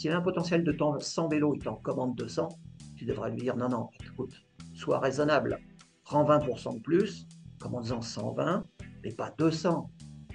[0.00, 2.48] S'il a un potentiel de temps 100 vélos, il t'en commande 200,
[2.96, 4.32] tu devrais lui dire non, non, écoute,
[4.72, 5.58] sois raisonnable,
[6.04, 7.28] prends 20% de plus,
[7.58, 8.64] commande-en 120,
[9.04, 9.90] mais pas 200,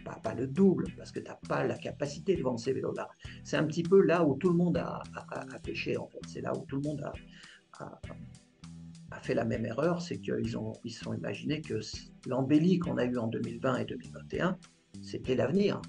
[0.05, 3.09] pas, pas le double, parce que tu n'as pas la capacité de vendre ces vélos-là.
[3.43, 5.01] C'est un petit peu là où tout le monde a,
[5.63, 6.19] pêché, en fait.
[6.27, 7.01] C'est là où tout le monde
[7.79, 11.79] a, fait la même erreur, c'est qu'ils ont, ils sont imaginés que
[12.27, 14.59] l'embellie qu'on a eu en 2020 et 2021,
[15.01, 15.81] c'était l'avenir.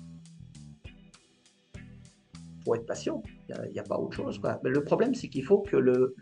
[2.64, 4.40] Faut être patient, il n'y a, pas autre chose.
[4.64, 6.14] Mais le problème, c'est qu'il faut que le,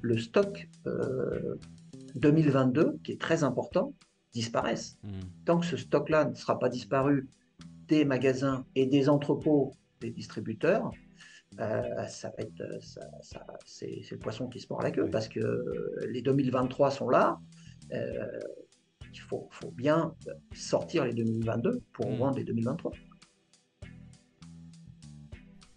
[0.00, 0.68] le, stock
[2.16, 3.94] 2022, euh, qui est très important,
[4.32, 4.98] disparaisse.
[5.02, 5.20] Hmm.
[5.44, 7.28] Tant que ce stock-là ne sera pas disparu
[7.88, 10.90] des magasins et des entrepôts des distributeurs,
[11.60, 15.28] euh, ça va être, euh, ça, c'est, le poisson qui se mord la queue parce
[15.28, 17.38] que euh, les 2023 sont là.
[17.92, 20.14] il faut, faut, bien
[20.52, 22.16] sortir les 2022 pour mmh.
[22.16, 22.92] vendre les 2023.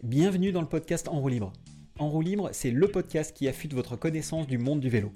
[0.04, 1.52] Bienvenue dans le podcast En roue libre.
[1.98, 5.10] En roue libre, c'est le podcast qui affûte votre connaissance du monde du vélo.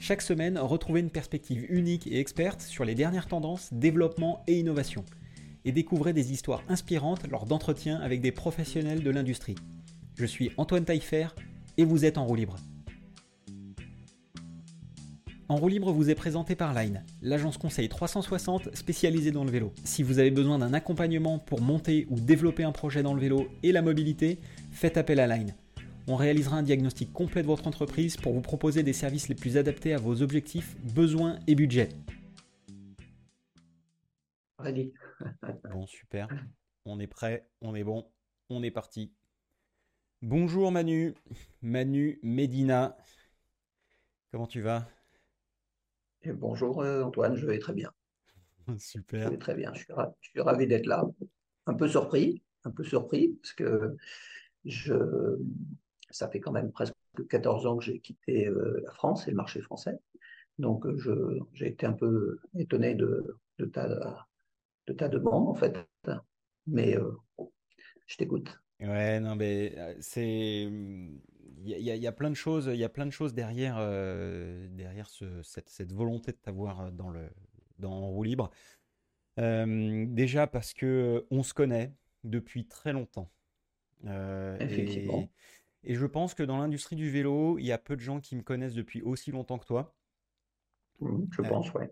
[0.00, 5.04] Chaque semaine, retrouvez une perspective unique et experte sur les dernières tendances, développement et innovation.
[5.66, 9.56] Et découvrez des histoires inspirantes lors d'entretiens avec des professionnels de l'industrie.
[10.16, 11.28] Je suis Antoine Taillefer
[11.76, 12.56] et vous êtes en roue libre.
[15.50, 19.72] En roue libre vous est présenté par Line, l'agence conseil 360 spécialisée dans le vélo.
[19.82, 23.48] Si vous avez besoin d'un accompagnement pour monter ou développer un projet dans le vélo
[23.62, 24.38] et la mobilité,
[24.72, 25.54] faites appel à Line.
[26.06, 29.56] On réalisera un diagnostic complet de votre entreprise pour vous proposer des services les plus
[29.56, 31.88] adaptés à vos objectifs, besoins et budgets.
[35.72, 36.28] Bon, super.
[36.84, 38.06] On est prêt, on est bon,
[38.50, 39.12] on est parti.
[40.20, 41.14] Bonjour Manu,
[41.62, 42.96] Manu Medina.
[44.30, 44.86] Comment tu vas?
[46.22, 47.92] Et Bonjour euh, Antoine, je vais très bien.
[48.78, 49.24] Super.
[49.24, 49.84] Je vais très bien, je
[50.20, 51.04] suis, ravi, d'être là.
[51.66, 53.96] Un peu surpris, un peu surpris, parce que
[54.64, 55.38] je,
[56.10, 56.94] ça fait quand même presque
[57.28, 59.98] 14 ans que j'ai quitté euh, la France et le marché français.
[60.58, 60.86] Donc
[61.52, 63.38] j'ai été un peu étonné de,
[63.72, 64.26] ta,
[64.86, 65.76] de ta demande en fait.
[66.66, 67.12] Mais euh,
[68.06, 68.60] je t'écoute.
[68.80, 70.68] Ouais, non, mais c'est.
[71.64, 73.76] Il y, a plein de choses, il y a plein de choses derrière,
[74.70, 75.08] derrière
[75.42, 77.28] cette, volonté de t'avoir dans le
[77.78, 78.50] dans roue libre.
[79.36, 83.30] déjà parce que on se connaît depuis très longtemps.
[84.60, 85.28] Effectivement.
[85.82, 88.20] Et, et, je pense que dans l'industrie du vélo, il y a peu de gens
[88.20, 89.94] qui me connaissent depuis aussi longtemps que toi.
[91.00, 91.90] Mmh, je pense, ouais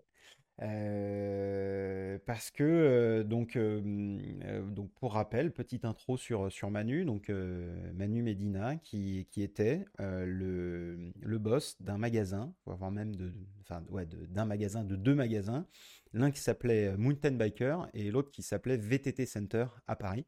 [2.25, 7.29] parce que donc, donc pour rappel, petite intro sur, sur Manu, donc
[7.93, 13.31] Manu Medina qui, qui était le, le boss d'un magasin, voire même de,
[13.61, 15.67] enfin ouais, d'un magasin, de deux magasins,
[16.13, 20.25] l'un qui s'appelait Mountain Biker et l'autre qui s'appelait VTT Center à Paris.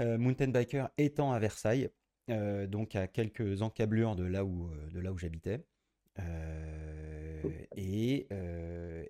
[0.00, 1.88] Mountain Biker étant à Versailles,
[2.28, 5.64] donc à quelques encablures de là où, de là où j'habitais.
[7.76, 8.26] Et,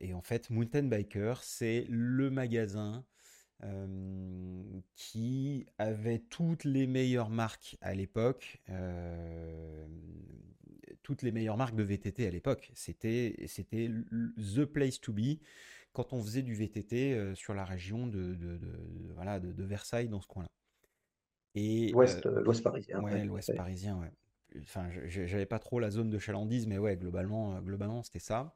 [0.00, 3.04] et, en fait, Mountain Biker, c'est le magasin
[4.94, 8.60] qui avait toutes les meilleures marques à l'époque,
[11.02, 12.70] toutes les meilleures marques de VTT à l'époque.
[12.74, 13.90] C'était, c'était
[14.36, 15.38] the place to be
[15.94, 18.60] quand on faisait du VTT sur la région de, de,
[19.14, 20.48] voilà, de, Versailles, dans ce coin-là.
[21.54, 23.00] Et l'ouest, l'ouest parisien.
[23.00, 24.12] Ouais, l'ouest parisien, ouais
[24.62, 28.54] enfin, j'avais pas trop la zone de chalandise, mais ouais, globalement, euh, globalement c'était ça.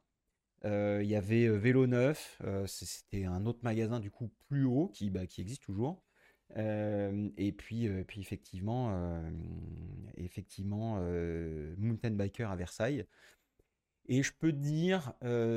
[0.64, 5.26] Il y avait Vélo Neuf, c'était un autre magasin du coup plus haut qui, bah,
[5.26, 6.02] qui existe toujours.
[6.56, 9.22] et puis, puis effectivement,
[10.16, 11.00] effectivement
[11.76, 13.06] Mountain Biker à Versailles.
[14.10, 15.12] Et je peux te dire,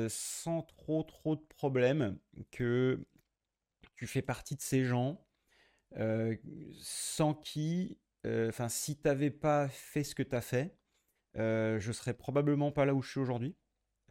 [0.08, 2.18] sans trop trop de problèmes,
[2.50, 3.04] que
[3.96, 5.26] tu fais partie de ces gens
[6.74, 10.76] sans qui enfin, si tu n'avais pas fait ce que tu as fait,
[11.34, 13.56] je serais probablement pas là où je suis aujourd'hui.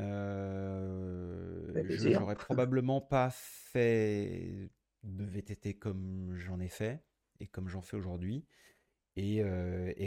[0.02, 4.70] Euh, je n'aurais probablement pas fait
[5.04, 7.04] de VTT comme j'en ai fait
[7.40, 8.46] et comme j'en fais aujourd'hui.
[9.18, 9.44] Et,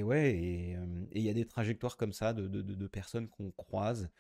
[0.03, 0.79] ouais, et
[1.13, 4.11] il y a des trajectoires comme ça de, personnes qu'on croise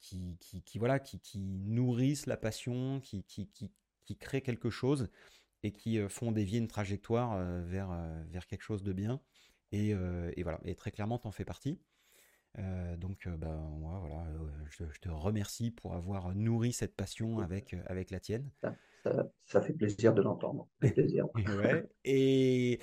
[0.00, 3.48] qui, qui, voilà, qui, nourrissent la passion, qui, qui,
[4.04, 5.10] qui, créent quelque chose
[5.64, 9.20] et qui euh, font dévier une trajectoire euh, vers, euh, vers quelque chose de bien.
[9.72, 11.80] Et, et voilà, et très clairement, tu en fais partie.
[12.98, 14.26] Donc, bah, moi, voilà,
[14.70, 18.50] je, te remercie pour avoir nourri cette passion avec, avec la tienne.
[19.44, 20.68] Ça, fait plaisir de l'entendre.
[20.78, 21.26] plaisir.
[22.04, 22.78] et,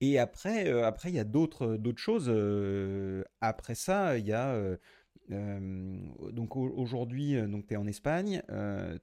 [0.00, 2.30] et après, après, il y a d'autres, choses.
[3.40, 4.78] après ça, il y a
[5.28, 8.42] donc aujourd'hui, donc tu es en Espagne,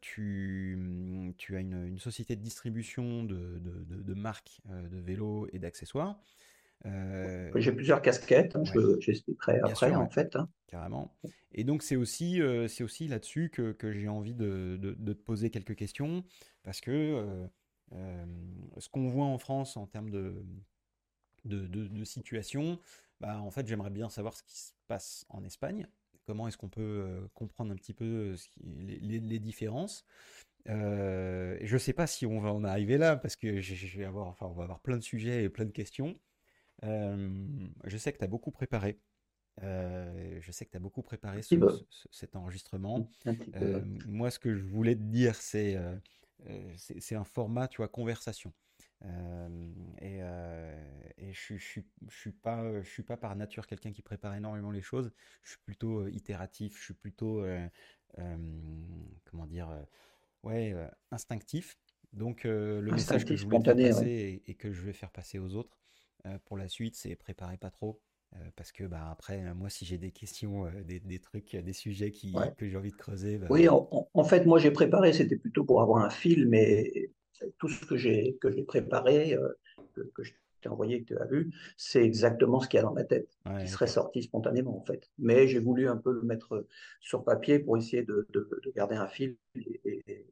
[0.02, 6.20] tu, tu, as une, société de distribution de, de, marques de vélos et d'accessoires.
[6.84, 8.64] J'ai plusieurs casquettes, hein,
[9.00, 10.36] j'expliquerai après en fait.
[10.36, 10.50] Hein.
[10.68, 11.14] Carrément.
[11.54, 15.22] Et donc c'est aussi, c'est aussi là-dessus que, que j'ai envie de, de, de, te
[15.22, 16.24] poser quelques questions,
[16.64, 17.48] parce que
[17.92, 20.44] ce qu'on voit en France en termes de,
[21.46, 22.80] de, situation,
[23.20, 25.88] bah, en fait j'aimerais bien savoir ce qui se passe en Espagne,
[26.26, 30.06] comment est-ce qu'on peut comprendre un petit peu ce qui, les, les, différences?
[30.70, 34.06] Euh, je ne sais pas si on va en arriver là parce que je, vais
[34.06, 36.18] avoir, enfin, on va avoir plein de sujets et plein de questions.
[36.84, 39.00] Je sais que tu as beaucoup préparé.
[39.62, 41.42] je sais que tu as beaucoup préparé
[42.12, 43.10] cet enregistrement.
[44.08, 45.78] moi, ce que je voulais te dire, c'est
[46.78, 48.54] c'est un format, tu vois, conversation.
[50.02, 50.20] et,
[51.18, 54.72] et je, je, je, suis pas, je suis pas par nature quelqu'un qui prépare énormément
[54.72, 55.12] les choses.
[55.44, 56.78] Je suis plutôt itératif.
[56.78, 57.46] Je suis plutôt,
[58.16, 59.70] comment dire
[60.44, 60.76] ouais,
[61.12, 61.78] instinctif.
[62.14, 65.56] Donc le message que je voulais faire passer et, que je vais faire passer aux
[65.56, 65.81] autres
[66.46, 68.00] pour la suite, c'est préparer pas trop.
[68.56, 72.34] parce que bah, après, moi, si j'ai des questions, des, des, trucs, des sujets qui,
[72.58, 73.38] que j'ai envie de creuser.
[73.38, 77.10] Bah oui, en, fait, moi, j'ai préparé, c'était plutôt pour avoir un film, mais
[77.58, 78.38] tout ce que j'ai
[78.68, 79.38] préparé,
[79.94, 80.32] que, que, je
[80.62, 83.30] t'ai envoyé, que tu as vu, c'est exactement ce qu'il y a dans ma tête,
[83.60, 85.10] qui serait sorti spontanément, en fait.
[85.18, 86.66] Mais j'ai voulu un peu le mettre
[87.00, 90.26] sur papier pour essayer de, de, de garder un fil et, et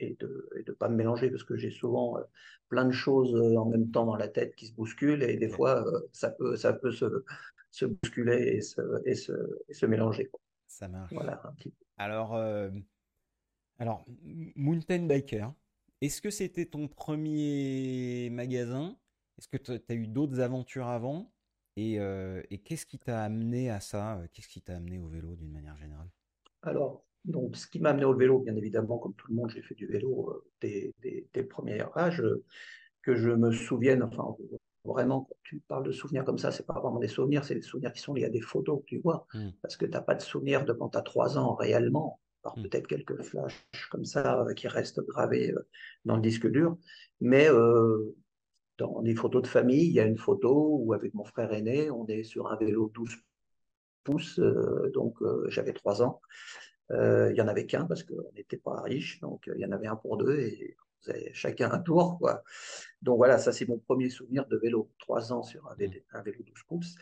[0.00, 2.22] de ne pas me mélanger parce que j'ai souvent euh,
[2.68, 5.48] plein de choses euh, en même temps dans la tête qui se bousculent et des
[5.48, 7.24] fois euh, ça peut, ça peut se,
[7.70, 9.32] se bousculer et se, et se,
[9.68, 10.30] et se mélanger.
[10.66, 11.12] Ça marche.
[11.12, 11.84] Voilà, un petit peu.
[11.98, 12.36] Alors,
[13.78, 14.04] alors
[14.56, 15.52] Mountain Biker,
[16.00, 18.96] est-ce que c'était ton premier magasin?
[19.38, 21.32] Est-ce que tu as eu d'autres aventures avant?
[21.76, 24.20] Et, et qu'est-ce qui t'a amené à ça?
[24.32, 26.08] Qu'est-ce qui t'a amené au vélo d'une manière générale?
[26.62, 29.62] Alors, donc, ce qui m'a amené au vélo, bien évidemment, comme tout le monde, j'ai
[29.62, 30.92] fait du vélo euh, dès,
[31.34, 32.20] le premier âge.
[32.20, 32.44] Euh,
[33.02, 34.36] que je me souvienne, enfin,
[34.84, 37.62] vraiment, quand tu parles de souvenirs comme ça, c'est pas vraiment des souvenirs, c'est des
[37.62, 39.26] souvenirs qui sont liés à des photos que tu vois.
[39.34, 39.50] Hmm.
[39.60, 42.56] Parce que tu n'as pas de souvenirs de quand tu as trois ans réellement, par
[42.56, 42.62] hmm.
[42.62, 45.52] peut-être quelques flashs comme ça euh, qui restent gravés
[46.04, 46.76] dans le disque dur.
[47.20, 47.48] Mais
[48.78, 51.90] dans des photos de famille, il y a une photo où, avec mon frère aîné,
[51.90, 53.16] on est sur un vélo 12
[54.04, 54.40] pouces,
[54.92, 56.20] donc j'avais trois ans.
[56.90, 59.66] Euh, il y en avait qu'un parce qu'on n'était pas riche, donc euh, il y
[59.66, 62.18] en avait un pour deux et on faisait chacun un tour.
[62.18, 62.42] Quoi.
[63.00, 66.22] Donc voilà, ça c'est mon premier souvenir de vélo, trois ans sur un vélo, un
[66.22, 66.96] vélo 12 pouces.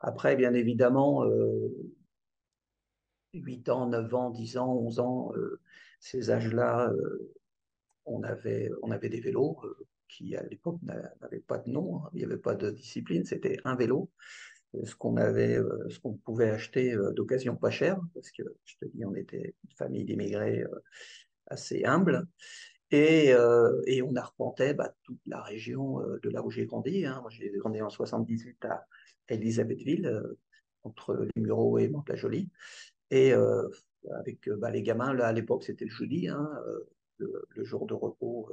[0.00, 1.68] Après, bien évidemment, euh,
[3.34, 5.60] 8 ans, 9 ans, 10 ans, 11 ans, euh,
[6.00, 7.34] ces âges-là, euh,
[8.04, 9.58] on, avait, on avait des vélos
[10.08, 12.10] qui à l'époque n'avaient pas de nom, hein.
[12.12, 14.10] il n'y avait pas de discipline, c'était un vélo
[14.84, 18.74] ce qu'on avait, euh, ce qu'on pouvait acheter euh, d'occasion pas cher, parce que je
[18.80, 20.82] te dis, on était une famille d'immigrés euh,
[21.46, 22.26] assez humble.
[22.92, 27.04] Et, on arpentait bah, toute la région de là où j'ai grandi.
[27.04, 27.22] Hein.
[27.30, 28.86] J'ai grandi en 78 à
[29.28, 30.22] Elisabethville,
[30.84, 32.48] entre les Mureaux et Mantes-la-Jolie.
[33.10, 36.48] Et avec bah, les gamins, là, à l'époque, c'était le jeudi, hein,
[37.18, 38.48] le, jour de repos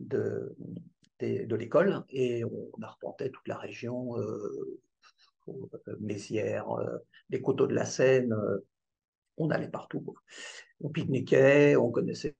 [0.00, 0.56] de,
[1.20, 2.02] de, l'école.
[2.10, 4.16] Et on arpentait toute la région
[5.88, 6.98] euh, Mézières, euh,
[7.30, 8.58] les coteaux de la Seine, euh,
[9.36, 10.04] on allait partout.
[10.80, 12.36] On pique-niquait, on connaissait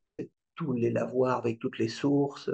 [0.57, 2.51] tous les lavoirs avec toutes les sources,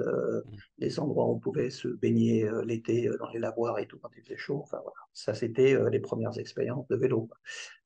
[0.77, 4.23] les endroits où on pouvait se baigner l'été dans les lavoirs et tout quand il
[4.23, 4.61] faisait chaud.
[4.63, 7.31] Enfin voilà, ça c'était les premières expériences de vélo.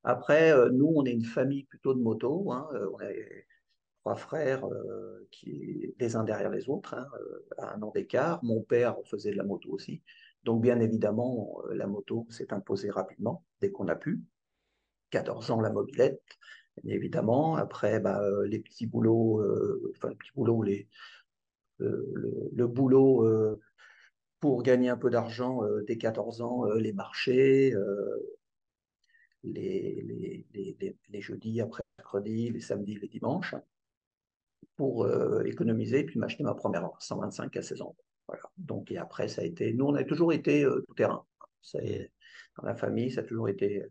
[0.02, 2.50] Après, nous, on est une famille plutôt de moto.
[2.50, 3.46] Hein, on est
[4.00, 4.64] trois frères
[5.30, 7.06] qui les uns derrière les autres, hein,
[7.58, 8.42] à un an d'écart.
[8.42, 10.02] Mon père faisait de la moto aussi.
[10.44, 14.22] Donc, bien évidemment, euh, la moto s'est imposée rapidement dès qu'on a pu.
[15.10, 16.22] 14 ans, la mobilette,
[16.82, 17.56] bien évidemment.
[17.56, 20.88] Après, bah, euh, les petits boulots, euh, enfin, les petits boulots, les,
[21.78, 23.58] le, boulot
[24.40, 27.72] pour gagner un peu d'argent dès 14 ans, les marchés,
[29.44, 30.44] les,
[31.20, 33.54] jeudis après mercredi, les samedis, les dimanches,
[34.76, 35.08] pour
[35.46, 37.96] économiser, puis m'acheter ma première 125 à 16 ans.
[38.56, 39.72] Donc, et après, ça a été.
[39.72, 41.24] Nous, on a toujours été euh, tout terrain.
[41.74, 43.84] dans la famille, ça a toujours été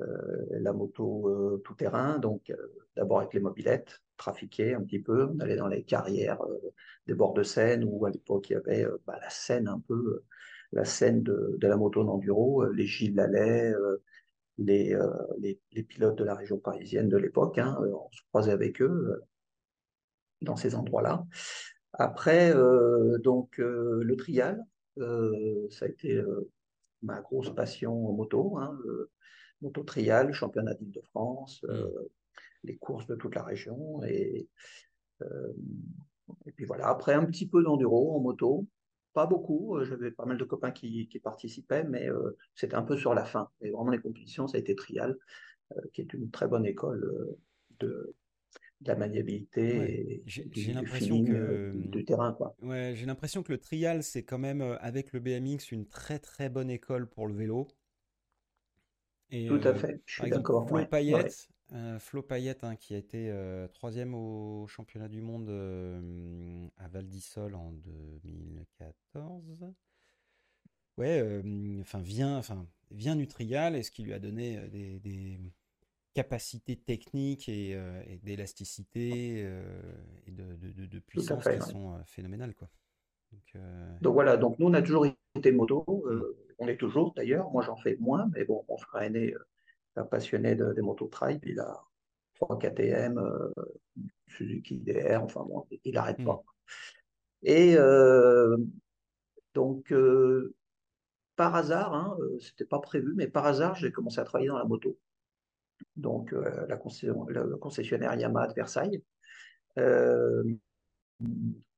[0.00, 2.18] euh, la moto euh, tout terrain.
[2.18, 2.52] Donc,
[2.96, 5.26] d'abord avec les mobilettes, trafiquer un petit peu.
[5.26, 6.40] On allait dans les carrières
[7.06, 10.24] des bords de Seine où à l'époque, il y avait bah, la scène un peu,
[10.72, 13.74] la scène de, la moto d'enduro, les Gilles Lallet.
[14.56, 14.96] Les,
[15.40, 19.20] les, pilotes de la région parisienne de l'époque, hein, on se croisait avec eux
[20.42, 21.26] dans ces endroits-là.
[21.98, 24.64] Après, euh, donc, euh, le trial,
[24.98, 26.20] euh, ça a été
[27.02, 28.76] ma grosse passion en moto, hein,
[29.60, 31.74] moto trial, championnat d'Île-de-France, mmh.
[32.64, 34.02] les courses de toute la région.
[34.04, 34.48] Et,
[36.46, 38.66] et puis voilà, après un petit peu d'enduro en moto.
[39.12, 39.78] pas beaucoup.
[39.84, 42.08] J'avais pas mal de copains qui, participaient, mais
[42.54, 43.48] c'était un peu sur la fin.
[43.60, 45.16] Et vraiment, les compétitions, ça a été Trial,
[45.92, 47.36] qui est une très bonne école
[47.80, 48.14] de,
[48.82, 52.56] la maniabilité et j'ai l'impression que du, terrain quoi.
[52.62, 56.48] Ouais, j'ai l'impression que le trial c'est quand même avec le BMX une très très
[56.48, 57.68] bonne école pour le vélo.
[59.30, 60.68] Et, Tout à fait, je suis d'accord.
[60.68, 61.48] Flo Payette,
[61.98, 63.32] Flo Payette hein, qui a été
[63.72, 65.48] troisième au championnat du monde
[66.76, 69.74] à Val d'Isole en 2014.
[70.96, 71.42] Ouais,
[71.80, 75.40] enfin vient, enfin vient du trial et ce qui lui a donné des
[76.14, 79.62] capacités techniques et, euh, d'élasticité euh,
[80.26, 82.54] et de, de, puissance qui sont euh, phénoménales.
[82.54, 82.68] Quoi.
[84.00, 86.22] Donc, voilà, donc nous on a toujours été moto, mm.
[86.60, 89.34] on est toujours d'ailleurs, moi j'en fais moins, mais bon, mon frère aîné
[89.96, 91.82] un passionné des motos trail, il a
[92.34, 93.20] 3 KTM,
[94.28, 96.24] Suzuki DR, enfin bon, il n'arrête mm.
[96.24, 96.44] pas.
[97.42, 97.76] Et
[99.52, 99.92] donc,
[101.34, 104.64] par hasard, hein, c'était pas prévu, mais par hasard, j'ai commencé à travailler dans la
[104.64, 104.96] moto
[105.96, 109.02] donc euh, la le concessionnaire Yamaha de Versailles,
[109.78, 110.44] euh,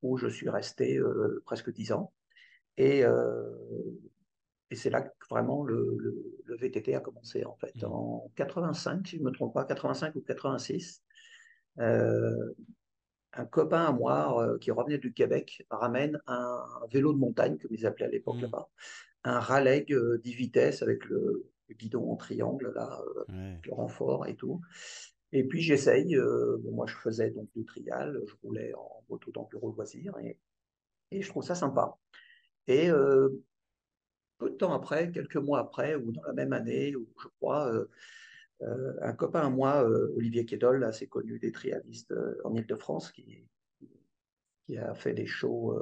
[0.03, 2.13] où je suis resté euh, presque dix ans.
[2.79, 3.05] Et,
[4.71, 5.97] et c'est là que vraiment le,
[6.45, 7.75] le, VTT a commencé en fait.
[7.77, 7.87] Mmh.
[7.87, 11.03] En 85, si je ne me trompe pas, 85 ou 86,
[11.79, 16.63] un copain à moi qui revenait du Québec ramène un,
[16.93, 18.43] vélo de montagne, comme ils appelaient à l'époque mmh.
[18.43, 18.69] là-bas,
[19.25, 19.87] un Raleigh
[20.23, 24.61] 10 vitesses avec le, le guidon en triangle, là, euh, le renfort et tout.
[25.33, 29.73] Et puis j'essaye, euh, moi je faisais donc du trial, je roulais en moto d'enduro
[29.73, 30.39] loisir et,
[31.11, 31.99] et je trouve ça sympa.
[32.69, 33.31] Et euh,
[34.39, 37.73] peu de temps après, quelques mois après, ou dans la même année, je crois,
[38.61, 39.83] un copain à moi,
[40.15, 43.47] Olivier Kédol, assez connu des trialistes en Ile-de-France, qui,
[44.67, 45.79] qui a fait des shows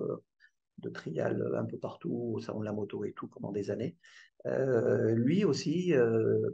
[0.78, 3.96] de trial un peu partout, au salon de la moto et tout pendant des années,
[4.44, 6.50] lui aussi euh,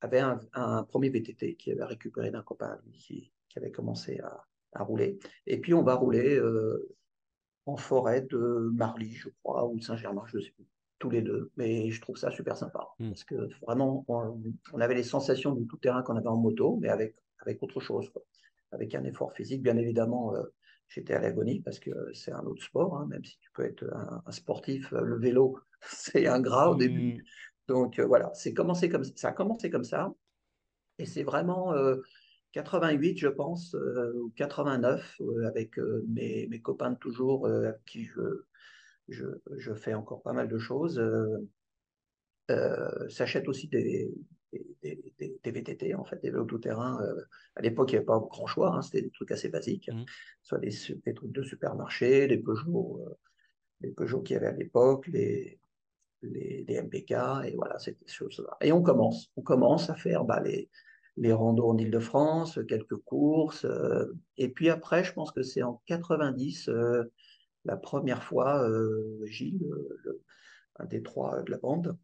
[0.00, 4.20] avait un, premier VTT qui avait récupéré d'un copain qui, avait commencé
[4.72, 5.18] à, rouler.
[5.46, 6.94] Et puis on va rouler euh,
[7.66, 10.66] en forêt de Marly, je crois, ou Saint-Germain, je ne sais plus,
[11.00, 11.50] tous les deux.
[11.56, 13.08] Mais je trouve ça super sympa hmm.
[13.08, 17.16] parce que vraiment, on, avait les sensations du tout-terrain qu'on avait en moto, mais avec,
[17.40, 18.12] avec autre chose,
[18.70, 20.34] avec un effort physique, bien évidemment
[20.90, 23.84] j'étais à l'agonie parce que c'est un autre sport, hein, même si tu peux être
[24.26, 27.14] un, sportif, le vélo, c'est un gras au début.
[27.14, 27.22] Mmh.
[27.68, 30.12] Donc euh, voilà, c'est commencé comme ça a commencé comme ça,
[30.98, 31.72] et c'est vraiment
[32.52, 38.04] 88, euh, je pense, euh, ou 89, avec mes, mes, copains de toujours, avec qui
[38.06, 38.44] je,
[39.08, 41.00] je, je, fais encore pas mal de choses.
[43.08, 44.10] s'achètent aussi des,
[44.82, 47.00] des, des, VTT, en fait, des vélos tout-terrain.
[47.02, 47.22] Euh,
[47.56, 50.04] à l'époque, il n'y avait pas grand choix, hein, c'était des trucs assez basiques, mmh.
[50.42, 50.70] soit des,
[51.14, 53.14] trucs de supermarché, les Peugeot, euh,
[53.80, 55.58] les Peugeot qu'il y avait à l'époque, les,
[56.22, 57.12] les, les, MPK,
[57.44, 58.56] et voilà, ces choses-là.
[58.60, 60.68] Et on commence, on commence à faire bah, les,
[61.16, 65.82] les randos en Ile-de-France, quelques courses, euh, et puis après, je pense que c'est en
[65.86, 66.70] 90,
[67.64, 68.66] la première fois,
[69.24, 69.66] Gilles,
[70.76, 71.96] un des trois de la bande,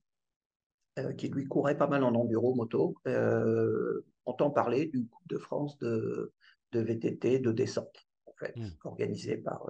[0.98, 5.36] euh, qui lui courait pas mal en enduro moto, euh, entend parler d'une Coupe de
[5.36, 6.32] France de,
[6.72, 8.68] de, VTT de descente, en fait, mmh.
[8.84, 9.68] organisée par,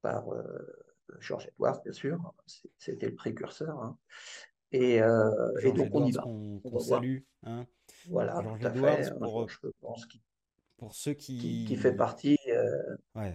[0.00, 0.26] par
[1.12, 2.34] euh, Georges Edwards, bien sûr.
[2.78, 3.78] C'était le précurseur.
[3.82, 3.98] Hein.
[4.72, 6.26] Et, et, donc on y va.
[6.26, 7.18] On, salue.
[7.42, 7.66] Hein.
[8.08, 10.06] Voilà, Georges Edwards, pour, je pense
[10.78, 11.64] pour ceux qui...
[11.66, 12.38] qui, fait partie.
[13.14, 13.34] Ouais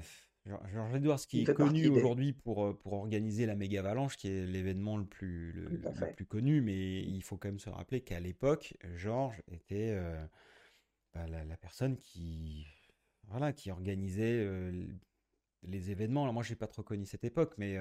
[0.72, 4.46] Georges Edwards, qui est connu aujourd'hui pour, euh, pour organiser la méga avalanche, qui est
[4.46, 8.75] l'événement le plus, le, plus connu, mais il faut quand même se rappeler qu'à l'époque,
[8.96, 10.25] Georges était euh,
[11.13, 12.65] bah, la, personne qui,
[13.27, 14.88] voilà, qui organisait euh,
[15.63, 16.23] les événements.
[16.23, 17.77] Alors moi, je n'ai pas trop connu cette époque, mais,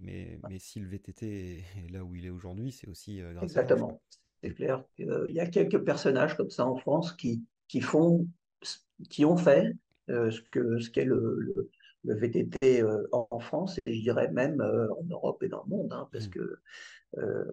[0.00, 3.88] mais, mais si le VTT est là où il est aujourd'hui, c'est aussi grâce Exactement.
[3.88, 4.02] à Exactement,
[4.42, 4.84] c'est clair.
[4.98, 8.26] Il y a quelques personnages comme ça en France qui, qui, font,
[9.08, 9.72] qui ont fait
[10.08, 11.70] ce qu'est ce qu'est le
[12.04, 15.70] le VTT euh, en France et je dirais même euh, en Europe et dans le
[15.70, 16.30] monde, hein, parce mmh.
[16.30, 16.58] que
[17.18, 17.44] euh,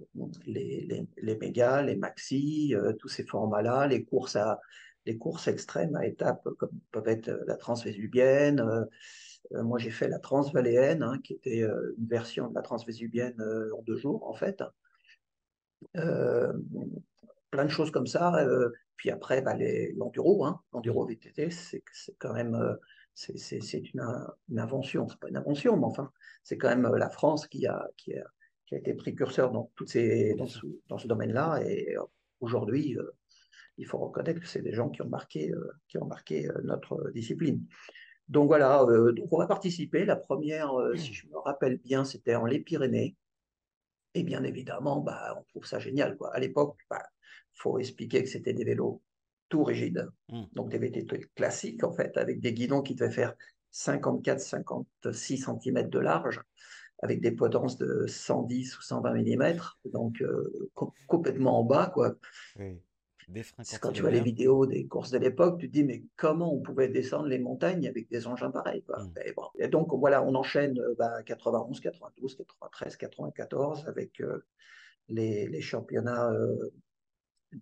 [0.46, 4.60] les, les, les, mégas, les maxi, tous ces formats-là, les courses à
[5.06, 8.64] les courses extrêmes à étapes comme peuvent être la transvésubienne.
[9.52, 13.42] Moi, j'ai fait la transvaléenne, hein, qui était une version de la transvésubienne
[13.76, 14.64] en deux jours, en fait.
[15.94, 18.46] plein de choses comme ça.
[18.96, 19.56] puis après, bah,
[19.96, 21.84] l'enduro, hein, l'enduro VTT, c'est
[22.20, 22.78] quand même
[23.20, 24.02] c'est une,
[24.50, 26.12] une, invention, c'est pas une invention, mais enfin,
[26.44, 28.24] c'est quand même euh, la France qui a, qui a,
[28.66, 31.62] qui a été précurseur dans, toutes ces, dans ce, dans ce domaine-là.
[31.66, 32.04] Et euh,
[32.40, 33.12] aujourd'hui, euh,
[33.78, 35.52] il faut reconnaître que c'est des gens qui ont marqué,
[35.88, 37.66] qui ont marqué notre discipline.
[38.30, 40.06] Donc voilà, donc on va participer.
[40.06, 43.16] La première, si je me rappelle bien, c'était en les Pyrénées.
[44.14, 46.18] Et bien évidemment, bah, on trouve ça génial.
[46.18, 46.34] Quoi.
[46.34, 47.04] À l'époque, il bah,
[47.54, 49.02] faut expliquer que c'était des vélos
[49.50, 50.44] tout rigides, mmh.
[50.54, 53.34] donc des VTT classiques en fait, avec des guidons qui devaient faire
[53.74, 56.42] 54-56 cm de large,
[57.02, 60.70] avec des potences de 110 ou 120 mm, donc euh,
[61.08, 61.92] complètement en bas.
[61.94, 62.16] Quoi.
[63.82, 66.62] Quand tu vois les vidéos des courses de l'époque, tu te dis, mais comment on
[66.62, 69.04] pouvait descendre les montagnes avec des engins pareils quoi.
[69.04, 69.14] Mmh.
[69.60, 74.46] Et, donc, voilà, on enchaîne bah, 91, 92, 93, 94 avec euh,
[75.08, 76.72] les, les, championnats euh,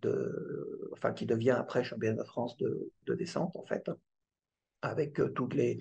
[0.02, 3.90] de, enfin, qui devient après championnat de France de, de descente, en fait,
[4.82, 5.80] avec euh, toutes les,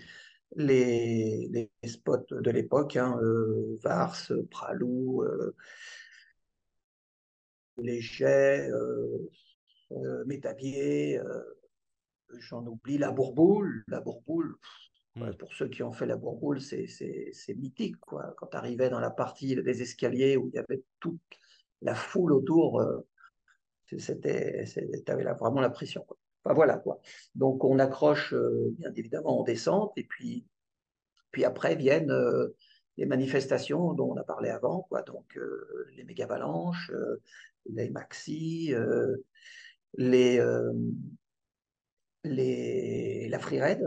[0.55, 4.17] les, les, spots de l'époque, hein, euh, Vars,
[4.51, 5.55] Pralou, euh,
[7.79, 8.71] Léger,
[10.27, 11.21] Métabier,
[12.39, 13.85] j'en oublie, la Bourboule.
[13.89, 14.57] La Bourboule,
[15.15, 15.33] hmm.
[15.35, 18.01] pour ceux qui ont fait la Bourboule, c'est mythique.
[18.01, 18.35] Quoi.
[18.37, 21.21] Quand tu arrivais dans la partie des escaliers où il y avait toute
[21.83, 22.83] la foule autour,
[23.99, 26.03] c'était, tu avais vraiment la pression.
[26.03, 26.17] Quoi.
[26.47, 27.01] Enfin, voilà quoi.
[27.35, 30.47] Donc on accroche euh, bien évidemment en descente et puis,
[31.33, 32.55] puis après viennent euh,
[32.99, 35.03] les manifestations dont on a parlé avant, quoi.
[35.03, 36.93] Donc euh, les méga avalanches,
[37.69, 38.73] les maxi,
[39.95, 40.41] les,
[42.27, 43.83] les, la freeride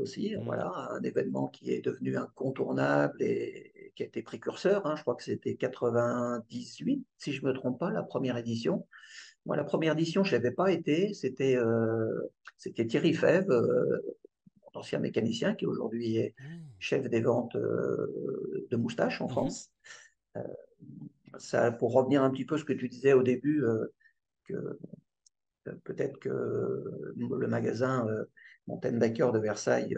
[0.00, 0.44] aussi, mmh.
[0.44, 4.86] voilà, un événement qui est devenu incontournable et, qui a été précurseur.
[4.86, 4.96] Hein.
[4.96, 8.86] je crois que c'était 98, si je ne me trompe pas, la première édition.
[9.46, 11.14] Moi, la première édition, je n'avais pas été.
[11.14, 14.16] C'était euh, Thierry Fèvre, euh,
[14.74, 16.44] ancien mécanicien, qui aujourd'hui est mmh.
[16.78, 19.70] chef des ventes euh, de moustaches en mmh France.
[21.38, 23.64] ça, pour revenir un petit peu à ce que tu disais au début,
[24.44, 24.78] que
[25.84, 26.30] peut-être que
[27.16, 28.06] le magasin
[28.66, 29.96] Montaigne Dacker de Versailles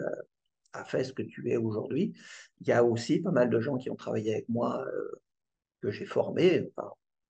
[0.73, 2.13] a fait ce que tu es aujourd'hui.
[2.61, 4.85] Il y a aussi pas mal de gens qui ont travaillé avec moi,
[5.81, 6.71] que j'ai formés,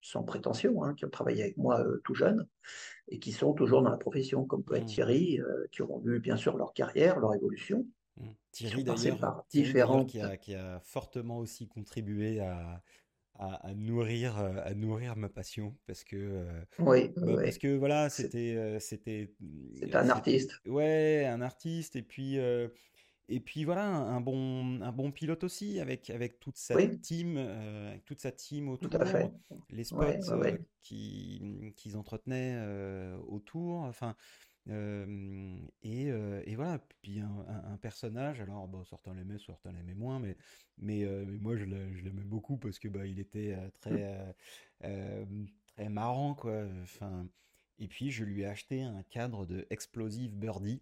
[0.01, 2.47] sans prétention, hein, qui ont travaillé avec moi tout jeune
[3.07, 4.87] et qui sont toujours dans la profession, comme peut être mmh.
[4.87, 5.39] Thierry,
[5.71, 7.85] qui auront vu bien sûr leur carrière, leur évolution.
[8.17, 8.29] Mmh.
[8.51, 10.09] Thierry d'ailleurs, différentes...
[10.09, 12.81] qui, qui, a, fortement aussi contribué à,
[13.41, 18.09] à, nourrir euh, à nourrir ma passion parce que euh, oui, bah, parce que voilà
[18.09, 19.33] c'était euh, c'était
[19.79, 20.51] c'est un artiste.
[20.67, 26.11] ouais un artiste et puis et puis voilà un, bon un bon pilote aussi avec
[26.11, 29.31] avec toute sa team avec toute sa team autour Tout à fait.
[29.71, 30.05] les spots
[30.83, 32.61] qui qu'ils entretenaient
[33.27, 33.81] autour.
[33.81, 34.15] Enfin
[34.69, 36.07] et,
[36.45, 40.37] et, voilà, puis un, personnage, alors bon, certains l'aimaient, certains l'aimaient moins, mais,
[40.77, 44.35] mais, mais moi je l'aimais beaucoup parce que bah, il était très,
[44.79, 46.63] très marrant, quoi.
[46.83, 47.27] Enfin,
[47.79, 50.81] et puis je lui ai acheté un cadre de Explosive Birdie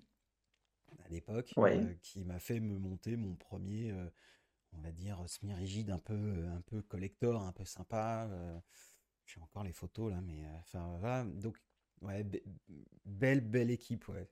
[1.06, 1.54] à l'époque,
[2.02, 3.94] qui m'a fait me monter mon premier,
[4.74, 8.30] on va dire, semi-rigide, un peu, un peu collector, un peu sympa.
[9.26, 11.24] J'ai encore les photos là, mais enfin voilà.
[11.24, 11.58] Donc
[12.02, 12.26] Ouais,
[13.06, 14.30] belle, belle équipe, ouais.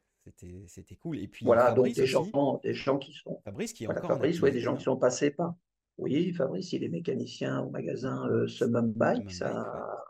[0.67, 1.19] C'était, cool.
[1.19, 3.39] Et puis, voilà, donc des gens, des gens qui sont.
[3.45, 4.17] Fabrice qui est voilà, encore.
[4.17, 5.55] Fabrice, ouais, des gens qui sont passés par.
[5.97, 10.03] Oui, Fabrice, il est mécanicien au magasin euh, Summum Bikes à,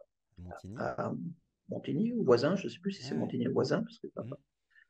[1.70, 2.14] Montigny.
[2.14, 4.36] ou voisin, je ne sais plus si c'est Montigny ou voisin, parce que mmh.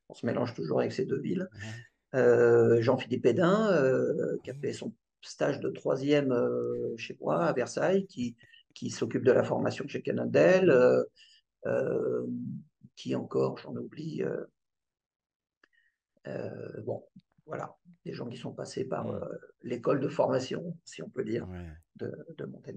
[0.09, 1.49] on se mélange toujours avec ces deux villes.
[2.15, 7.53] Euh, Jean-Philippe Pédin, euh, qui a fait son stage de troisième euh, chez moi à
[7.53, 8.35] Versailles, qui,
[8.73, 10.73] qui s'occupe de la formation chez Canadel.
[11.65, 12.25] Euh,
[12.95, 14.23] qui encore, j'en oublie.
[14.23, 14.45] Euh,
[16.27, 17.03] euh, bon,
[17.45, 19.07] voilà, des gens qui sont passés par
[19.61, 21.47] l'école de formation, si on peut dire,
[21.95, 22.73] de, de Mountain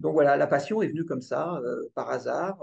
[0.00, 1.58] Donc voilà, la passion est venue comme ça,
[1.94, 2.62] par hasard,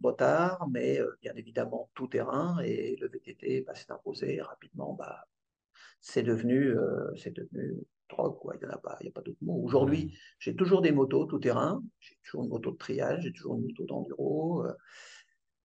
[0.00, 4.94] botard, mais bien évidemment tout terrain, et le VTT bah, s'est imposé rapidement.
[4.94, 5.28] Bah,
[6.00, 6.74] c'est devenu,
[7.16, 8.54] c'est devenu quoi.
[8.60, 9.60] Il n'y a pas, il y a pas d'autre mot.
[9.62, 13.56] Aujourd'hui, j'ai toujours des motos tout terrain, j'ai toujours une moto de triage, j'ai toujours
[13.56, 14.72] une moto d'enduro, euh,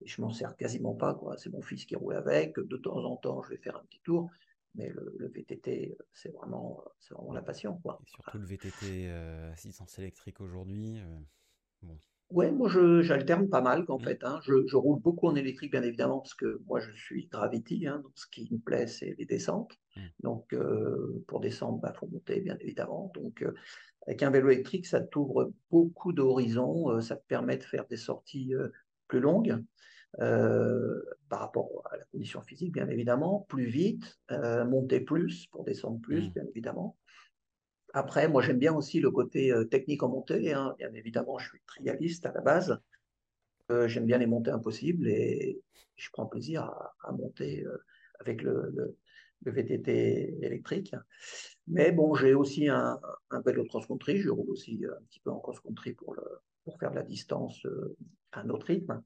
[0.02, 1.36] et je m'en sers quasiment pas, quoi.
[1.38, 2.58] C'est mon fils qui roule avec.
[2.58, 4.30] De temps en temps, je vais faire un petit tour,
[4.74, 7.98] mais le, VTT, c'est vraiment, c'est vraiment la passion, quoi.
[8.02, 10.98] Et surtout le VTT euh, assistance électrique aujourd'hui.
[10.98, 11.18] Euh,
[11.82, 11.98] bon.
[12.30, 12.68] Ouais, moi
[13.02, 14.04] j'alterne pas mal en mmh.
[14.04, 14.24] fait.
[14.24, 14.40] Hein.
[14.44, 18.12] Je, roule beaucoup en électrique bien évidemment parce que moi je suis Gravity, hein, donc
[18.14, 19.72] ce qui me plaît c'est les descentes.
[19.96, 20.00] Mmh.
[20.22, 23.10] Donc euh, pour descendre, il bah, faut monter bien évidemment.
[23.14, 23.52] Donc euh,
[24.06, 27.96] avec un vélo électrique, ça t'ouvre beaucoup d'horizons, euh, ça te permet de faire des
[27.96, 28.52] sorties
[29.08, 29.62] plus longues
[30.18, 34.20] par rapport à la condition physique bien évidemment, plus vite,
[34.68, 36.32] monter plus pour descendre plus mmh.
[36.32, 36.96] bien évidemment.
[37.92, 40.52] Après, moi, j'aime bien aussi le côté euh, technique en montée.
[40.52, 40.74] Hein.
[40.78, 42.80] Bien évidemment, je suis trialiste à la base.
[43.70, 45.60] Euh, j'aime bien les montées impossibles et
[45.96, 46.64] je prends plaisir
[47.02, 47.76] à, monter euh,
[48.20, 48.96] avec le,
[49.44, 50.94] VTT électrique.
[51.66, 53.00] Mais bon, j'ai aussi un,
[53.44, 54.18] vélo cross-country.
[54.18, 56.14] Je roule aussi un petit peu en cross-country pour,
[56.78, 57.66] faire de la distance
[58.32, 59.02] à un autre rythme.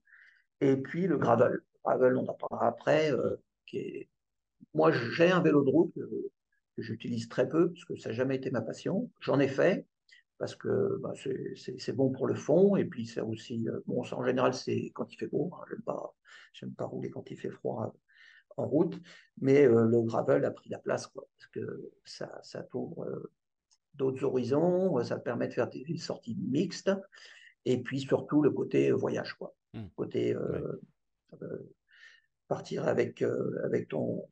[0.60, 1.52] Et puis le gravel.
[1.52, 3.12] Le gravel, on en parlera après.
[4.74, 5.94] Moi, j'ai un vélo de route
[6.76, 9.10] que, j'utilise très peu parce que ça n'a jamais été ma passion.
[9.20, 9.86] J'en ai fait
[10.38, 11.12] parce que bah,
[11.54, 15.12] c'est bon pour le fond et puis c'est aussi euh, bon en général c'est quand
[15.12, 16.16] il fait beau hein, j'aime pas
[16.76, 17.94] pas rouler quand il fait froid
[18.56, 19.00] en route,
[19.40, 23.32] mais euh, le gravel a pris la place, quoi, parce que ça, ça t'ouvre euh,
[23.94, 26.90] d'autres horizons, ça te permet de faire des sorties mixtes,
[27.64, 29.54] et puis surtout le côté voyage, quoi.
[29.72, 29.84] Mmh.
[29.96, 30.80] Côté euh,
[32.46, 33.22] partir avec,
[33.64, 34.28] avec ton,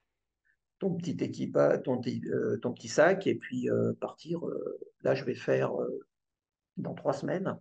[0.83, 3.69] ton petit équipage, ton, ton petit sac, et puis
[4.01, 4.41] partir.
[5.03, 5.73] là, je vais faire
[6.77, 7.57] dans trois semaines,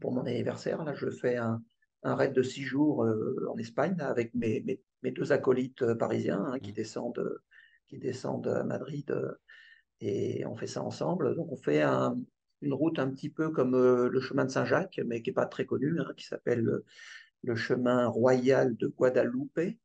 [0.00, 1.62] pour mon anniversaire, là, je fais un,
[2.02, 3.06] un raid de six jours
[3.48, 6.74] en Espagne avec mes, mes, mes deux acolytes euh, parisiens hein, qui, mmh.
[6.74, 7.42] descendent, euh,
[7.88, 9.32] qui descendent à Madrid euh,
[10.00, 11.36] et on fait ça ensemble.
[11.36, 15.30] Donc on fait une route un petit peu comme le chemin de Saint-Jacques, mais qui
[15.30, 16.82] n'est pas très connu, hein, qui s'appelle
[17.42, 19.78] le, chemin royal de Guadalupe.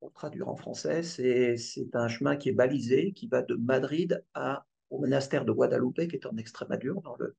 [0.00, 1.56] Pour traduire en français, c'est
[1.94, 6.16] un chemin qui est balisé, qui va de Madrid à, au monastère de Guadalupe, qui
[6.16, 7.36] est en Extrémadure, dans le,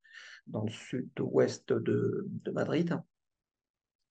[0.47, 3.01] dans le sud-ouest de, de Madrid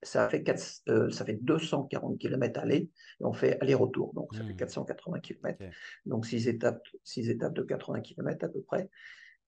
[0.03, 0.43] ça fait,
[0.89, 5.21] euh, ça fait 240 km aller, et on fait aller-retour, donc ça fait 480 mmh.
[5.21, 5.65] km.
[6.05, 8.89] Donc 6 étapes, six étapes de 80 km à peu près.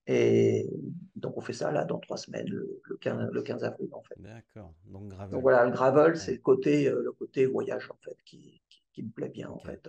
[0.06, 0.68] Et
[1.16, 4.14] donc on fait ça là dans trois semaines, le, 15, le 15, avril en fait.
[4.18, 4.74] D'accord.
[4.84, 5.32] Donc, gravel.
[5.32, 8.83] donc voilà, le gravel, c'est le côté, euh, le côté voyage en fait qui, qui,
[9.02, 9.88] me plaît bien en fait,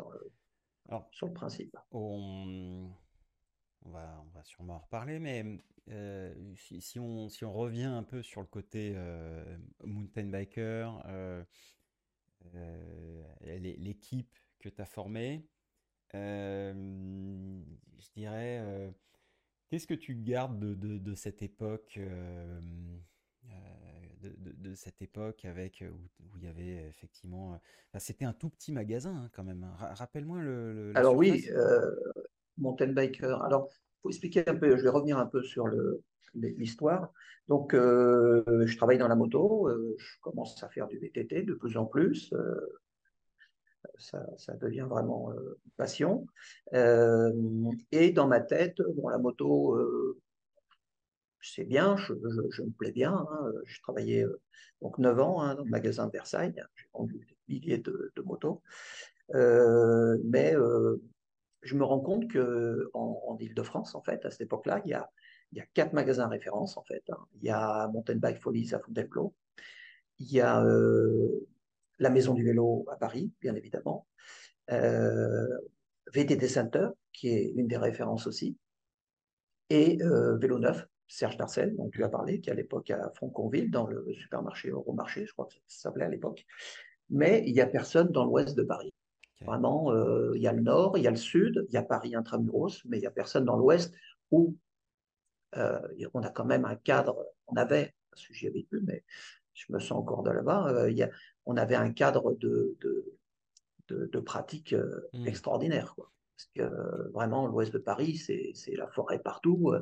[0.89, 1.77] Alors, sur le principe.
[1.91, 2.91] On...
[3.85, 5.43] On, va, on va sûrement en reparler, mais
[5.89, 6.33] euh,
[6.79, 11.43] si, on, si on revient un peu sur le côté euh, mountain biker, euh,
[13.43, 15.47] l'équipe que tu as formée,
[16.13, 16.73] je
[18.15, 18.93] dirais,
[19.69, 21.99] qu'est-ce que tu gardes de, de, cette époque
[24.37, 27.59] de, cette époque avec où, il y avait effectivement.
[27.97, 29.63] c'était un tout petit magasin hein, quand même.
[29.63, 29.75] Hein.
[29.95, 30.91] Rappelle-moi le.
[30.95, 31.47] Alors oui,
[32.57, 33.41] Mountain Biker.
[33.43, 33.69] Alors
[34.09, 35.67] expliquer un peu, je vais revenir un peu sur
[36.33, 37.11] l'histoire.
[37.47, 41.53] Donc, euh, je travaille dans la moto, euh, je commence à faire du VTT de
[41.53, 42.33] plus en plus.
[42.33, 42.79] Euh,
[43.97, 45.31] ça, devient vraiment
[45.77, 46.25] passion.
[46.73, 49.77] et dans ma tête, bon, la moto,
[51.53, 53.13] c'est bien, je, me plais bien.
[53.13, 53.51] Hein.
[53.65, 54.25] J'ai travaillé
[54.81, 56.55] donc 9 ans hein, dans le magasin de Versailles.
[56.75, 58.61] J'ai vendu des milliers de, motos.
[59.33, 60.53] mais
[61.61, 65.09] je me rends compte que en, Ile-de-France, en fait, à cette époque-là, il y a,
[65.51, 67.03] il y a quatre magasins références, en fait.
[67.09, 67.25] Hein.
[67.35, 69.33] Il y a Mountain Bike Folies à Fontainebleau,
[70.19, 71.47] il y a euh,
[71.99, 74.07] la Maison du Vélo à Paris, bien évidemment,
[74.71, 75.47] euh,
[76.13, 78.57] VTT Center, qui est une des références aussi,
[79.69, 83.69] et euh, Vélo Neuf, Serge Darcel, dont tu as parlé, qui à l'époque à Franconville,
[83.69, 86.45] dans le supermarché Euromarché, je crois que ça s'appelait à l'époque.
[87.09, 88.93] Mais il n'y a personne dans l'ouest de Paris.
[89.41, 91.83] Vraiment, euh, il y a le nord, il y a le sud, il y a
[91.83, 93.93] Paris intramuros, mais il n'y a personne dans l'ouest
[94.31, 94.55] où
[95.57, 95.79] euh,
[96.13, 99.03] on a quand même un cadre, on avait, parce que j'y avais plus, mais
[99.53, 101.07] je me sens encore de là-bas, euh,
[101.45, 105.27] on avait un cadre de, de, de, pratique mmh.
[105.27, 105.93] extraordinaire.
[105.95, 106.11] Quoi.
[106.37, 109.73] Parce que vraiment, l'ouest de Paris, c'est la forêt partout.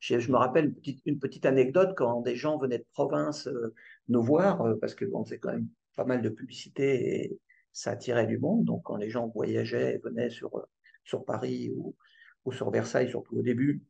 [0.00, 3.48] Je, je, me rappelle une petite, une petite, anecdote quand des gens venaient de province
[4.08, 7.38] nous voir, parce que bon, c'est quand même pas mal de publicité et,
[7.74, 8.64] ça attirait du monde.
[8.64, 10.62] Donc, quand les gens voyageaient, venaient sur, euh,
[11.04, 11.94] sur Paris ou,
[12.46, 13.82] ou sur Versailles, surtout au début,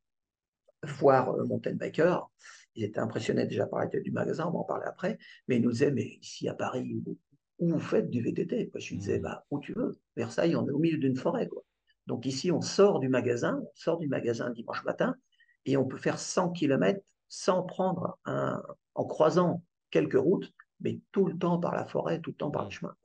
[0.83, 2.31] voir euh, Mountain Biker,
[2.75, 5.57] ils étaient impressionnés déjà par la tête du magasin, on va en parler après, mais
[5.57, 7.17] ils nous disaient, mais ici à Paris, où,
[7.61, 9.23] vous faites du VTT Je lui disais, mmh.
[9.23, 9.97] bah, où tu veux.
[10.17, 11.47] Versailles, on est au milieu d'une forêt.
[11.47, 11.63] Quoi.
[12.07, 15.17] Donc ici, on sort du magasin, on sort du magasin dimanche matin,
[15.65, 18.63] et on peut faire 100 km sans prendre un,
[18.95, 22.63] en croisant quelques routes, mais tout le temps par la forêt, tout le temps par
[22.63, 22.73] le mmh.
[22.73, 22.97] chemin.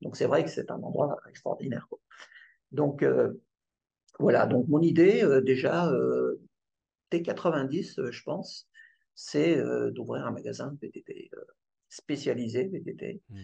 [0.00, 1.86] Donc c'est vrai que c'est un endroit extraordinaire.
[2.72, 3.32] Donc euh,
[4.18, 6.40] voilà, donc mon idée euh, déjà, euh,
[7.10, 8.68] T90, je pense,
[9.14, 11.30] c'est d'ouvrir un magasin de VTT
[11.90, 13.42] spécialisé VTT mmh.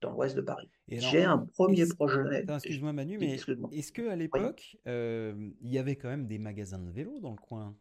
[0.00, 0.70] Dans l'ouest de Paris.
[0.88, 2.44] J'ai un premier projet.
[2.48, 3.36] Excuse-moi Manu, mais
[3.72, 7.76] est-ce qu'à l'époque, il y avait quand même des magasins de vélo dans le coin?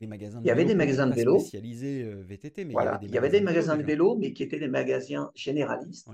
[0.00, 3.30] Des magasins il y avait des magasins de vélo spécialisés VTT, mais il y avait
[3.30, 6.08] des magasins, de vélo, mais qui étaient des magasins généralistes.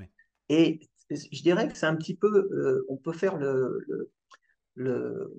[0.49, 4.09] Et je dirais que c'est un petit peu, euh, on peut faire le,
[4.75, 5.35] le,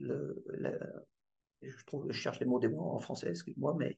[0.00, 0.44] le,
[1.62, 3.96] je trouve, je cherche les mots des mots en français, excuse-moi, mais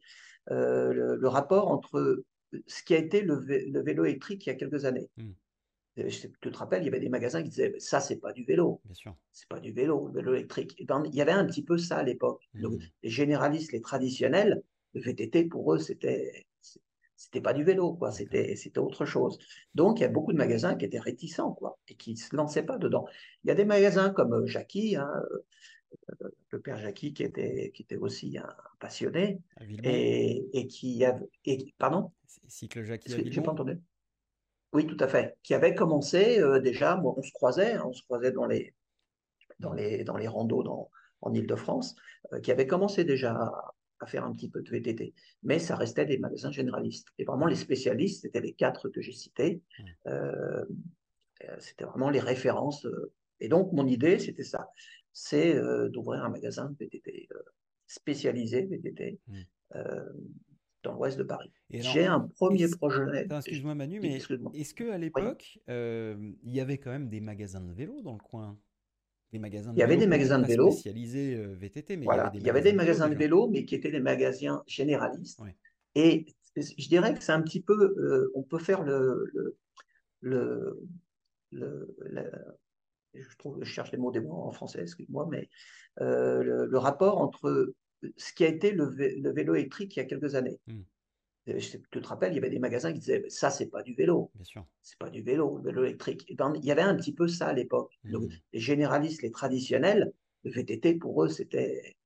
[0.51, 2.23] euh, le, rapport entre
[2.67, 3.35] ce qui a été le,
[3.83, 5.09] vélo électrique il y a quelques années.
[5.17, 5.33] Hmm.
[5.97, 8.81] tu te rappelles, il y avait des magasins qui disaient ça, c'est pas du vélo.
[8.85, 9.17] Bien sûr.
[9.33, 10.75] C'est pas du vélo, le vélo électrique.
[10.79, 12.49] Et ben, il y avait un petit peu ça à l'époque.
[12.55, 12.77] Mmh.
[13.03, 14.63] Les généralistes, les traditionnels,
[14.95, 16.47] le VTT pour eux, c'était
[17.21, 18.13] c'était pas du vélo, quoi.
[18.13, 19.39] C'était c'était autre chose.
[19.75, 22.63] Donc il y a beaucoup de magasins qui étaient réticents, quoi, et qui se lançaient
[22.63, 23.05] pas dedans.
[23.45, 25.45] Il y a des magasins comme euh, Jackie, hein, euh,
[26.51, 28.49] le père Jackie qui était qui était aussi un
[28.79, 29.41] passionné
[29.83, 32.13] et, et, qui avait et, pardon?
[32.49, 33.31] Cycle Jackie.
[33.31, 33.79] J'ai pas entendu?
[34.73, 35.37] Oui, tout à fait.
[35.43, 38.75] Qui avait commencé euh, déjà, on se croisait, hein, on se croisait dans les,
[39.59, 40.91] dans les, dans les randos dans,
[41.23, 41.97] en Ile-de-France,
[42.33, 45.13] euh, qui avait commencé déjà à, faire un petit peu de VTT.
[45.43, 47.09] Mais ça restait des magasins généralistes.
[47.19, 49.61] Et vraiment, les spécialistes, c'était les quatre que j'ai cités.
[49.79, 49.85] Mmh.
[50.07, 50.65] Euh,
[51.59, 52.87] c'était vraiment les références.
[53.41, 54.71] et donc, mon idée, c'était ça.
[55.13, 55.55] C'est
[55.91, 57.29] d'ouvrir un magasin de VTT
[57.87, 59.19] spécialisé VTT.
[59.27, 59.41] Mmh
[60.83, 61.53] dans l'ouest de Paris.
[61.71, 63.27] J'ai un premier projet.
[63.31, 64.17] Excuse-moi Manu, mais
[64.55, 68.19] est-ce qu'à l'époque, euh, il y avait quand même des magasins de vélo dans le
[68.19, 68.59] coin?
[69.33, 70.73] Des magasins de Il y avait des magasins de vélo.
[70.73, 72.33] Spécialisés euh, VTT, mais voilà.
[72.35, 75.41] il y avait des, magasins, de vélo, mais qui étaient des magasins généralistes.
[75.95, 79.55] Et je dirais que c'est un petit peu, euh, on peut faire le,
[80.21, 80.81] le,
[81.53, 81.97] le,
[83.15, 85.49] je trouve, je cherche les mots des mots en français, excuse-moi, mais
[85.99, 87.75] le, rapport entre
[88.17, 88.85] ce qui a été le,
[89.33, 90.59] vélo électrique il y a quelques années.
[90.67, 90.83] Hmm.
[91.47, 94.31] Tu te rappelles, il y avait des magasins qui disaient ça, c'est pas du vélo.
[94.83, 96.25] C'est pas du vélo, le vélo électrique.
[96.29, 97.99] Et ben, il y avait un petit peu ça à l'époque.
[98.05, 98.29] Hmm.
[98.53, 100.13] Les généralistes, les traditionnels,
[100.45, 101.97] le VTT pour eux, c'était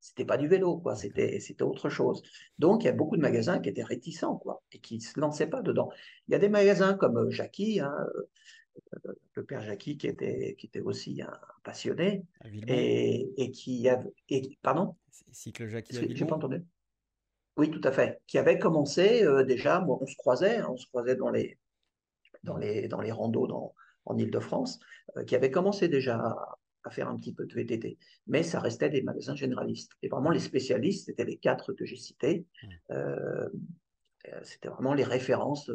[0.00, 0.96] c'était pas du vélo, quoi.
[0.96, 2.22] C'était c'était autre chose.
[2.58, 5.46] Donc il y a beaucoup de magasins qui étaient réticents, quoi, et qui se lançaient
[5.46, 5.88] pas dedans.
[6.28, 7.94] Il y a des magasins comme euh, Jackie, hein,
[9.34, 11.32] le père Jackie qui était, qui était aussi un
[11.62, 12.24] passionné
[12.66, 14.12] et, et, qui avait.
[14.28, 14.96] Et, pardon?
[15.32, 16.62] Cycle Jackie J'ai pas entendu.
[17.56, 18.20] Oui, tout à fait.
[18.26, 21.58] Qui avait commencé euh, déjà, on se croisait, hein, on se croisait dans les,
[22.42, 23.74] dans les, dans les randos dans,
[24.06, 24.80] en Ile-de-France,
[25.16, 27.96] euh, qui avait commencé déjà à, faire un petit peu de VTT.
[28.26, 29.92] Mais ça restait des magasins généralistes.
[30.02, 32.44] Et vraiment, les spécialistes, c'était les quatre que j'ai cités.
[32.62, 32.68] Mmh.
[32.90, 33.48] Euh,
[34.42, 35.70] c'était vraiment les références.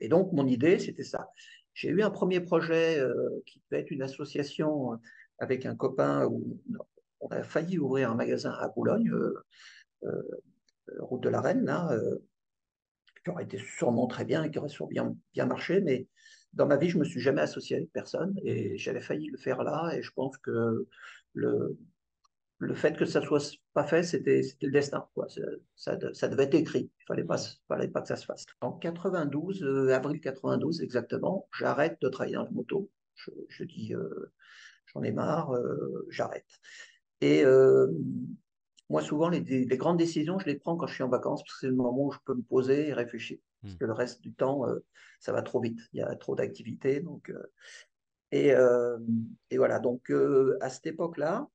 [0.00, 1.30] et donc, mon idée, c'était ça.
[1.74, 4.96] J'ai eu un premier projet euh, qui devait être une association euh,
[5.38, 6.60] avec un copain où
[7.20, 9.10] on a failli ouvrir un magasin à Boulogne,
[10.04, 10.22] euh,
[10.98, 11.90] route de la Reine, là,
[13.24, 16.06] qui aurait été sûrement très bien et qui aurait sûrement bien, bien marché, mais
[16.52, 19.62] dans ma vie, je me suis jamais associé avec personne et j'avais failli le faire
[19.62, 20.88] là et je pense que
[21.34, 21.78] le,
[22.60, 23.40] le fait que ça soit
[23.72, 25.08] pas fait, c'était le destin.
[25.14, 25.26] Quoi.
[25.76, 26.90] Ça, ça, devait être écrit.
[27.00, 28.44] Il fallait pas, fallait pas que ça se fasse.
[28.60, 32.90] En 92, euh, avril 92 exactement, j'arrête de travailler dans la moto.
[33.48, 34.32] Je, dis, euh,
[34.86, 36.60] j'en ai marre, euh, j'arrête.
[37.22, 37.44] Et
[38.90, 41.60] moi, souvent, les, grandes décisions, je les prends quand je suis en vacances, parce que
[41.60, 43.38] c'est le moment où je peux me poser et réfléchir.
[43.62, 44.64] Parce que le reste du temps,
[45.18, 45.78] ça va trop vite.
[45.92, 47.00] Il y a trop d'activités.
[47.00, 47.32] Donc,
[48.32, 48.54] et,
[49.50, 49.78] et, voilà.
[49.78, 50.10] Donc,
[50.60, 51.48] à cette époque-là,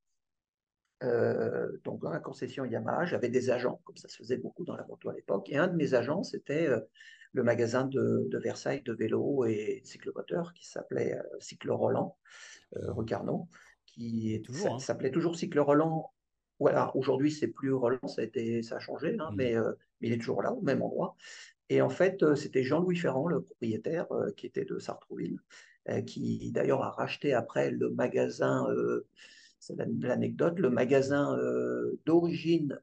[1.03, 4.75] euh, donc dans la concession Yamaha, j'avais des agents, comme ça se faisait beaucoup dans
[4.75, 5.49] la moto à l'époque.
[5.49, 6.79] Et un de mes agents, c'était euh,
[7.33, 12.17] le magasin de, Versailles de vélo et cyclomoteurs qui s'appelait euh, Cycle Roland,
[12.73, 13.47] rue Carnot,
[13.85, 14.79] qui hein.
[14.79, 16.11] s'appelait toujours Cycle Roland.
[16.59, 19.35] Voilà, aujourd'hui c'est plus Roland, ça a, été, ça a changé, hein, mmh.
[19.35, 19.55] mais,
[20.01, 21.15] il est toujours là, au même endroit.
[21.69, 25.39] Et en fait, c'était Jean-Louis Ferrand, le propriétaire, qui était de Sartrouville,
[26.05, 28.67] qui d'ailleurs a racheté après le magasin
[29.65, 32.79] c'est l'anecdote, le magasin euh, d'origine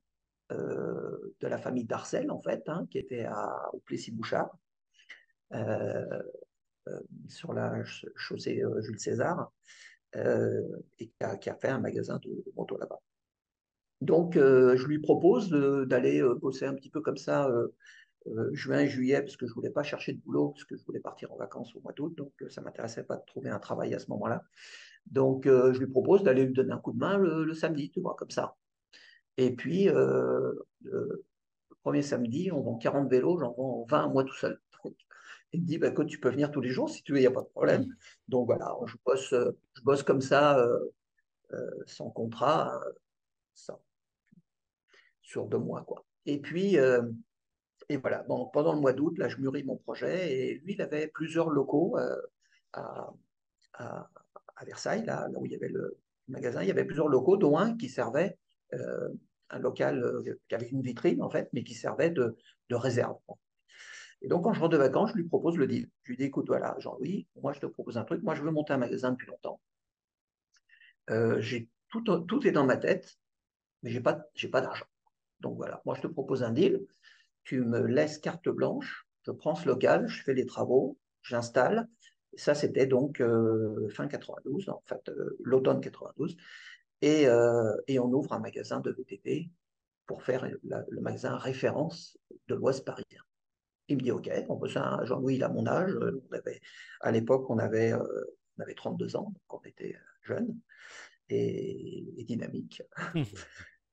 [0.51, 4.51] euh, de la famille Darcel, en fait, hein, qui était à, au Plessis-Bouchard,
[5.55, 6.23] euh,
[7.29, 7.85] sur la
[8.17, 9.53] chaussée Jules César,
[10.17, 11.09] et
[11.41, 12.99] qui a, fait un magasin de, moto là-bas.
[14.01, 17.49] Donc, je lui propose d'aller bosser un petit peu comme ça
[18.51, 20.85] juin et juillet, parce que je ne voulais pas chercher de boulot, parce que je
[20.85, 23.61] voulais partir en vacances au mois d'août, donc ça ne m'intéressait pas de trouver un
[23.61, 24.43] travail à ce moment-là.
[25.11, 28.01] Donc, euh, je lui propose d'aller lui donner un coup de main le, samedi, tu
[28.01, 28.57] vois, comme ça.
[29.37, 31.25] Et puis, euh, le,
[31.83, 34.61] premier samedi, on vend 40 vélos, j'en vends 20 moi tout seul.
[35.53, 37.23] il me dit, bah, écoute, tu peux venir tous les jours si tu veux, il
[37.23, 37.95] n'y a pas de problème.
[38.29, 42.81] Donc voilà, je bosse, je bosse comme ça, euh, sans contrat,
[45.23, 45.83] sur deux mois.
[45.83, 46.05] Quoi.
[46.27, 46.77] Et puis,
[47.89, 51.09] et voilà, pendant le mois d'août, là, je mûris mon projet et lui, il avait
[51.09, 51.99] plusieurs locaux
[52.73, 53.13] à
[54.65, 55.99] Versailles, là, où il y avait le
[56.29, 58.39] magasin, il y avait plusieurs locaux, dont un qui servait,
[58.75, 59.09] euh,
[59.51, 62.37] un local euh, avec une vitrine en fait, mais qui servait de,
[62.71, 63.19] réserve.
[64.23, 65.91] Et donc, quand je rentre de vacances, je lui propose le deal.
[66.05, 68.23] Je lui dis, écoute, voilà, Jean-Louis, moi, je te propose un truc.
[68.23, 69.61] Moi, je veux monter un magasin depuis longtemps.
[71.11, 71.43] Euh,
[71.91, 73.19] tout, est dans ma tête,
[73.83, 74.87] mais j'ai pas, j'ai pas d'argent.
[75.41, 76.81] Donc voilà, moi, je te propose un deal.
[77.45, 79.07] Tu me laisses carte blanche.
[79.27, 81.89] Je prends ce local, je fais les travaux, j'installe
[82.37, 86.37] ça, c'était donc euh, fin 92, en fait, euh, l'automne 92.
[87.03, 89.51] Et, euh, et, on ouvre un magasin de VTT
[90.07, 92.17] pour faire le magasin référence
[92.49, 93.23] de l'Ouest parisien.
[93.89, 95.01] Il me dit, OK, on peut ça.
[95.05, 95.93] Jean-Louis, il a mon âge.
[95.97, 96.61] On avait,
[97.01, 100.57] à l'époque, on avait, on avait 32 ans, donc on était jeunes
[101.29, 102.83] et, et dynamiques.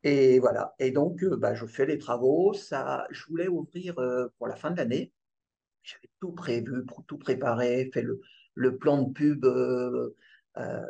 [0.03, 0.75] et voilà.
[0.77, 2.53] Et donc, bah, je fais les travaux.
[2.53, 3.95] Ça, je voulais ouvrir
[4.37, 5.11] pour la fin de l'année.
[5.89, 8.21] J'avais tout prévu, tout préparé, fait le,
[8.59, 10.15] le plan de pub euh,
[10.57, 10.81] euh,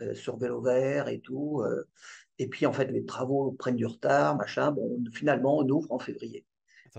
[0.00, 1.62] euh, sur vélo vert et tout.
[2.38, 4.72] et puis, en fait, les travaux prennent du retard, machin.
[4.72, 6.44] Bon, finalement, on ouvre en février.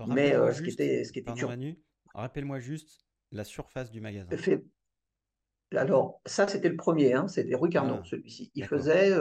[0.08, 1.32] Mais ce qui était, ce qui était
[2.14, 4.30] Rappelle-moi juste la surface du magasin.
[5.72, 8.50] Alors, ça, c'était le premier, hein, c'était rue Carnot, ah, celui-ci.
[8.54, 9.12] Il faisait,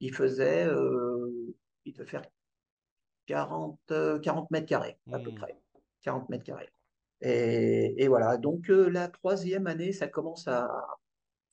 [0.00, 0.66] il faisait,
[1.84, 2.24] il devait faire
[3.26, 3.80] 40,
[4.22, 5.36] 40 mètres carrés, à peu hmm.
[5.36, 5.56] près.
[6.02, 6.68] 40 mètres carrés.
[7.22, 10.68] Et, voilà, donc euh, la troisième année, ça commence à.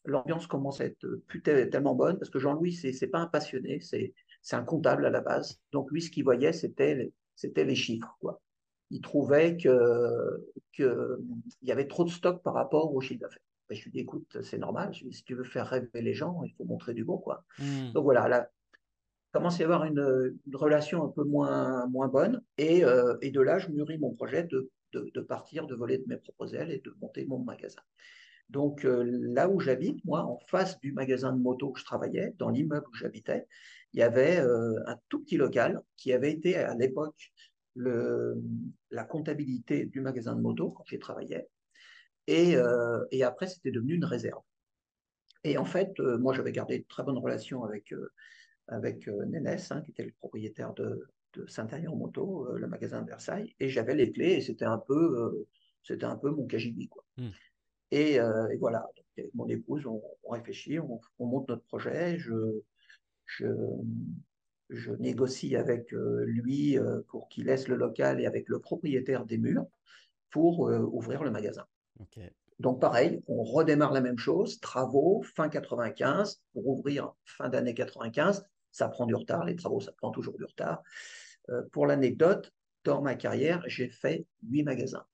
[0.06, 3.80] L'ambiance commence à être plus tellement bonne parce que Jean-Louis, c'est n'est pas un passionné,
[3.82, 4.14] c'est
[4.52, 5.60] un comptable à la base.
[5.72, 7.12] Donc lui, ce qu'il voyait, c'était
[7.44, 8.18] les chiffres.
[8.20, 8.42] Quoi.
[8.90, 9.72] Il trouvait qu'il
[10.74, 11.20] que
[11.62, 13.44] y avait trop de stock par rapport au chiffre d'affaires.
[13.70, 16.64] je lui dis, écoute, c'est normal, si tu veux faire rêver les gens, il faut
[16.64, 17.18] montrer du bon.
[17.18, 17.44] Quoi.
[17.60, 17.92] Hmm.
[17.94, 18.50] Donc voilà, là,
[19.32, 22.42] commence à y avoir une, relation un peu moins, moins bonne.
[22.58, 26.06] Et, euh, et de là, je mûris mon projet de de, partir, de voler de
[26.08, 27.82] mes propres ailes et de monter mon magasin.
[28.50, 32.34] Donc euh, là où j'habite, moi, en face du magasin de moto où je travaillais,
[32.38, 33.46] dans l'immeuble où j'habitais,
[33.94, 37.32] il y avait euh, un tout petit local qui avait été à l'époque
[37.76, 41.48] la comptabilité du magasin de moto quand j'y travaillais.
[42.28, 44.42] Et, euh, après, c'était devenu une réserve.
[45.46, 47.94] Et en fait, moi, j'avais gardé de très bonnes relations avec,
[48.68, 53.08] avec Nénès, hein, qui était le propriétaire de, de Saint-Aignan Moto, euh, le magasin de
[53.08, 55.48] Versailles, et j'avais les clés et c'était un peu, euh,
[55.84, 57.04] c'était un peu mon KGB quoi.
[57.18, 57.30] Hmm.
[57.92, 58.88] Et, euh, et, voilà,
[59.34, 62.62] mon épouse, on, réfléchit, on, monte notre projet, je,
[63.26, 63.48] je,
[64.70, 69.66] je négocie avec lui pour qu'il laisse le local et avec le propriétaire des murs
[70.30, 71.66] pour ouvrir le magasin.
[72.60, 78.46] Donc pareil, on redémarre la même chose, travaux fin 95 pour ouvrir fin d'année 95.
[78.72, 80.84] Ça prend du retard, les travaux, ça prend toujours du retard.
[81.50, 82.54] Euh, pour l'anecdote,
[82.84, 85.06] dans ma carrière, j'ai fait huit magasins.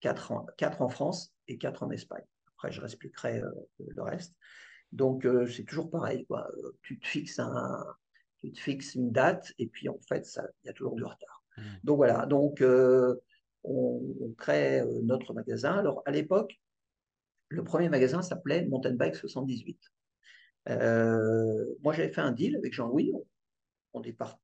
[0.00, 2.24] Quatre en, quatre en, France et quatre en Espagne.
[2.54, 4.34] Après, je expliquerai euh, le reste.
[4.92, 6.26] Donc, euh, c'est toujours pareil.
[6.26, 6.50] Quoi.
[6.82, 7.84] Tu, te fixes un,
[8.40, 10.26] tu te fixes une date et puis, en fait,
[10.64, 11.44] il y a toujours du retard.
[11.56, 11.62] Mmh.
[11.84, 12.26] Donc, voilà.
[12.26, 13.20] Donc, on,
[13.64, 15.76] on, crée notre magasin.
[15.76, 16.58] Alors, à l'époque,
[17.48, 19.78] le premier magasin s'appelait Mountain Bike 78.
[20.66, 23.12] Moi, j'avais fait un deal avec Jean-Louis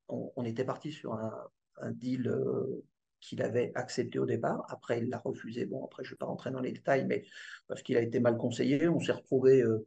[0.08, 2.84] on, était parti sur un, deal euh,
[3.20, 4.64] qu'il avait accepté au départ.
[4.68, 5.66] Après, il l'a refusé.
[5.66, 7.24] Bon, après, je ne vais pas rentrer dans les détails, mais
[7.68, 8.88] parce qu'il a été mal conseillé.
[8.88, 9.86] On s'est retrouvé euh,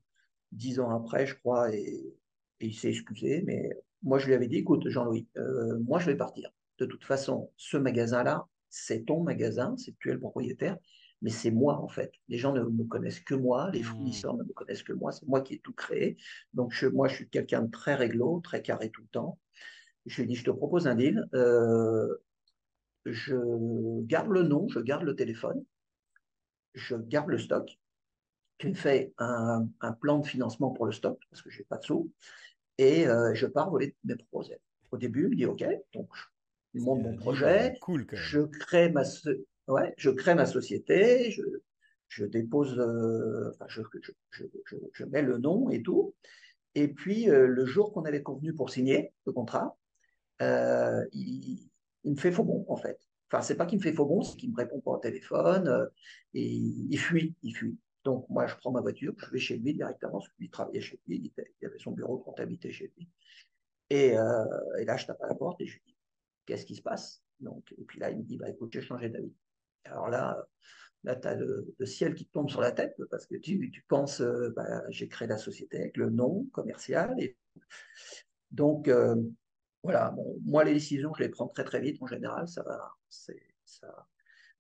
[0.52, 2.16] dix ans après, je crois, et,
[2.62, 3.44] il s'est excusé.
[3.46, 3.70] Mais
[4.04, 6.52] moi, je lui avais dit, écoute, Jean-Louis, euh, moi, je vais partir.
[6.78, 10.78] De toute façon, ce magasin-là, c'est ton magasin, c'est tu es le propriétaire,
[11.22, 12.14] mais c'est moi, en fait.
[12.30, 13.84] Les gens ne me connaissent que moi, les mmh.
[13.84, 16.18] fournisseurs ne me connaissent que moi, c'est moi qui ai tout créé.
[16.54, 19.38] Donc, moi, je suis quelqu'un de très réglo, très carré tout le temps.
[20.06, 21.28] Je lui ai dit, je te propose un deal.
[21.34, 22.08] Euh,
[23.06, 25.64] je garde le nom, je garde le téléphone,
[26.74, 27.80] je garde le stock.
[28.58, 29.68] Tu me fais un,
[30.02, 32.12] plan de financement pour le stock, parce que je n'ai pas de sous,
[32.78, 34.60] et euh, je pars voler mes projets.
[34.92, 36.10] Au début, il me dit OK, donc
[36.74, 39.04] je monte mon projet, cool, je, crée ma,
[39.70, 41.42] ouais, je crée ma société, je,
[42.10, 43.82] je dépose, euh, enfin, je,
[44.94, 46.14] je, mets le nom et tout.
[46.76, 49.80] Et puis, le jour qu'on avait convenu pour signer le contrat,
[50.42, 51.70] euh, il,
[52.06, 53.00] me fait faux bon, en fait.
[53.32, 55.68] Enfin, c'est pas qu'il me fait faux bon, c'est qu'il me répond pas au téléphone
[55.68, 55.86] euh,
[56.34, 57.78] et il fuit, il fuit.
[58.04, 61.00] Donc, moi, je prends ma voiture, je vais chez lui directement, parce qu'il travaillait chez
[61.08, 63.08] lui, il, avait son bureau de comptabilité chez lui.
[63.90, 64.46] Et, euh,
[64.80, 65.96] et, là, je tape à la porte et je lui dis
[66.46, 67.22] Qu'est-ce qui se passe?
[67.40, 69.34] Donc, Et puis là, il me dit bah, Écoute, j'ai changé d'avis.
[69.86, 70.46] Alors là,
[71.04, 73.84] là tu as le, ciel qui te tombe sur la tête parce que tu, tu
[73.88, 77.14] penses bah, J'ai créé la société avec le nom commercial.
[77.20, 77.38] Et...
[78.52, 78.90] Donc,
[79.84, 80.14] voilà,
[80.44, 84.08] moi, les décisions, je les prends très très vite en général, ça va, ça,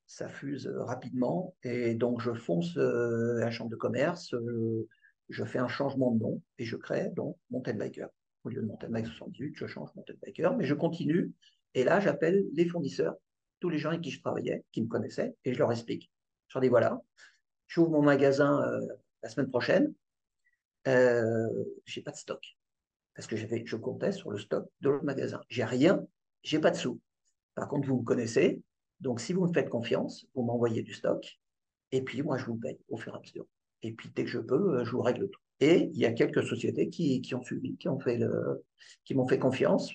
[0.10, 1.56] ça fuse rapidement.
[1.64, 4.88] Et donc, je fonce euh, à la chambre de commerce, euh,
[5.30, 8.10] je fais un changement de nom et je crée donc Mountain Biker.
[8.44, 11.32] Au lieu de Mountain Bike 78, je change Mountain Biker, mais je continue.
[11.76, 13.16] Et là, j'appelle les fournisseurs,
[13.60, 16.12] tous les gens avec qui je travaillais, qui me connaissaient, et je leur explique.
[16.48, 17.02] Je leur dis voilà,
[17.68, 18.80] j'ouvre mon magasin euh,
[19.24, 19.94] la semaine prochaine,
[20.88, 21.48] euh,
[21.86, 22.42] j'ai pas de stock
[23.20, 25.42] parce que je comptais sur le stock de l'autre magasin.
[25.50, 26.06] J'ai rien,
[26.42, 27.02] j'ai pas de sous.
[27.54, 28.62] Par contre, vous me connaissez,
[29.02, 31.38] donc si vous me faites confiance, vous m'envoyez du stock
[31.92, 33.46] Et puis, moi, je vous paye au fur et à mesure.
[33.82, 35.42] Et puis, dès que je peux, je vous règle tout.
[35.60, 39.94] Et il y a quelques sociétés qui, ont suivi, qui m'ont fait confiance.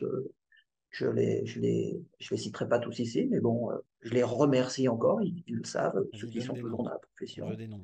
[0.96, 3.68] Je les, je les, je les citerai pas tous ici, mais bon,
[4.02, 5.20] je les remercie encore.
[5.22, 7.46] Ils, le savent, ceux qui sont toujours dans la profession.
[7.46, 7.82] On veut des noms.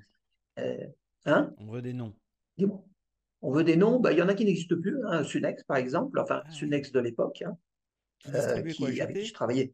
[1.24, 1.52] hein?
[1.58, 2.14] On veut des noms.
[2.56, 2.84] Dis-moi.
[3.42, 3.98] On veut des noms?
[3.98, 4.96] Bah, il y en a qui n'existent plus.
[5.06, 5.24] Hein.
[5.24, 6.20] Sunex, par exemple.
[6.20, 7.42] Enfin, ah Sunex de l'époque.
[7.42, 7.56] Hein,
[8.20, 9.72] qui distribuait quoi, avec qui je travaillais.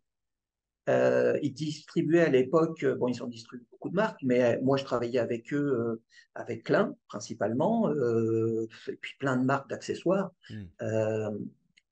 [0.88, 4.60] Euh, ils distribuaient à l'époque, euh, bon, ils ont distribué beaucoup de marques, mais euh,
[4.62, 6.00] moi, je travaillais avec eux,
[6.34, 10.30] avec Klein, principalement, et puis plein de marques d'accessoires.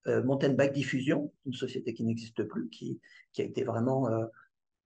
[0.07, 0.21] Hmm.
[0.21, 3.01] Mountain Bike Diffusion, une société qui n'existe plus, qui,
[3.39, 4.09] a été vraiment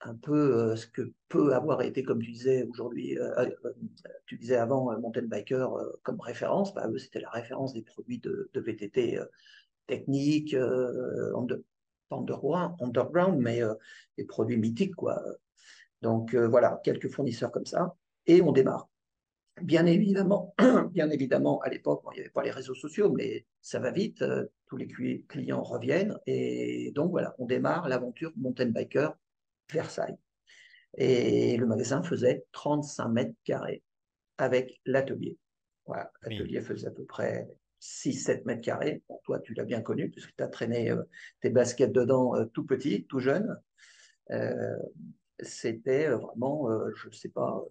[0.01, 3.19] un peu ce que peut avoir été, comme tu disais aujourd'hui,
[4.27, 5.69] tu disais avant, Mountain Biker
[6.05, 6.73] comme référence.
[6.73, 9.19] Bah, eux, c'était la référence des produits de, de VTT
[9.87, 10.55] techniques,
[12.11, 13.75] underground, mais euh,
[14.17, 14.95] des produits mythiques.
[16.03, 17.95] Donc euh, voilà, quelques fournisseurs comme ça,
[18.27, 18.89] et on démarre.
[19.63, 20.55] Bien évidemment,
[20.93, 24.23] bien évidemment, à l'époque, il n'y avait pas les réseaux sociaux, mais ça va vite,
[24.23, 24.87] euh, tous les
[25.29, 29.17] clients reviennent, et donc voilà, on démarre l'aventure Mountain Biker
[29.73, 30.19] Versailles.
[30.97, 33.83] Et le magasin faisait 35 mètres carrés
[34.39, 35.39] avec l'atelier.
[35.87, 37.49] Voilà, l'atelier faisait à peu près
[37.81, 39.03] 6-7 mètres carrés.
[39.25, 41.03] toi, tu l'as bien connu puisque tu as traîné euh,
[41.41, 43.57] tes baskets dedans euh, tout petit, tout jeune.
[45.41, 47.65] C'était vraiment, je ne sais pas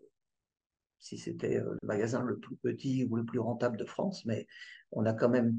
[0.99, 4.47] si c'était le magasin le plus petit ou le plus rentable de France, mais
[4.91, 5.55] on a quand même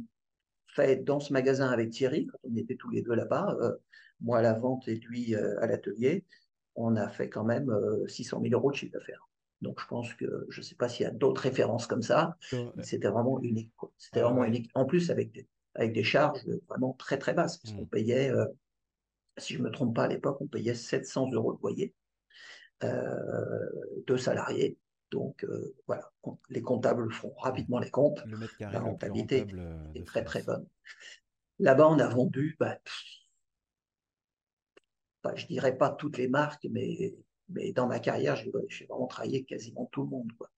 [0.68, 3.56] fait dans ce magasin avec Thierry, quand on était tous les deux là-bas,
[4.20, 6.24] moi à la vente et lui à l'atelier,
[6.74, 7.70] on a fait quand même
[8.06, 9.28] 600 000 euros de chiffre d'affaires.
[9.60, 12.36] Donc je pense que je ne sais pas s'il y a d'autres références comme ça.
[12.82, 13.72] C'était vraiment unique.
[13.96, 14.70] C'était vraiment unique.
[14.74, 17.88] En plus avec des, avec des charges vraiment très très basses, parce qu'on mmh.
[17.88, 18.46] payait, euh,
[19.36, 21.94] si je ne me trompe pas à l'époque, on payait 700 euros de loyer,
[22.84, 23.66] euh,
[24.06, 24.76] deux salariés.
[25.10, 26.10] Donc euh, voilà,
[26.50, 28.22] les comptables feront rapidement les comptes.
[28.60, 29.46] la rentabilité
[29.94, 30.66] est très très bonne.
[31.58, 32.78] Là-bas, on a vendu, bah,
[35.22, 37.14] bah, je dirais pas toutes les marques, mais
[37.48, 38.50] mais dans ma carrière, j'ai
[38.86, 40.30] vraiment travaillé quasiment tout le monde.
[40.38, 40.50] Quoi.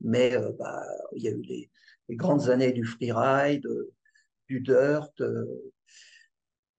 [0.00, 0.84] Mais euh, bah,
[1.16, 1.70] il y a eu les,
[2.10, 3.66] grandes années du freeride,
[4.48, 5.72] du dirt, euh,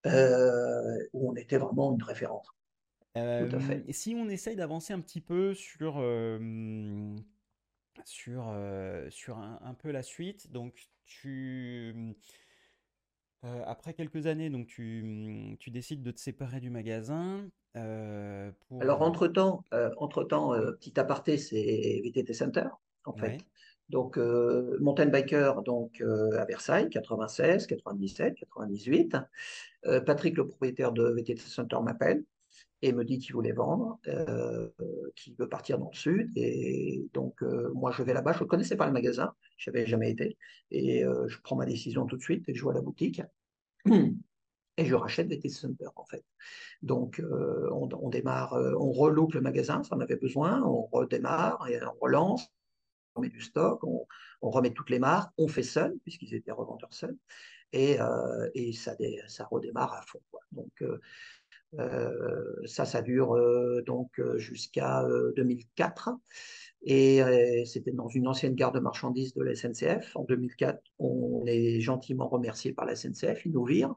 [0.05, 2.47] euh, où on était vraiment une référence.
[3.15, 3.83] Tout à fait.
[3.87, 6.03] Et si on essaye d'avancer un petit peu sur,
[8.03, 8.55] sur,
[9.09, 12.15] sur un, peu la suite, donc tu
[13.43, 17.47] après quelques années, donc tu, tu, décides de te séparer du magasin.
[17.75, 19.63] Alors, entre-temps,
[19.97, 22.67] entre-temps petit aparté, c'est VTT Center,
[23.05, 23.37] en fait.
[23.89, 26.01] Donc, Mountain Biker donc,
[26.37, 29.17] à Versailles, 96, 97, 98.
[30.05, 32.25] Patrick, le propriétaire de VTT Center, m'appelle
[32.81, 33.99] et me dit qu'il voulait vendre,
[35.15, 36.31] qu'il veut partir dans le sud.
[36.35, 37.41] Et donc,
[37.73, 38.33] moi, je vais là-bas.
[38.33, 40.37] Je ne connaissais pas le magasin, je n'avais jamais été.
[40.71, 43.21] Et je prends ma décision tout de suite et je vois la boutique.
[44.77, 46.23] et je rachète VTT Center en fait.
[46.81, 51.67] Donc euh, on, démarre, euh, on reloupe le magasin, ça en avait besoin, on redémarre
[51.69, 52.47] et on relance,
[53.15, 54.05] on met du stock, on,
[54.41, 57.17] remet toutes les marques, on fait seul puisqu'ils étaient revendeurs seuls
[57.71, 58.95] et, euh, et ça,
[59.27, 60.21] ça, redémarre à fond.
[60.51, 60.83] Donc
[62.65, 63.35] ça, ça dure
[63.85, 65.03] donc jusqu'à
[65.35, 66.11] 2004.
[66.87, 67.21] Et
[67.65, 70.15] c'était dans une ancienne gare de marchandises de la SNCF.
[70.15, 73.95] En 2004, on est gentiment remercié par la SNCF, ils nous virent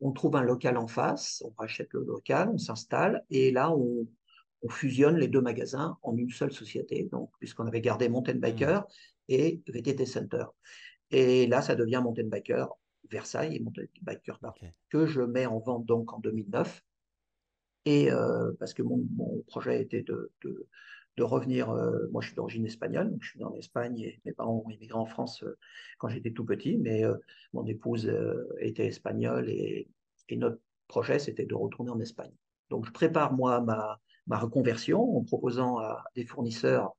[0.00, 4.06] on trouve un local en face, on rachète le local, on s'installe, et là, on,
[4.70, 8.40] fusionne les deux magasins en une seule société, donc puisqu'on avait gardé Mountain mmh.
[8.40, 8.86] Biker
[9.28, 10.46] et VTT Center.
[11.12, 12.66] Et là, ça devient Mountain Biker
[13.08, 14.40] Versailles et Mountain Biker
[14.90, 16.82] que je mets en vente donc en 2009.
[17.88, 19.02] Et euh, parce que mon,
[19.46, 20.30] projet était de,
[21.20, 24.32] revenir, euh, moi je suis d'origine espagnole, donc je suis né en Espagne et mes
[24.32, 25.56] parents ont immigré en France euh,
[25.96, 27.02] quand j'étais tout petit, mais
[27.54, 28.12] mon épouse
[28.58, 29.88] était espagnole et
[30.32, 32.30] notre projet, c'était de retourner en Espagne.
[32.68, 33.98] Donc, je prépare, moi, ma,
[34.38, 36.94] reconversion en proposant à des fournisseurs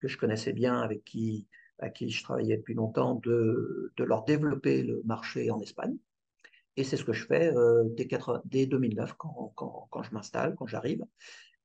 [0.00, 1.46] que je connaissais bien, avec qui,
[1.80, 5.98] à qui je travaillais depuis longtemps, de leur développer le marché en Espagne.
[6.80, 8.08] Et c'est ce que je fais euh, dès,
[8.46, 11.04] dès, 2009, quand, je m'installe, quand j'arrive.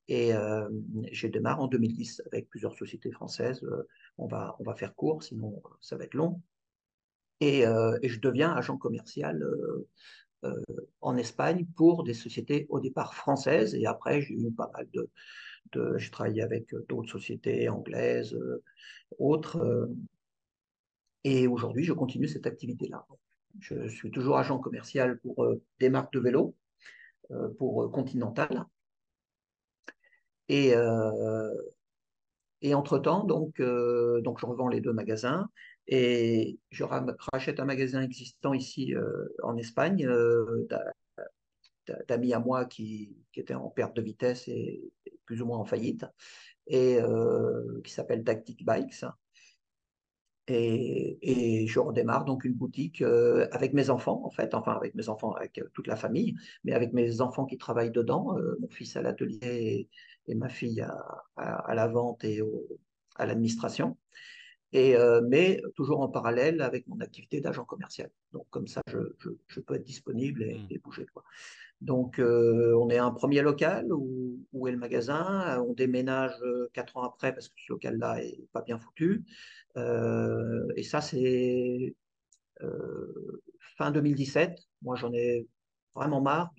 [0.08, 0.68] Et euh,
[1.10, 3.64] je démarre en 2010 avec plusieurs sociétés françaises.
[3.64, 3.88] Euh,
[4.18, 6.42] on, va, faire court, sinon ça va être long.
[7.40, 9.42] Et, euh, je deviens agent commercial
[10.44, 10.62] euh,
[11.00, 15.08] en Espagne pour des sociétés au départ françaises et après j'ai eu pas mal de,
[15.72, 18.62] de j'ai travaillé avec d'autres sociétés anglaises, euh,
[19.18, 19.56] autres.
[19.56, 19.86] Euh,
[21.24, 23.06] et aujourd'hui, je continue cette activité-là.
[23.60, 25.46] Je suis toujours agent commercial pour
[25.78, 26.54] des marques de vélo,
[27.58, 28.64] pour Continental.
[30.48, 30.74] Et,
[32.62, 35.48] Et entre-temps, donc, donc, je revends les deux magasins
[35.88, 36.84] et je
[37.32, 38.94] rachète un magasin existant ici
[39.42, 40.08] en Espagne
[42.08, 44.82] d'amis à moi qui, qui en perte de vitesse et
[45.26, 46.06] plus ou moins en faillite,
[46.66, 46.98] et
[47.84, 49.04] qui s'appelle Tactic Bikes.
[50.48, 55.08] Et, je redémarre donc une boutique euh, avec mes enfants, en fait, enfin avec mes
[55.08, 58.68] enfants, avec euh, toute la famille, mais avec mes enfants qui travaillent dedans, euh, mon
[58.68, 59.88] fils à l'atelier
[60.28, 62.42] et, ma fille à, la vente et
[63.16, 63.96] à l'administration.
[64.72, 64.96] Et,
[65.28, 68.10] mais toujours en parallèle avec mon activité d'agent commercial.
[68.32, 70.66] Donc comme ça, je, peux être disponible et, mmh.
[70.70, 71.06] et bouger.
[71.14, 71.22] Quoi.
[71.80, 75.62] Donc, on est un premier local où, où, est le magasin.
[75.62, 76.34] On déménage
[76.72, 79.24] quatre ans après parce que ce local-là est pas bien foutu.
[79.76, 81.94] Euh, et ça, c'est
[82.62, 83.42] euh,
[83.76, 84.58] fin 2017.
[84.82, 85.46] Moi, j'en ai
[85.94, 86.52] vraiment marre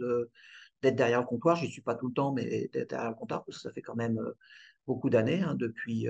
[0.81, 1.55] d'être derrière le comptoir.
[1.55, 3.73] Je n'y suis pas tout le temps, mais d'être derrière le comptoir, parce que ça
[3.73, 4.33] fait quand même euh,
[4.85, 6.07] beaucoup d'années, hein, depuis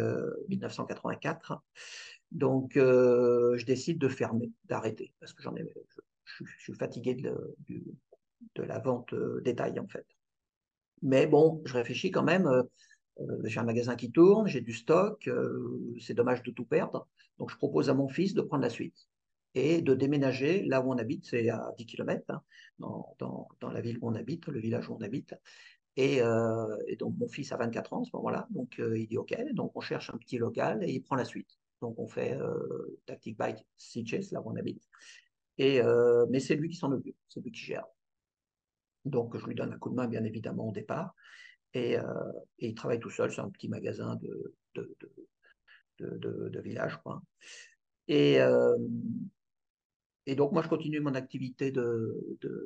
[0.49, 1.63] 1984.
[2.31, 5.65] Donc, je décide de fermer, d'arrêter, parce que j'en ai,
[6.25, 7.55] je, suis fatigué de,
[8.57, 10.05] la vente détail, en fait.
[11.01, 12.47] Mais bon, je réfléchis quand même.
[13.20, 17.07] Euh, j'ai un magasin qui tourne, j'ai du stock, euh, c'est dommage de tout perdre.
[17.39, 19.07] Donc, je propose à mon fils de prendre la suite
[19.55, 22.41] et de déménager là où on habite, c'est à 10 km, hein,
[22.80, 25.34] dans, dans, la ville où on habite, le village où on habite.
[25.95, 26.68] Et, euh,
[26.99, 29.82] donc, mon fils a 24 ans à ce moment-là, donc il dit OK, donc on
[29.82, 31.49] cherche un petit local et il prend la suite.
[31.82, 32.38] Donc, on fait
[33.05, 34.84] Tactic Bike Sitges, là où on habite.
[35.57, 35.82] Et,
[36.30, 37.86] mais c'est lui qui s'en occupe, c'est lui qui gère.
[39.05, 41.15] Donc, je lui donne un coup de main, bien évidemment, au départ.
[41.78, 44.55] Euh, et, il travaille tout seul, c'est un petit magasin de,
[45.99, 46.97] de, village.
[47.03, 47.21] Quoi.
[48.07, 48.78] Et, euh,
[50.25, 51.71] et donc, moi, je continue mon activité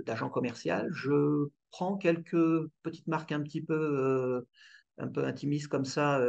[0.05, 0.89] d'agent commercial.
[0.93, 4.41] Je prends quelques petites marques un petit peu, euh,
[4.97, 6.22] un peu intimistes comme ça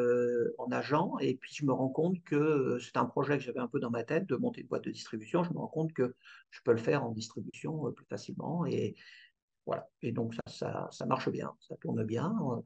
[0.58, 1.18] en agent.
[1.20, 3.90] Et puis, je me rends compte que c'est un projet que j'avais un peu dans
[3.90, 5.42] ma tête de monter une boîte de distribution.
[5.42, 6.14] Je me rends compte que
[6.50, 8.66] je peux le faire en distribution plus facilement.
[8.66, 8.94] Et,
[9.66, 9.88] voilà.
[10.02, 12.34] Et donc, ça, ça, marche bien, ça tourne bien.
[12.42, 12.60] Euh,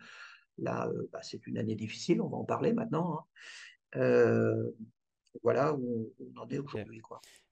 [0.58, 3.18] là, euh, bah, c'est une année difficile, on va en parler maintenant.
[3.18, 3.98] Hein.
[4.00, 4.70] Euh,
[5.42, 7.02] voilà où on en est aujourd'hui.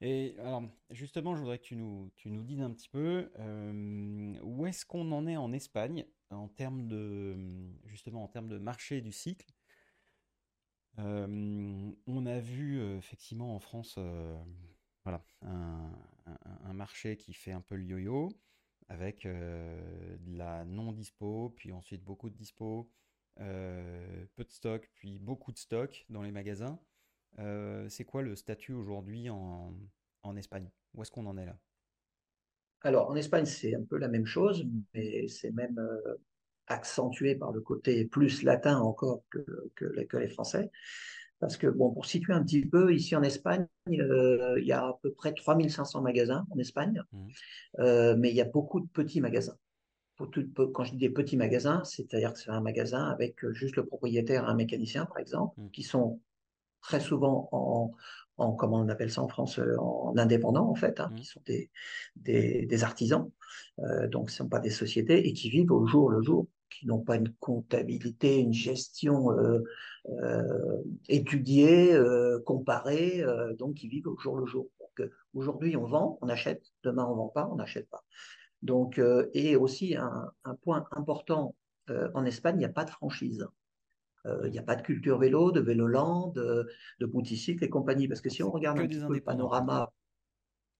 [0.01, 3.31] Et alors, justement, je voudrais que tu nous, tu nous dises un petit peu
[4.43, 7.37] où est-ce qu'on en est en Espagne en termes de,
[7.85, 9.47] justement, en termes de marché du cycle?
[10.97, 13.99] on a vu effectivement en France
[15.03, 15.91] voilà, un,
[16.65, 18.31] un, marché qui fait un peu le yo-yo
[18.89, 22.91] avec euh, de la non-dispo, puis ensuite beaucoup de dispo,
[23.41, 26.79] euh, peu de stock, puis beaucoup de stock dans les magasins.
[27.39, 29.75] Euh, c'est quoi le statut aujourd'hui en,
[30.23, 30.71] en, Espagne?
[30.95, 31.59] Où est-ce qu'on en est là?
[32.83, 35.81] Alors en Espagne, c'est un peu la même chose, mais c'est même
[36.67, 40.71] accentué par le côté plus latin encore que, que, que les Français.
[41.41, 44.87] Parce que, bon, pour situer un petit peu, ici en Espagne, euh, il y a
[44.87, 47.27] à peu près 3500 magasins en Espagne, mmh.
[47.81, 49.57] euh, mais il y a beaucoup de petits magasins.
[50.17, 54.49] quand je dis des petits magasins, c'est-à-dire que c'est un magasin avec juste le propriétaire,
[54.49, 55.71] un mécanicien par exemple, mmh.
[55.71, 56.21] qui sont
[56.81, 57.93] très souvent en,
[58.37, 61.15] en, comment on appelle ça en France, euh, en indépendants en fait, hein, mmh.
[61.17, 61.71] qui sont des,
[62.17, 63.31] des, artisans,
[64.09, 66.87] donc ce ne sont pas des sociétés et qui vivent au jour le jour qui
[66.87, 69.63] n'ont pas une comptabilité, une gestion euh,
[70.09, 73.25] euh, étudiée, euh, comparée,
[73.59, 74.69] donc qui vivent au jour le jour.
[75.35, 78.05] Aujourd'hui, on vend, on achète, demain, on vend pas, on n'achète pas.
[78.63, 79.01] Donc,
[79.35, 81.55] et aussi un, point important,
[81.89, 83.47] en Espagne, il n'y a pas de franchise.
[84.45, 86.67] Il n'y a pas de culture vélo, de vélo de,
[87.01, 88.09] de bouticycle et compagnie.
[88.09, 89.93] Parce que si on regarde un petit peu le panorama,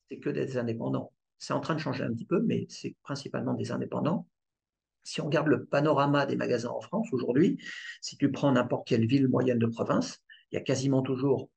[0.09, 1.13] c'est que des indépendants.
[1.39, 4.27] C'est en train de changer un petit peu, mais c'est principalement des indépendants
[5.05, 7.59] si on regarde le panorama des magasins en France aujourd'hui,
[8.01, 11.51] si tu prends n'importe quelle ville moyenne de province, il y a quasiment toujours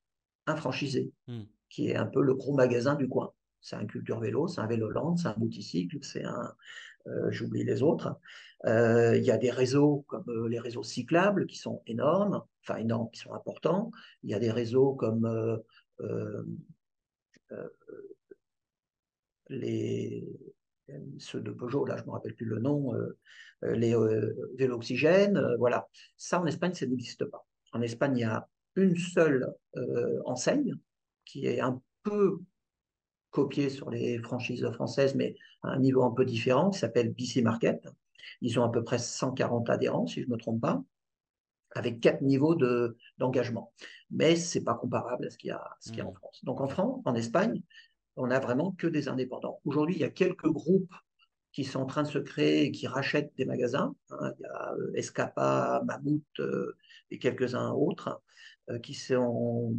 [0.46, 1.42] un franchisé hmm.
[1.68, 3.32] qui est un peu le gros magasin du coin.
[3.60, 6.54] C'est un culture vélo, c'est un vélo land, c'est un multicycle, c'est un,
[7.08, 8.18] euh, j'oublie les autres.
[8.66, 12.76] Euh, il y a des réseaux comme euh, les réseaux cyclables qui sont énormes, enfin
[12.76, 13.90] énormes, qui sont importants.
[14.22, 15.62] Il y a des réseaux comme
[19.48, 20.24] les,
[21.18, 23.18] ceux de Peugeot, là je ne me rappelle plus le nom, euh,
[23.64, 25.88] euh, les euh, vélos oxygène, voilà.
[26.16, 27.46] Ça en Espagne, ça n'existe pas.
[27.72, 29.52] En Espagne, il y a une seule
[30.24, 30.74] enseigne
[31.24, 32.38] qui est un peu
[33.30, 37.42] copiée sur les franchises françaises, mais à un niveau un peu différent, qui s'appelle BC
[37.42, 37.86] Market.
[38.40, 40.82] Ils ont à peu près 140 adhérents, si je ne me trompe pas,
[41.72, 42.56] avec quatre niveaux
[43.18, 43.72] d'engagement.
[44.10, 46.14] mais ce n'est pas comparable à ce qu'il y, a, ce y a en mmh.
[46.14, 46.44] France.
[46.44, 47.62] Donc en France, en Espagne,
[48.18, 49.60] on n'a vraiment que des indépendants.
[49.64, 50.94] Aujourd'hui, il y a quelques groupes
[51.52, 53.94] qui sont en train de se créer et qui rachètent des magasins.
[54.10, 54.32] Hein.
[54.38, 56.40] Il y a Escapa, Mammouth
[57.10, 58.20] et quelques-uns autres
[58.82, 59.74] qui sont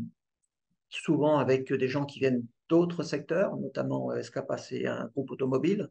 [0.89, 5.89] souvent avec des gens qui viennent d'autres secteurs, notamment Escapa, c'est un groupe automobile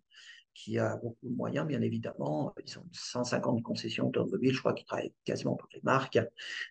[0.54, 2.52] qui a beaucoup de moyens, bien évidemment.
[2.66, 6.18] Ils ont 150 concessions automobiles, je crois qu'ils travaillent quasiment toutes les marques.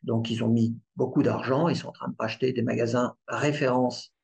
[0.03, 1.69] Donc, ils ont mis beaucoup d'argent.
[1.69, 4.16] Ils sont en train de racheter des magasins références euh,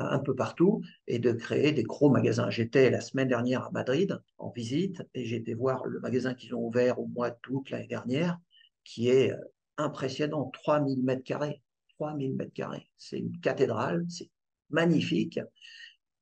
[0.00, 2.50] un peu partout et de créer des gros magasins.
[2.50, 6.54] J'étais la semaine dernière à Madrid en visite et j'ai été voir le magasin qu'ils
[6.54, 8.38] ont ouvert au mois d'août l'année dernière,
[8.84, 9.36] qui est euh,
[9.76, 11.62] impressionnant, 3000 mètres carrés.
[11.98, 12.90] 3000 mètres carrés.
[12.98, 14.30] C'est une cathédrale, c'est
[14.70, 15.38] magnifique,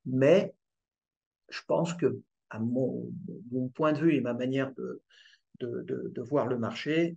[0.04, 0.54] mais
[1.48, 2.20] je pense que
[2.50, 3.10] à mon,
[3.74, 5.02] point de vue et ma manière de,
[5.60, 7.16] de, voir le marché,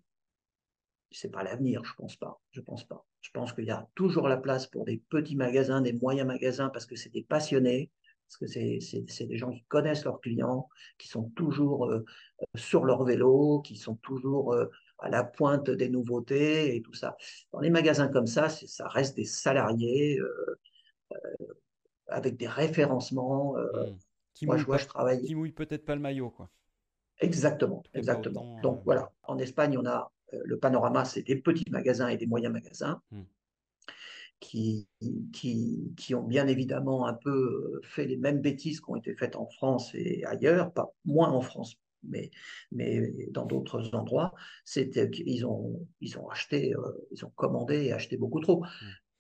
[1.12, 2.40] c'est pas l'avenir, je pense pas.
[2.52, 3.06] Je pense pas.
[3.26, 6.70] Je pense qu'il y a toujours la place pour des petits magasins, des moyens magasins,
[6.70, 7.90] parce que c'est des passionnés,
[8.28, 10.70] parce que c'est des gens qui connaissent leurs clients,
[11.00, 12.06] qui sont toujours euh,
[12.54, 14.70] sur leur vélo, qui sont toujours euh,
[15.00, 17.18] à la pointe des nouveautés et tout ça.
[17.52, 20.60] Dans les magasins comme ça, ça reste des salariés euh,
[22.06, 23.56] avec des référencements.
[23.56, 23.98] Mmh.
[24.36, 25.24] Qui Moi, je vois, je travaille.
[25.24, 26.52] Qui mouille peut-être pas le maillot, quoi.
[27.22, 28.60] Exactement, exactement.
[28.62, 32.54] Donc voilà, en Espagne, on a le panorama, c'est des petits magasins et des moyens
[32.54, 33.02] magasins.
[33.12, 33.22] Mmh
[34.40, 34.88] qui,
[35.96, 39.36] qui, ont bien évidemment un peu euh, fait les mêmes bêtises qui ont été faites
[39.36, 42.32] en France et ailleurs, pas moins en France, mais,
[42.72, 43.02] mais
[43.32, 48.18] dans d'autres endroits, c'était qu'ils ont, ils ont acheté, euh, ils ont commandé et acheté
[48.18, 48.62] beaucoup trop.
[48.62, 48.68] Mmh.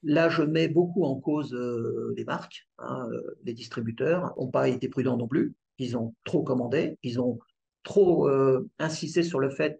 [0.03, 3.07] Là, je mets beaucoup en cause euh, les marques, hein,
[3.43, 5.55] les distributeurs n'ont pas été prudents non plus.
[5.79, 7.39] Ils ont trop commandé, ils ont
[7.85, 8.27] trop
[8.79, 9.79] insisté sur le fait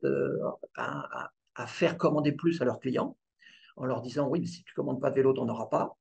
[0.77, 3.17] à, à, faire commander plus à leurs clients
[3.75, 5.97] en leur disant oui, mais si tu commandes pas de vélo, tu n'en auras pas.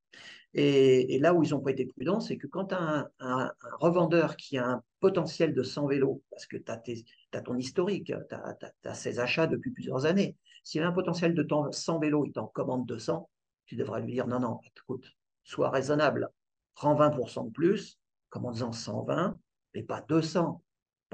[0.54, 3.50] Et, là où ils n'ont pas été prudents, c'est que quand as un,
[3.80, 8.88] revendeur qui a un potentiel de 100 vélos, parce que tu as, ton historique, tu
[8.88, 12.46] as, ses achats depuis plusieurs années, s'il a un potentiel de 100 vélos, il t'en
[12.46, 13.28] commande 200,
[13.66, 15.10] tu devrais lui dire non, non, écoute,
[15.42, 16.28] sois raisonnable,
[16.74, 17.98] prends 20% de plus,
[18.30, 19.36] commande-en 120,
[19.74, 20.62] mais pas 200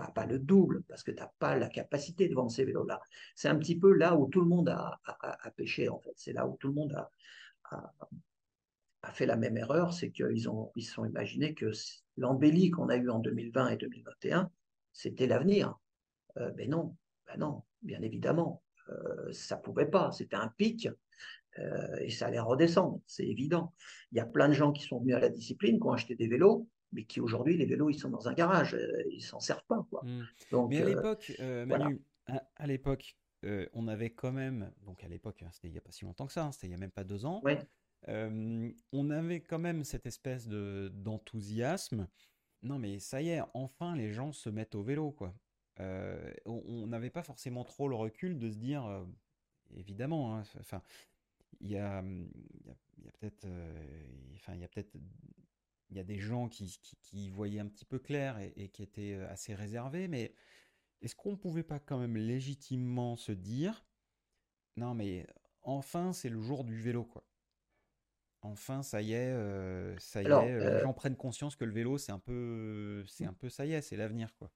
[0.09, 3.01] pas, le double, parce que tu n'as pas la capacité de vendre ces vélos-là.
[3.35, 5.01] C'est un petit peu là où tout le monde a,
[5.57, 6.13] pêché, en fait.
[6.17, 7.93] C'est là où tout le monde a,
[9.13, 11.71] fait la même erreur, c'est qu'ils ont, ils sont imaginés que
[12.17, 14.51] l'embellie qu'on a eue en 2020 et 2021,
[14.93, 15.79] c'était l'avenir.
[16.37, 16.97] Euh, mais non,
[17.27, 20.13] ben non, bien évidemment, euh, ça pouvait pas.
[20.13, 20.89] C'était un pic
[21.59, 23.73] euh, et ça allait redescendre, c'est évident.
[24.13, 26.15] Il y a plein de gens qui sont venus à la discipline, qui ont acheté
[26.15, 29.41] des vélos, mais qui aujourd'hui, les vélos, ils sont dans un garage, euh, ils s'en
[29.41, 29.87] servent pas.
[29.91, 30.03] Quoi.
[30.05, 30.27] Mmh.
[30.51, 33.17] Donc, mais à euh, l'époque, euh, Manu, à, l'époque,
[33.73, 36.27] on avait quand même, donc à l'époque, hein, c'était il n'y a pas si longtemps
[36.27, 37.43] que ça, hein, c'était il n'y a même pas deux ans,
[38.07, 42.09] on avait quand même cette espèce de, d'enthousiasme.
[42.63, 45.35] Non mais ça y est, enfin les gens se mettent au vélo, quoi.
[45.79, 48.85] on n'avait pas forcément trop le recul de se dire,
[49.75, 50.83] évidemment, hein, enfin,
[51.61, 53.49] il y a, y a peut-être,
[54.35, 54.95] enfin, il y a peut-être
[55.91, 59.29] il y a des gens qui, voyaient un petit peu clair et, qui étaient euh,
[59.31, 60.35] assez réservés, mais
[61.03, 63.85] est-ce qu'on ne pouvait pas quand même légitimement se dire,
[64.77, 65.27] non mais
[65.63, 67.25] enfin c'est le jour du vélo quoi.
[68.43, 71.73] Enfin ça y est, euh, ça y est, euh, les gens prennent conscience que le
[71.73, 74.51] vélo c'est un peu, c'est un peu ça y est, c'est l'avenir quoi.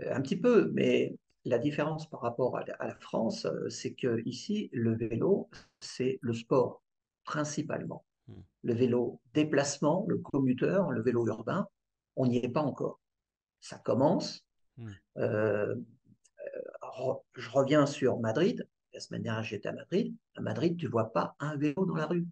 [0.00, 4.94] Un petit peu, mais la différence par rapport à la France, c'est que ici le
[4.94, 5.48] vélo
[5.80, 6.82] c'est le sport
[7.24, 8.04] principalement.
[8.62, 11.68] Le vélo déplacement, le commuteur, le vélo urbain,
[12.16, 13.00] on n'y est pas encore.
[13.60, 14.44] Ça commence.
[14.76, 14.90] Hmm.
[15.18, 15.76] Euh,
[16.98, 18.68] euh, je reviens sur Madrid.
[18.92, 20.14] La semaine dernière, j'étais à Madrid.
[20.34, 22.26] À Madrid, tu ne vois pas un vélo dans la rue.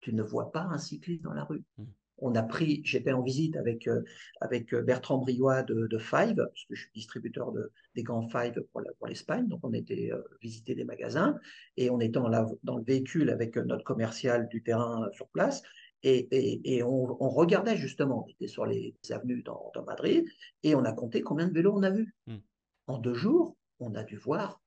[0.00, 1.64] Tu ne vois pas un cycliste dans la rue.
[1.78, 1.84] Hmm
[2.20, 4.02] on a pris, j'étais en visite avec, euh,
[4.40, 8.60] avec euh, Bertrand Briois de, Five, parce que je suis distributeur de, des grands Five
[8.72, 11.38] pour, pour l'Espagne, donc on était euh, visiter des magasins,
[11.76, 12.30] et on était dans,
[12.62, 15.62] dans le véhicule avec notre commercial du terrain sur place,
[16.02, 20.24] et, on, regardait justement, on était sur les avenues dans, Madrid,
[20.62, 22.14] et on a compté combien de vélos on a vus.
[22.26, 22.38] Hmm.
[22.86, 24.60] En deux jours, on a dû voir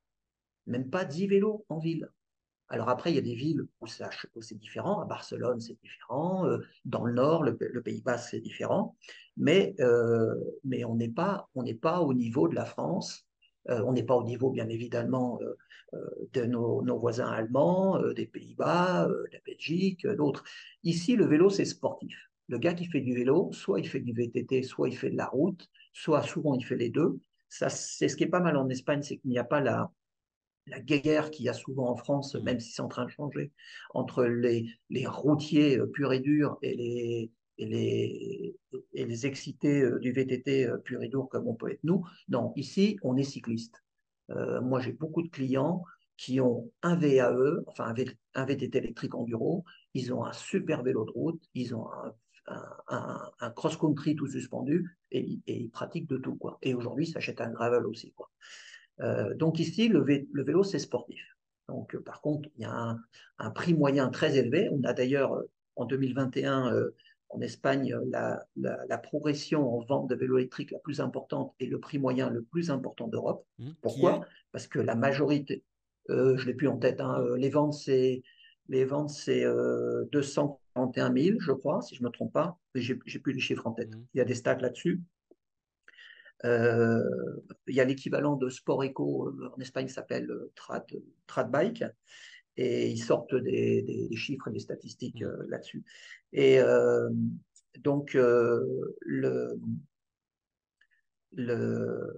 [0.68, 2.10] même pas dix vélos en ville.
[2.70, 5.00] Alors après, il y a des villes où c'est différent.
[5.00, 6.48] À Barcelone, c'est différent.
[6.48, 8.96] Euh, dans le nord, le, Pays bas c'est différent.
[9.38, 10.34] Mais, euh,
[10.88, 11.50] on n'est pas,
[11.82, 13.28] pas au niveau de la France.
[13.70, 15.40] Euh, on n'est pas au niveau, bien évidemment,
[16.34, 20.44] de nos, voisins allemands, des Pays-Bas, de la Belgique, d'autres.
[20.84, 22.18] Ici, le vélo, c'est sportif.
[22.50, 25.18] Le gars qui fait du vélo, soit il fait du VTT, soit il fait de
[25.18, 27.20] la route, soit souvent il fait les deux.
[27.48, 29.92] Ça, c'est ce qui est pas mal en Espagne, c'est qu'il n'y a pas la,
[30.68, 33.52] la guerre qu'il y a souvent en France, même si c'est en train de changer,
[33.94, 38.56] entre les, les routiers euh, purs et durs et les, et les,
[38.94, 42.06] et les excités du VTT pur et dur comme on peut être nous.
[42.30, 43.84] Non, ici, on est cycliste.
[44.30, 45.84] moi, j'ai beaucoup de clients
[46.18, 47.94] qui ont un VAE, enfin
[48.36, 51.88] un, VTT électrique enduro, ils ont un super vélo de route, ils ont
[52.48, 56.36] un, cross-country tout suspendu et, ils pratiquent de tout.
[56.36, 56.58] Quoi.
[56.62, 58.14] Et aujourd'hui, ils s'achètent un gravel aussi.
[58.14, 58.30] Quoi.
[59.00, 61.22] Donc ici, le, le vélo, c'est sportif.
[61.68, 62.98] Donc, par contre, il y a
[63.40, 64.70] un, prix moyen très élevé.
[64.72, 65.42] On a d'ailleurs,
[65.76, 66.72] en 2021,
[67.34, 71.80] en Espagne, la, la, progression en vente de vélos électriques la plus importante et le
[71.80, 73.46] prix moyen le plus important d'Europe.
[73.60, 73.72] Mmh.
[73.82, 74.26] Pourquoi?
[74.52, 75.64] Parce que la majorité,
[76.10, 78.24] euh, je ne l'ai plus en tête, hein, euh, les ventes, c'est
[78.70, 79.44] les ventes, c'est
[80.12, 83.74] 241 000, je crois, si je ne me trompe pas, j'ai plus les chiffres en
[83.74, 83.94] tête.
[83.94, 84.06] Mmh.
[84.14, 85.02] Il y a des stats là-dessus.
[86.46, 87.02] Euh,
[87.68, 90.86] il y a l'équivalent de Sport Eco en Espagne s'appelle Trad,
[91.50, 91.84] Bike
[92.58, 95.50] et ils sortent des, chiffres et des statistiques mmh.
[95.50, 95.84] là-dessus.
[96.34, 96.60] Et
[97.80, 99.60] donc, le,
[101.32, 102.14] le,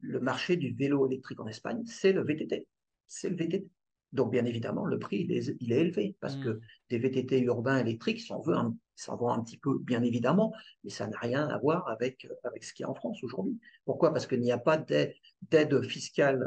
[0.00, 2.66] le marché du vélo électrique en Espagne, c'est le VTT.
[3.06, 3.66] C'est le VTT.
[4.12, 6.60] Donc, bien évidemment, le prix, il est, il est élevé parce que mmh.
[6.90, 10.52] des VTT urbains électriques, ça en veut un, ça va un petit peu, bien évidemment,
[10.84, 13.58] mais ça n'a rien à voir avec, avec ce qu'il y a en France aujourd'hui.
[13.84, 14.12] Pourquoi?
[14.12, 16.44] Parce qu'il n'y a pas d'aide fiscale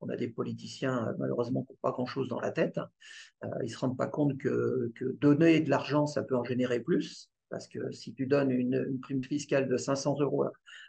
[0.00, 2.78] on a des politiciens, euh, malheureusement, qui n'ont pas grand-chose dans la tête.
[3.44, 6.80] Euh, ils ne se rendent pas compte que, donner de l'argent, ça peut en générer
[6.80, 7.30] plus.
[7.48, 10.44] Parce que si tu donnes une, prime fiscale de 500 euros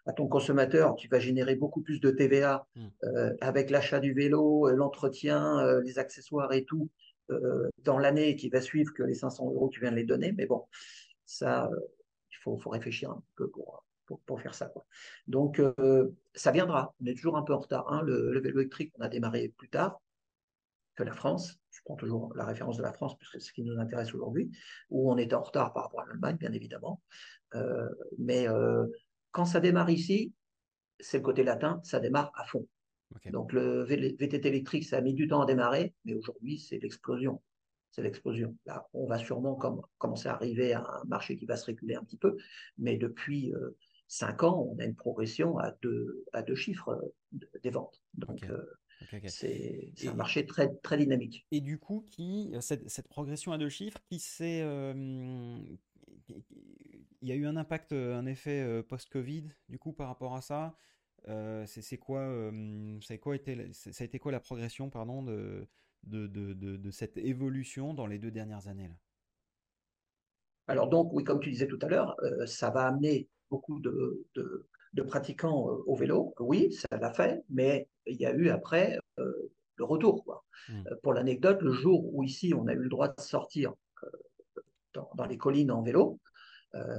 [0.06, 2.86] à, ton consommateur, tu vas générer beaucoup plus de TVA mmh.
[3.04, 6.90] euh, avec l'achat du vélo, l'entretien, les accessoires et tout
[7.84, 10.32] dans l'année qui va suivre que les 500 euros que tu viens de les donner.
[10.32, 10.66] Mais bon,
[11.26, 11.70] ça,
[12.32, 14.72] il faut, réfléchir un peu pour, faire ça.
[15.28, 16.96] Donc, euh, ça viendra.
[17.02, 17.92] On est toujours un peu en retard.
[17.92, 18.02] Hein.
[18.04, 20.02] Le, vélo électrique, on a démarré plus tard
[20.96, 21.60] que la France.
[21.72, 24.52] Je prends toujours la référence de la France, puisque c'est ce qui nous intéresse aujourd'hui,
[24.90, 27.02] où on était en retard par rapport à l'Allemagne, bien évidemment.
[27.56, 28.86] Euh, mais euh,
[29.32, 30.34] quand ça démarre ici,
[31.00, 32.68] c'est le côté latin, ça démarre à fond.
[33.32, 37.42] Donc, le VTT électrique, ça a mis du temps à démarrer, mais aujourd'hui, c'est l'explosion
[37.90, 38.56] c'est l'explosion.
[38.68, 41.96] Là, on va sûrement comme, commencer à arriver à un marché qui va se réguler
[41.96, 42.38] un petit peu,
[42.78, 43.54] mais depuis
[44.08, 48.02] cinq ans, on a une progression à deux, à deux chiffres euh, des ventes.
[48.14, 48.64] Donc, euh,
[49.28, 51.46] c'est un marché très, très dynamique.
[51.52, 54.62] Et du coup, qui, cette, cette progression à deux chiffres, qui s'est.
[54.64, 55.60] Euh,
[57.22, 60.76] il y a eu un impact, un effet post-Covid, du coup, par rapport à ça?
[61.66, 62.52] C'est quoi,
[63.02, 65.68] ça, quoi été, ça a été quoi la progression pardon, de,
[66.04, 68.96] de, de, de, de cette évolution dans les deux dernières années là?
[70.68, 72.16] Alors donc, oui, comme tu disais tout à l'heure,
[72.46, 74.26] ça va amener beaucoup de,
[75.08, 76.34] pratiquants euh, au vélo.
[76.40, 80.24] Oui, ça l'a fait, mais il y a eu après euh, le retour.
[80.24, 80.44] Quoi.
[80.70, 80.74] Mmh.
[80.88, 83.74] Euh, pour l'anecdote, le jour où ici on a eu le droit de sortir
[84.94, 86.20] dans, les collines en vélo,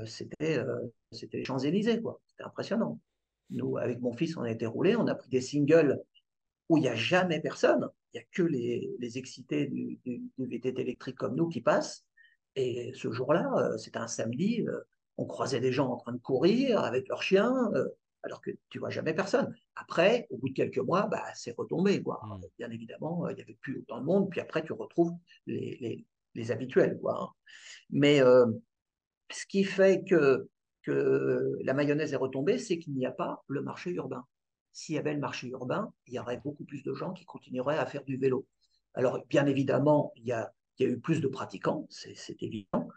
[0.07, 0.61] c'était
[1.11, 2.01] c'était les Champs-Élysées.
[2.27, 3.01] C'était impressionnant.
[3.51, 6.01] Nous, avec mon fils, on a été roulé, on a pris des singles
[6.69, 7.89] où il n'y a jamais personne.
[8.13, 12.05] Il n'y a que les, les excités du, du, VTT électrique comme nous qui passent.
[12.57, 14.67] Et ce jour-là, c'était un samedi,
[15.19, 17.89] on croisait des gens en train de courir avec leurs chiens, euh,
[18.23, 19.55] alors que tu vois jamais personne.
[19.75, 22.03] Après, au bout de quelques mois, bah, c'est retombé.
[22.03, 22.21] Quoi.
[22.25, 22.41] Mmh.
[22.57, 25.13] Bien évidemment, euh, il n'y avait plus autant de monde, puis après, tu retrouves
[25.47, 26.07] les,
[26.51, 26.99] habituels.
[27.01, 27.21] Quoi.
[27.21, 27.29] Hein.
[27.91, 28.47] Mais euh,
[29.31, 30.49] ce qui fait que,
[30.93, 34.25] la mayonnaise est retombée, c'est qu'il n'y a pas le marché urbain.
[34.73, 37.79] S'il y avait le marché urbain, il y aurait beaucoup plus de gens qui continueraient
[37.79, 38.47] à faire du vélo.
[38.95, 42.89] Alors, bien évidemment, il y a eu plus de pratiquants, c'est évident.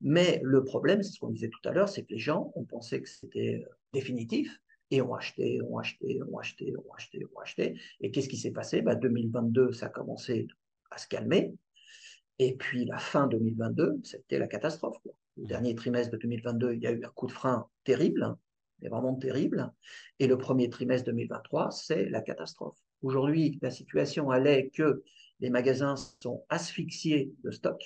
[0.00, 2.64] Mais le problème, c'est ce qu'on disait tout à l'heure, c'est que les gens ont
[2.64, 7.38] pensé que c'était euh, définitif et ont acheté, ont acheté, ont acheté, ont acheté, ont
[7.40, 7.80] acheté.
[8.00, 8.82] Et qu'est-ce qui s'est passé?
[8.82, 10.48] Ben, 2022, ça a commencé
[10.90, 11.54] à se calmer.
[12.38, 14.96] Et puis la fin 2022, c'était la catastrophe.
[15.36, 18.36] Le dernier trimestre de 2022, il y a eu un coup de frein terrible,
[18.80, 19.72] mais vraiment terrible.
[20.18, 22.76] Et le premier trimestre 2023, c'est la catastrophe.
[23.02, 25.02] Aujourd'hui, la situation allait que
[25.40, 27.82] les magasins sont asphyxiés de stock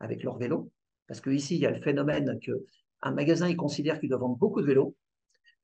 [0.00, 0.70] avec leurs vélos,
[1.06, 4.60] parce qu'ici, il y a le phénomène qu'un magasin, il considère qu'il doit vendre beaucoup
[4.60, 4.94] de vélos,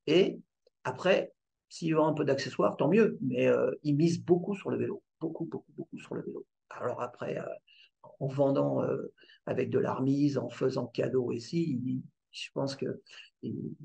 [0.07, 0.39] et
[0.85, 1.33] après,
[1.69, 5.03] s'il vend un peu d'accessoires, tant mieux, mais euh, il mise beaucoup sur le vélo,
[5.21, 6.45] beaucoup, beaucoup, beaucoup sur le vélo.
[6.71, 7.45] Alors après, euh,
[8.21, 9.13] en vendant euh,
[9.47, 12.03] avec de la remise, en faisant cadeau ici,
[12.33, 13.03] je pense que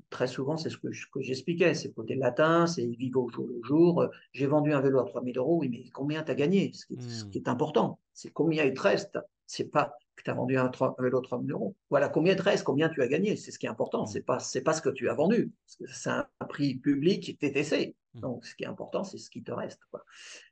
[0.09, 3.61] très souvent, c'est ce que, j'expliquais, c'est le côté latin, c'est vivre au jour le
[3.63, 4.07] jour.
[4.31, 6.71] J'ai vendu un vélo à 3000 euros, oui, mais combien tu as gagné?
[6.73, 7.49] Ce qui, est, hmm.
[7.49, 9.19] important, c'est combien il te reste.
[9.47, 11.75] C'est pas que tu as vendu un, vélo à 3000 euros.
[11.89, 14.03] Voilà, combien il te reste, combien tu as gagné, c'est ce qui est important.
[14.03, 14.07] Hmm.
[14.07, 15.51] C'est pas, pas ce que tu as vendu.
[15.65, 17.95] C'est un prix public TTC.
[18.13, 18.19] Hmm.
[18.19, 19.81] Donc, ce qui est important, c'est ce qui te reste.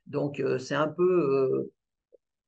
[0.06, 1.72] Donc, euh, c'est un peu euh,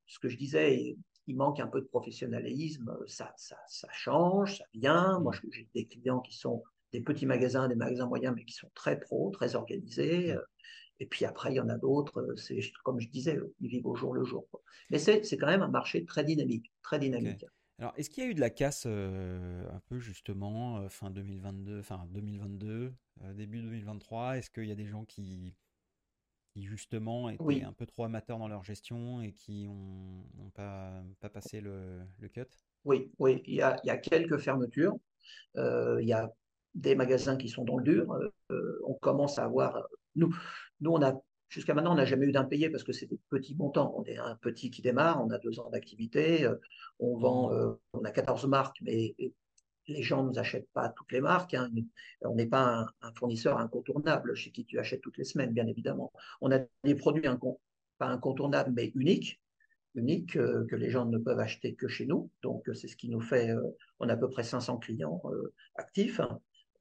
[0.07, 0.97] ce que je disais.
[1.29, 5.21] Il manque un peu de professionnalisme, ça, ça, ça change, ça vient.
[5.21, 8.71] Moi, j'ai des clients qui sont des petits magasins, des magasins moyens, mais qui sont
[8.75, 10.35] très pros, très organisés.
[11.01, 13.95] Et puis après, il y en a d'autres, c'est comme je disais, ils vivent au
[13.95, 14.49] jour le jour.
[14.91, 17.45] Mais c'est quand même un marché très dynamique, très dynamique.
[17.79, 22.07] Alors, est-ce qu'il y a eu de la casse un peu justement fin 2022, fin
[22.11, 22.93] 2022,
[23.35, 25.55] début 2023 Est-ce qu'il y a des gens qui,
[26.59, 31.29] qui justement étaient un peu trop amateurs dans leur gestion et qui n'ont pas, pas
[31.29, 32.47] passé le, le, cut?
[32.85, 34.97] Oui, oui, il y a, il y a quelques fermetures.
[35.57, 36.31] il y a
[36.75, 38.19] des magasins qui sont dans le dur.
[38.85, 39.83] on commence à avoir.
[40.17, 40.35] Nous,
[40.81, 41.15] nous on a
[41.49, 43.95] Jusqu'à maintenant, on n'a jamais eu d'impayé parce que c'est des petits montants.
[43.97, 46.57] On est un petit qui démarre, on a deux ans d'activité, euh,
[46.99, 47.55] on vend, mmh.
[47.55, 49.15] euh, on a 14 marques, mais
[49.89, 51.55] les gens ne nous achètent pas toutes les marques.
[51.55, 51.71] Hein.
[52.23, 56.13] On n'est pas un, fournisseur incontournable chez qui tu achètes toutes les semaines, bien évidemment.
[56.41, 57.29] On a des produits
[57.99, 59.41] pas incontournables, mais uniques,
[59.95, 62.31] uniques euh, que les gens ne peuvent acheter que chez nous.
[62.43, 63.53] Donc, c'est ce qui nous fait,
[63.99, 65.21] on a à peu près 500 clients
[65.75, 66.21] actifs.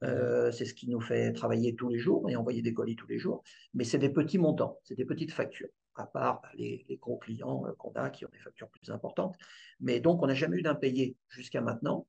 [0.04, 3.08] Euh, c'est ce qui nous fait travailler tous les jours et envoyer des colis tous
[3.08, 3.42] les jours.
[3.74, 7.64] Mais c'est des petits montants, c'est des petites factures, à part bah, les, gros clients
[7.66, 9.36] euh, qu'on a qui ont des factures plus importantes.
[9.80, 12.06] Mais donc, on n'a jamais eu d'impayé jusqu'à maintenant.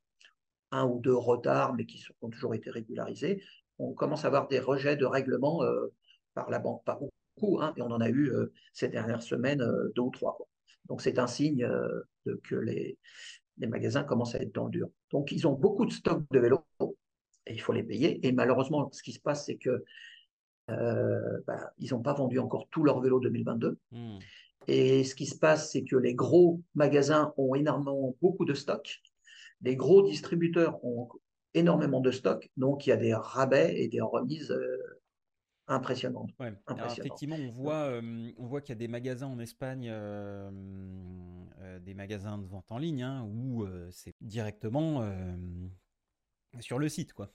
[0.72, 3.44] Un ou deux retards, mais qui ont toujours été régularisés.
[3.80, 5.88] On commence à avoir des rejets de règlement euh,
[6.34, 8.32] par la banque, pas beaucoup, hein, et on en a eu
[8.74, 9.66] ces dernières semaines
[9.96, 10.38] deux ou trois.
[10.88, 11.68] Donc, c'est un signe
[12.26, 12.98] de, que les,
[13.58, 14.90] les magasins commencent à être dans le dur.
[15.12, 16.66] Donc, ils ont beaucoup de stocks de vélos
[17.50, 18.26] et il faut les payer.
[18.26, 19.84] Et malheureusement, ce qui se passe, c'est que
[20.70, 23.78] euh, bah, ils n'ont pas vendu encore tous leurs vélos 2022.
[23.92, 24.20] Hmm.
[24.68, 29.02] Et ce qui se passe, c'est que les gros magasins ont énormément beaucoup de stocks.
[29.62, 31.10] Les gros distributeurs ont
[31.54, 32.50] énormément de stocks.
[32.58, 35.02] Donc, il y a des rabais et des remises euh,
[35.68, 36.32] impressionnantes.
[36.98, 39.92] effectivement, on voit, euh, on voit qu'il y a des magasins en Espagne,
[41.82, 45.08] des magasins de vente en ligne, hein, où c'est directement
[46.60, 47.32] sur le site, quoi.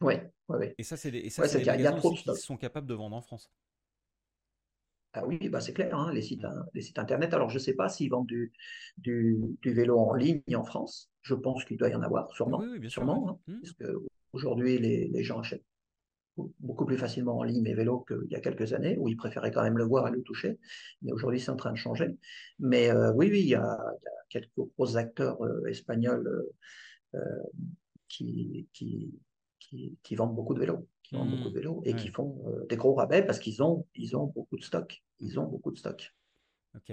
[0.00, 0.14] Oui,
[0.48, 1.30] oui, Et ça, c'est des,
[1.64, 3.50] magasins qui sont capables de vendre en France.
[5.16, 7.32] Ah oui, bah c'est clair, hein, les, sites, hein, les sites internet.
[7.32, 8.52] Alors, je ne sais pas s'ils vendent du,
[8.98, 11.10] du, vélo en ligne en France.
[11.22, 12.58] Je pense qu'il doit y en avoir, sûrement.
[12.58, 13.60] Oui, bien sûrement, hein, mmh.
[13.60, 15.64] Parce qu'aujourd'hui, les, les gens achètent
[16.60, 19.50] beaucoup plus facilement en ligne mes vélos qu'il y a quelques années, où ils préféraient
[19.50, 20.58] quand même le voir et le toucher.
[21.02, 22.16] Mais aujourd'hui, c'est en train de changer.
[22.58, 23.78] Mais euh, oui, oui, il y, a,
[24.28, 26.46] quelques gros acteurs euh, espagnols
[27.14, 27.18] euh,
[28.08, 29.14] qui, qui,
[30.02, 31.54] qui, vendent beaucoup de vélos, qui vendent beaucoup de mmh.
[31.54, 34.62] vélos et qui font euh, des gros rabais parce qu'ils ont, ils ont beaucoup de
[34.62, 35.04] stock.
[35.20, 36.12] Ils ont beaucoup de stock.
[36.74, 36.92] Ok.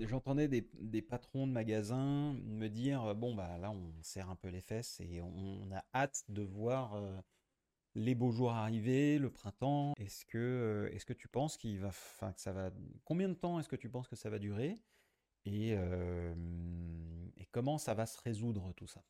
[0.00, 4.48] J'entendais des, des, patrons de magasins me dire bon bah là on serre un peu
[4.48, 7.00] les fesses et on, a hâte de voir
[7.94, 9.92] les beaux jours arriver, le printemps.
[9.98, 12.70] Est-ce que est-ce que tu penses qu'il va, enfin que ça va,
[13.04, 14.80] combien de temps est-ce que tu penses que ça va durer
[15.44, 19.04] et, et comment ça va se résoudre tout ça?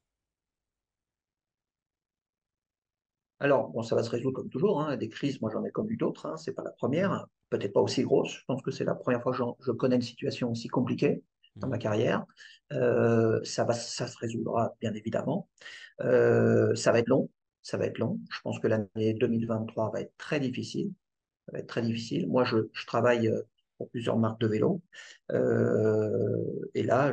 [3.40, 4.80] Alors, bon, ça va se résoudre comme toujours.
[4.80, 4.96] Hein.
[4.96, 6.26] Des crises, moi j'en ai connu d'autres.
[6.26, 6.36] Hein.
[6.36, 8.32] Ce n'est pas la première, peut-être pas aussi grosse.
[8.32, 11.22] Je pense que c'est la première fois que je connais une situation aussi compliquée
[11.56, 11.80] dans ma mmh.
[11.80, 12.24] carrière.
[12.72, 15.48] Euh, ça, va, ça se résoudra, bien évidemment.
[16.00, 17.30] Euh, ça va être long.
[17.62, 18.20] Ça va être long.
[18.30, 20.92] Je pense que l'année 2023 va être très difficile.
[21.46, 22.28] Ça va être très difficile.
[22.28, 23.42] Moi, je, je travaille euh,
[23.78, 24.80] pour plusieurs marques de vélos.
[25.32, 27.12] Euh, et là,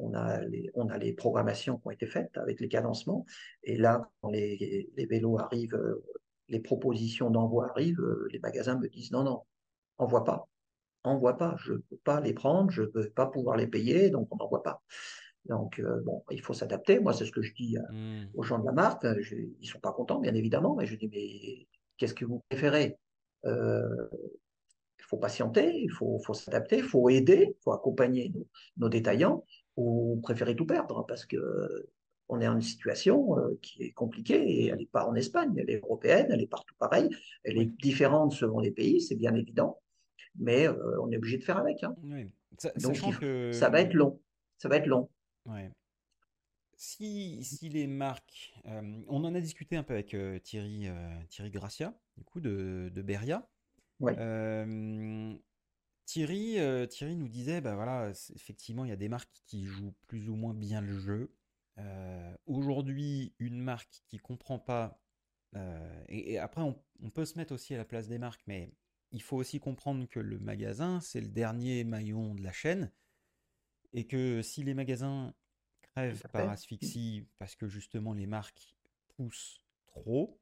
[0.00, 3.26] on, a les, on a les programmations qui ont été faites avec les cadencements.
[3.62, 6.04] Et là, quand les, les vélos arrivent, euh,
[6.48, 9.42] les propositions d'envoi arrivent, euh, les magasins me disent non, non,
[9.98, 10.48] envoie pas.
[11.04, 14.10] Envoie pas, je ne peux pas les prendre, je ne peux pas pouvoir les payer,
[14.10, 14.82] donc on n'envoie pas.
[15.46, 17.00] Donc, bon, il faut s'adapter.
[17.00, 18.26] Moi, c'est ce que je dis mmh.
[18.34, 19.04] aux gens de la marque.
[19.04, 22.98] ils ne sont pas contents, bien évidemment, mais je dis, mais qu'est-ce que vous préférez?
[23.46, 24.08] Euh,
[24.98, 28.32] il faut patienter, il faut, faut s'adapter, il faut aider, il faut accompagner
[28.76, 29.44] nos, détaillants
[29.76, 31.88] ou préférer tout perdre parce que
[32.30, 35.52] on est en une situation euh, qui est compliquée et elle n'est pas en Espagne,
[35.58, 37.08] elle est européenne, elle est partout pareil,
[37.44, 39.80] elle est différente selon les pays, c'est bien évident,
[40.38, 41.82] mais euh, on est obligé de faire avec.
[41.82, 41.94] Hein.
[42.76, 42.96] Donc
[43.52, 44.20] ça va être long,
[44.58, 45.10] ça va être long.
[46.76, 50.88] Si, si, les marques, on en a discuté un peu avec Thierry,
[51.28, 53.46] Thierry Gracia, du coup, de, de Beria.
[56.10, 56.56] Thierry,
[56.88, 60.34] Thierry nous disait, bah voilà, effectivement, il y a des marques qui jouent plus ou
[60.34, 61.32] moins bien le jeu.
[62.46, 65.00] Aujourd'hui, une marque qui comprend pas,
[66.08, 68.72] et, après, on, on, peut se mettre aussi à la place des marques, mais
[69.12, 72.90] il faut aussi comprendre que le magasin, c'est le dernier maillon de la chaîne,
[73.92, 75.32] et que si les magasins
[75.80, 78.76] crèvent par asphyxie parce que justement les marques
[79.16, 80.40] poussent trop,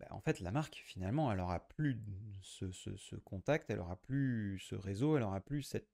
[0.00, 2.00] bah, en fait, la marque, finalement, elle aura plus
[2.42, 5.88] ce, contact, elle aura plus ce réseau, elle aura plus cette,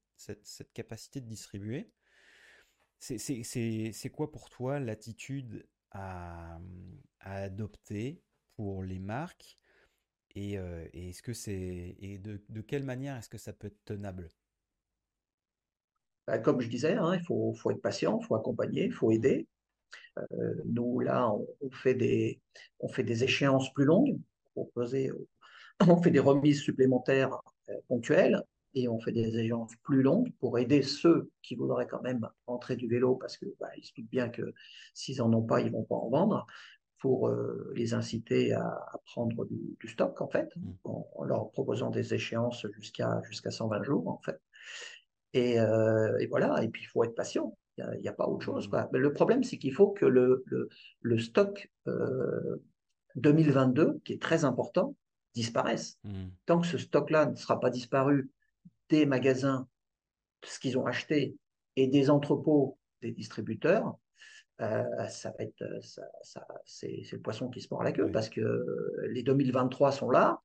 [0.75, 1.91] capacité de distribuer.
[2.99, 6.59] C'est quoi pour toi l'attitude à,
[7.21, 8.23] adopter
[8.57, 9.59] pour les marques
[10.35, 14.29] et, euh, de, quelle manière est-ce que ça peut être tenable?
[16.27, 19.49] Bah, Comme je disais, hein, il faut, être patient, il faut accompagner, il faut aider.
[20.18, 22.41] Euh, nous, là, on, on, fait des,
[22.80, 24.18] on fait des échéances plus longues,
[24.55, 25.11] proposer,
[25.88, 27.38] on fait des remises supplémentaires
[27.68, 28.43] euh, ponctuelles
[28.74, 32.76] et on fait des échéances plus longues pour aider ceux qui voudraient quand même entrer
[32.76, 34.55] du vélo parce que bah, se doutent bien que
[34.95, 36.47] s'ils n'en ont pas, ils vont pas en vendre
[36.99, 40.70] pour euh, les inciter à, à prendre du, du, stock en fait, mmh.
[40.84, 44.38] en, en, leur proposant des échéances jusqu'à jusqu'à 120 jours en fait.
[45.32, 47.57] Et, euh, et, voilà, et puis il faut être patient.
[47.95, 48.68] Il n'y a, a, pas autre chose.
[48.68, 48.89] Quoi.
[48.93, 50.68] Mais le problème, c'est qu'il faut que le, le,
[51.01, 52.62] le stock euh,
[53.16, 54.95] 2022, qui est très important,
[55.35, 55.99] disparaisse.
[56.05, 56.28] Mmh.
[56.47, 58.31] Tant que ce stock-là ne sera pas disparu
[58.89, 59.68] des magasins,
[60.45, 61.37] ce qu'ils ont acheté,
[61.76, 63.97] et des entrepôts des distributeurs,
[64.61, 68.12] euh, ça va être, ça, ça, c'est, le poisson qui se mord la queue oui.
[68.12, 68.41] parce que
[69.09, 70.41] les 2023 sont là.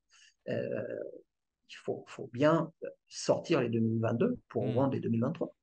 [0.48, 0.84] Euh,
[1.70, 2.72] il faut, faut, bien
[3.08, 4.74] sortir les 2022 pour mmh.
[4.74, 5.54] vendre les 2023.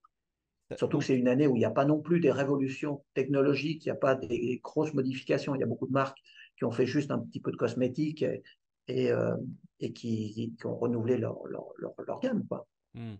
[0.76, 3.84] Surtout que c'est une année où il n'y a pas non plus des révolutions technologiques,
[3.84, 5.54] il n'y a pas des grosses modifications.
[5.54, 6.18] Il y a beaucoup de marques
[6.56, 8.42] qui ont fait juste un petit peu de cosmétiques et,
[8.88, 9.36] et, euh,
[9.80, 12.46] et qui, qui, ont renouvelé leur, leur, leur, leur gamme.
[12.46, 12.66] Quoi.
[12.94, 13.14] Mmh.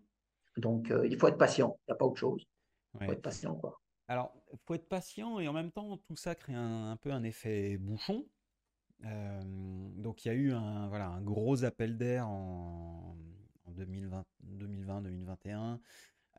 [0.59, 1.79] Donc, euh, il faut être patient.
[1.81, 2.47] Il n'y a pas autre chose.
[2.95, 3.07] Il ouais.
[3.07, 3.55] faut être patient.
[3.57, 3.81] Quoi.
[4.09, 7.13] Alors, il faut être patient et en même temps, tout ça crée un, un peu
[7.13, 8.27] un effet bouchon.
[9.05, 9.41] Euh,
[9.97, 13.17] donc, il y a eu un, voilà, un gros appel d'air en,
[13.65, 15.79] en 2020-2021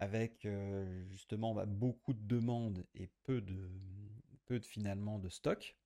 [0.03, 3.69] avec euh, justement bah, beaucoup de demandes et peu de,
[4.45, 5.77] peu de finalement de stock.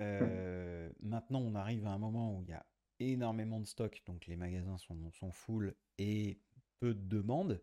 [0.00, 2.64] Euh, maintenant, on arrive à un moment où il y a
[3.00, 6.40] énormément de stock, donc les magasins sont, sont full et
[6.80, 7.60] peu de demandes.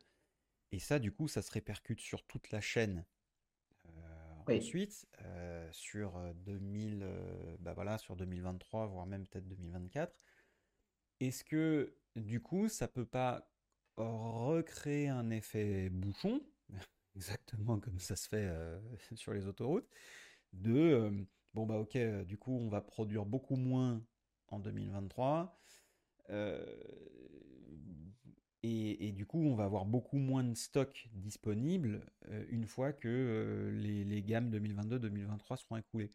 [0.72, 3.04] Et ça, du coup, ça se répercute sur toute la chaîne.
[3.88, 3.90] Euh,
[4.48, 4.58] oui.
[4.60, 5.08] Ensuite,
[5.72, 6.14] sur
[6.46, 10.16] 2000, euh, bah voilà, sur 2023, voire même peut-être 2024,
[11.20, 13.52] est-ce que du coup, ça peut pas
[13.98, 16.42] recréer un effet bouchon,
[17.16, 18.80] exactement comme ça se fait euh,
[19.16, 19.90] sur les autoroutes,
[20.54, 21.12] de euh,
[21.54, 24.04] bon bah ok, euh, du coup on va produire beaucoup moins
[24.48, 25.58] en 2023.
[28.64, 32.06] Et, du coup, on va avoir beaucoup moins de stock disponible
[32.50, 36.12] une fois que les, gammes 2022-2023 seront écoulées.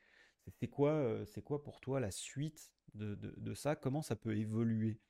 [0.61, 3.75] C'est quoi, c'est quoi pour toi la suite de, de ça?
[3.77, 5.01] Comment ça peut évoluer?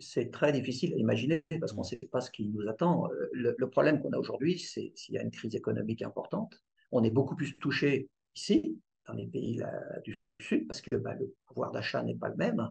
[0.00, 3.08] C'est très difficile à imaginer parce qu'on ne sait pas ce qui nous attend.
[3.32, 6.54] Le, le problème qu'on a aujourd'hui, c'est s'il y a une crise économique importante,
[6.90, 9.72] on est beaucoup plus touché ici, dans les pays là,
[10.04, 12.70] du Sud, parce que bah, le pouvoir d'achat n'est pas le même.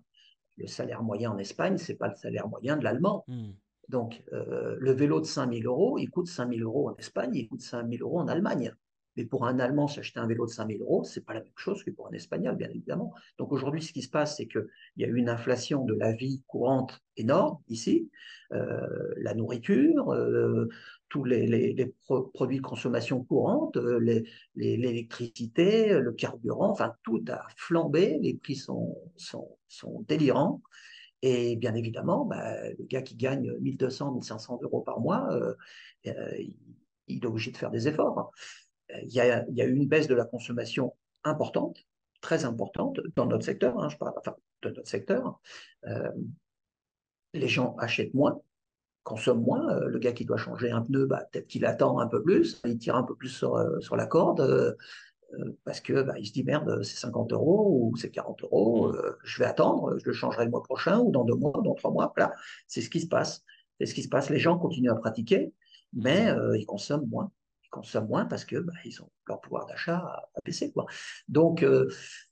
[0.57, 3.23] Le salaire moyen en Espagne, ce n'est pas le salaire moyen de l'allemand.
[3.27, 3.51] Mmh.
[3.89, 7.61] Donc, euh, le vélo de 5000 euros, il coûte 5000 euros en Espagne, il coûte
[7.61, 8.73] 5000 euros en Allemagne.
[9.18, 11.84] Mais pour un Allemand, s'acheter un vélo de 5000 euros, c'est pas la même chose
[11.84, 13.14] que pour un Espagnol, bien évidemment.
[13.38, 16.14] Donc aujourd'hui, ce qui se passe, c'est qu'il y a eu une inflation de la
[16.14, 18.09] vie courante énorme ici,
[18.53, 20.68] euh, la nourriture, euh,
[21.09, 24.24] tous les, les, les pro produits de consommation courante, euh,
[24.55, 28.97] l'électricité, le carburant, enfin tout a flambé, les prix sont,
[30.07, 30.62] délirants.
[31.22, 35.30] Et bien évidemment, bah, le gars qui gagne 1200, 1500 euros par mois,
[36.03, 38.32] il est obligé de faire des efforts
[39.03, 41.77] il y, a, il y a eu une baisse de la consommation importante,
[42.21, 45.39] très importante dans notre secteur, hein, je parle enfin, de notre secteur.
[45.87, 46.11] Euh,
[47.33, 48.41] les gens achètent moins,
[49.03, 49.69] consomment moins.
[49.69, 52.61] Euh, le gars qui doit changer un pneu, bah, peut-être qu'il attend un peu plus,
[52.65, 54.41] il tire un peu plus sur, euh, sur la corde.
[54.41, 54.75] Euh,
[55.63, 59.39] parce que bah, il se dit merde, c'est 50 euros ou c'est 40 euros, je
[59.39, 62.11] vais attendre, je le changerai le mois prochain ou dans deux mois, dans trois mois.
[62.17, 62.33] Voilà,
[62.67, 63.41] c'est ce qui se passe.
[63.79, 64.29] C'est ce qui se passe.
[64.29, 65.53] Les gens continuent à pratiquer,
[65.93, 67.31] mais ils consomment moins
[67.72, 70.86] consomment moins parce que bah, ils ont leur pouvoir d'achat à, baisser quoi.
[71.28, 71.88] Donc euh,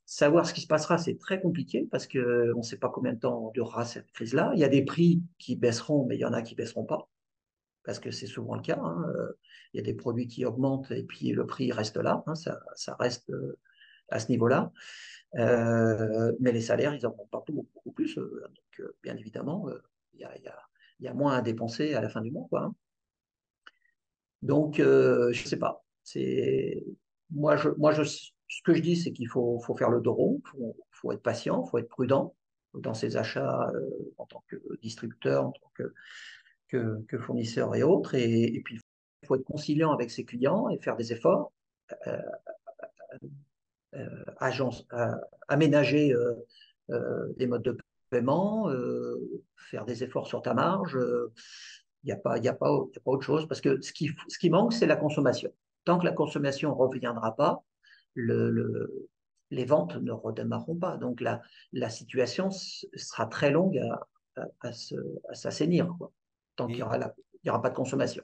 [0.05, 3.13] savoir ce qui se passera c'est très compliqué parce que on ne sait pas combien
[3.13, 4.51] de temps durera cette crise là.
[4.53, 7.09] Il y a des prix qui baisseront mais il y en a qui baisseront pas
[7.83, 8.79] parce que c'est souvent le cas.
[8.79, 9.05] Hein.
[9.73, 12.23] Il y a des produits qui augmentent et puis le prix reste là.
[12.27, 12.35] Hein.
[12.35, 13.57] Ça, reste euh,
[14.09, 14.71] à ce niveau-là.
[15.35, 18.15] Euh, mais les salaires ils augmentent pas beaucoup, beaucoup plus.
[18.15, 19.67] Donc bien évidemment
[20.13, 20.69] il a, a,
[20.99, 22.63] y a moins à dépenser à la fin du mois quoi.
[22.65, 22.75] Hein.
[24.41, 25.83] Donc, euh, je ne sais pas.
[27.31, 28.31] Moi, moi ce
[28.63, 31.69] que je dis, c'est qu'il faut, faire le dos rond, il faut, être patient, il
[31.69, 32.35] faut être prudent
[32.73, 35.71] dans ses achats euh, en tant que distributeur, en tant
[36.67, 38.15] que, fournisseur et autres.
[38.15, 38.79] Et, puis,
[39.23, 41.51] il faut être conciliant avec ses clients et faire des efforts.
[42.07, 42.21] Euh,
[44.37, 44.87] agence,
[45.47, 46.13] aménager
[47.37, 47.75] les modes de
[48.11, 48.69] paiement,
[49.57, 50.97] faire des efforts sur ta marge.
[52.03, 52.71] Il n'y a, pas, a, a pas
[53.05, 55.51] autre chose parce que ce qui, ce qui manque, c'est la consommation.
[55.83, 57.63] Tant que la consommation ne reviendra pas,
[58.13, 59.09] le,
[59.51, 60.97] les ventes ne redémarreront pas.
[60.97, 61.41] Donc la,
[61.73, 64.07] la situation sera très longue à,
[64.61, 64.71] à,
[65.33, 65.93] s'assainir,
[66.55, 67.13] tant qu'il n'y aura,
[67.47, 68.23] aura, pas de consommation.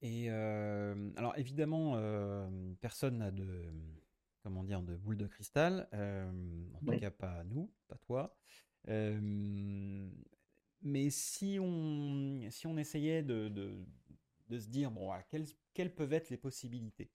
[0.00, 2.48] Et, euh, alors évidemment, euh,
[2.80, 3.72] personne n'a de
[4.42, 6.28] comment dire de boule de cristal, euh,
[6.74, 8.36] en tout cas pas nous, pas toi.
[10.82, 13.74] Mais si on si on essayait de, de,
[14.48, 17.10] de se dire bon, quelles, quelles peuvent être les possibilités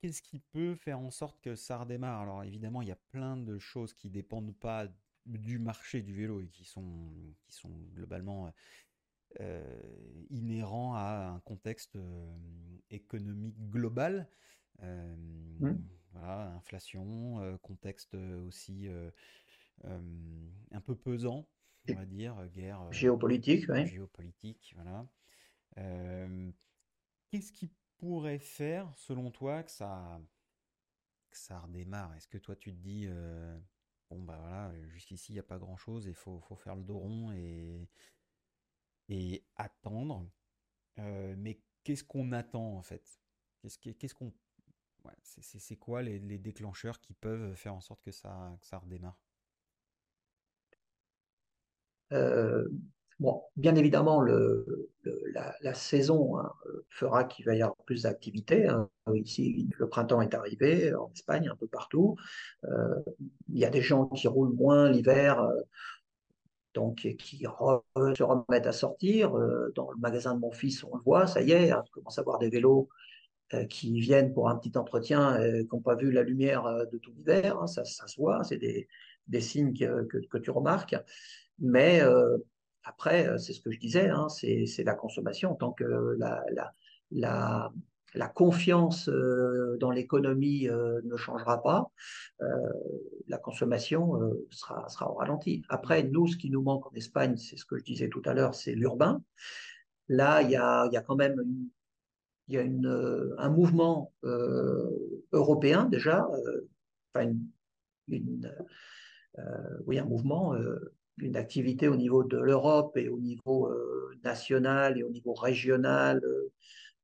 [0.00, 2.22] Qu'est-ce qui peut faire en sorte que ça redémarre?
[2.22, 4.86] Alors évidemment, il y a plein de choses qui dépendent pas
[5.26, 7.10] du marché du vélo et qui sont,
[7.42, 8.52] qui sont globalement
[9.40, 9.62] euh,
[10.30, 12.36] inhérents à un contexte euh,
[12.90, 14.28] économique global.
[14.82, 15.16] Euh,
[15.60, 15.78] mmh.
[16.12, 18.88] voilà, inflation, euh, contexte aussi
[19.84, 21.48] un peu pesant,
[21.88, 25.06] on va dire, guerre géopolitique, géopolitique, voilà.
[27.30, 30.20] Qu'est-ce qui pourrait faire, selon toi, que ça,
[31.30, 32.14] que ça redémarre?
[32.16, 33.56] Est-ce que toi, tu te dis, euh,
[34.10, 36.98] bon, bah voilà, jusqu'ici, il n'y a pas grand-chose, il faut, faut, faire le dos
[36.98, 37.88] rond et,
[39.08, 40.28] et attendre.
[40.98, 43.20] Euh, mais qu'est-ce qu'on attend, en fait?
[43.62, 44.32] Qu'est-ce qu'on.
[45.04, 48.78] Ouais, c'est quoi les, les, déclencheurs qui peuvent faire en sorte que ça, que ça
[48.78, 49.16] redémarre?
[49.16, 49.29] euh,
[53.20, 56.50] Bon, bien évidemment, la, saison hein,
[56.88, 58.66] fera qu'il va y avoir plus d'activités.
[58.66, 58.88] Hein.
[59.14, 62.16] Ici, le printemps est arrivé, en Espagne, un peu partout.
[62.64, 62.94] Euh,
[63.50, 65.52] il y a des gens qui roulent moins l'hiver, euh,
[66.72, 69.36] donc qui se remettent à sortir.
[69.36, 71.90] Euh, dans le magasin de mon fils, on le voit, ça y est, hein, on
[72.00, 72.88] commence à voir des vélos
[73.68, 77.12] qui viennent pour un petit entretien et qui n'ont pas vu la lumière de tout
[77.16, 77.68] l'hiver.
[77.68, 78.86] Ça, ça, se voit, c'est des,
[79.30, 80.96] des, signes que, que, tu remarques.
[81.58, 82.02] Mais
[82.84, 85.54] après, euh, c'est ce que je disais, hein, c'est la consommation.
[85.54, 85.84] Tant que
[86.18, 86.42] la,
[87.10, 87.72] la,
[88.14, 91.90] la, confiance euh, dans l'économie euh, ne changera pas,
[93.28, 94.18] la consommation
[94.50, 95.62] sera, sera au ralenti.
[95.68, 98.34] Après, nous, ce qui nous manque en Espagne, c'est ce que je disais tout à
[98.34, 99.22] l'heure, c'est l'urbain.
[100.08, 101.68] Là, il y a, y a, quand même une,
[102.48, 104.12] y a une, un mouvement
[105.32, 106.26] européen déjà,
[107.14, 107.34] enfin
[108.08, 108.50] une,
[109.86, 110.54] oui, un mouvement
[111.22, 116.20] une activité au niveau de l'Europe et au niveau euh, national et au niveau régional
[116.24, 116.52] euh,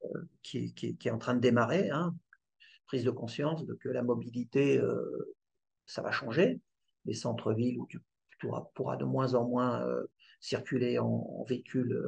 [0.04, 0.74] euh, qui,
[1.04, 1.90] est en train de démarrer.
[1.90, 2.14] Hein.
[2.86, 4.80] Prise de conscience de que la mobilité,
[5.86, 6.60] ça va changer.
[7.04, 8.00] Les centres-villes où tu
[8.38, 9.84] pourras, de moins en moins
[10.38, 12.00] circuler en, véhicule.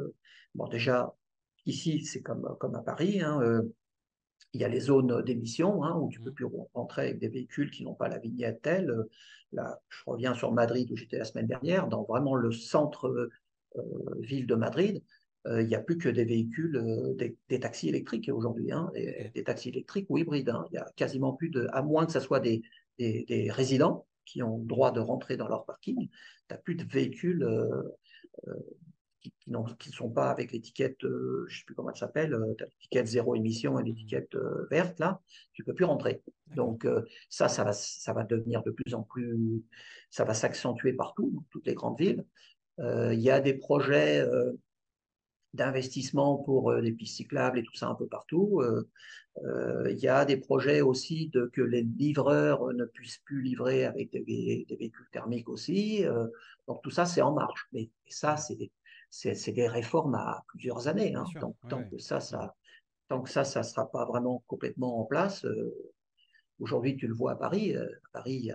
[0.54, 1.12] bon, déjà,
[1.66, 3.20] ici, c'est comme, comme à Paris.
[3.20, 3.40] Hein,
[4.54, 6.34] il y a les zones d'émission hein, où tu peux mmh.
[6.34, 8.94] plus rentrer avec des véhicules qui n'ont pas la vignette telle.
[9.52, 13.30] Là, je reviens sur Madrid où j'étais la semaine dernière, dans vraiment le centre
[13.76, 13.82] euh,
[14.20, 15.02] ville de Madrid.
[15.46, 17.14] Euh, il n'y a plus que des véhicules, euh,
[17.48, 20.50] des, taxis électriques aujourd'hui, hein, des, taxis électriques ou hybrides.
[20.50, 20.64] Hein.
[20.70, 22.62] Il y a quasiment plus de, à moins que ce soit des,
[22.98, 26.10] des, résidents qui ont le droit de rentrer dans leur parking, tu
[26.50, 27.46] n'as plus de véhicules
[29.40, 32.34] qui, qui ne sont pas avec l'étiquette, euh, je ne sais plus comment elle s'appelle,
[32.34, 35.20] euh, l'étiquette zéro émission et l'étiquette euh, verte, là,
[35.52, 36.22] tu ne peux plus rentrer.
[36.54, 36.86] Donc
[37.28, 39.62] ça, ça va, ça va devenir de plus en plus,
[40.10, 42.24] ça va s'accentuer partout, dans toutes les grandes villes.
[42.78, 44.26] Il y a des projets
[45.52, 48.62] d'investissement pour des pistes cyclables et tout ça un peu partout.
[49.44, 54.10] Il y a des projets aussi de que les livreurs ne puissent plus livrer avec
[54.12, 56.04] des, des véhicules thermiques aussi.
[56.66, 57.66] donc tout ça, c'est en marche.
[57.72, 58.70] Mais ça, c'est
[59.10, 61.14] c'est des réformes à plusieurs années.
[61.14, 61.24] Hein.
[61.40, 62.54] Donc, tant, que ça, ça,
[63.08, 65.74] tant que ça, ça ne sera pas vraiment complètement en place, euh,
[66.60, 68.50] aujourd'hui, tu le vois à Paris, euh, à Paris,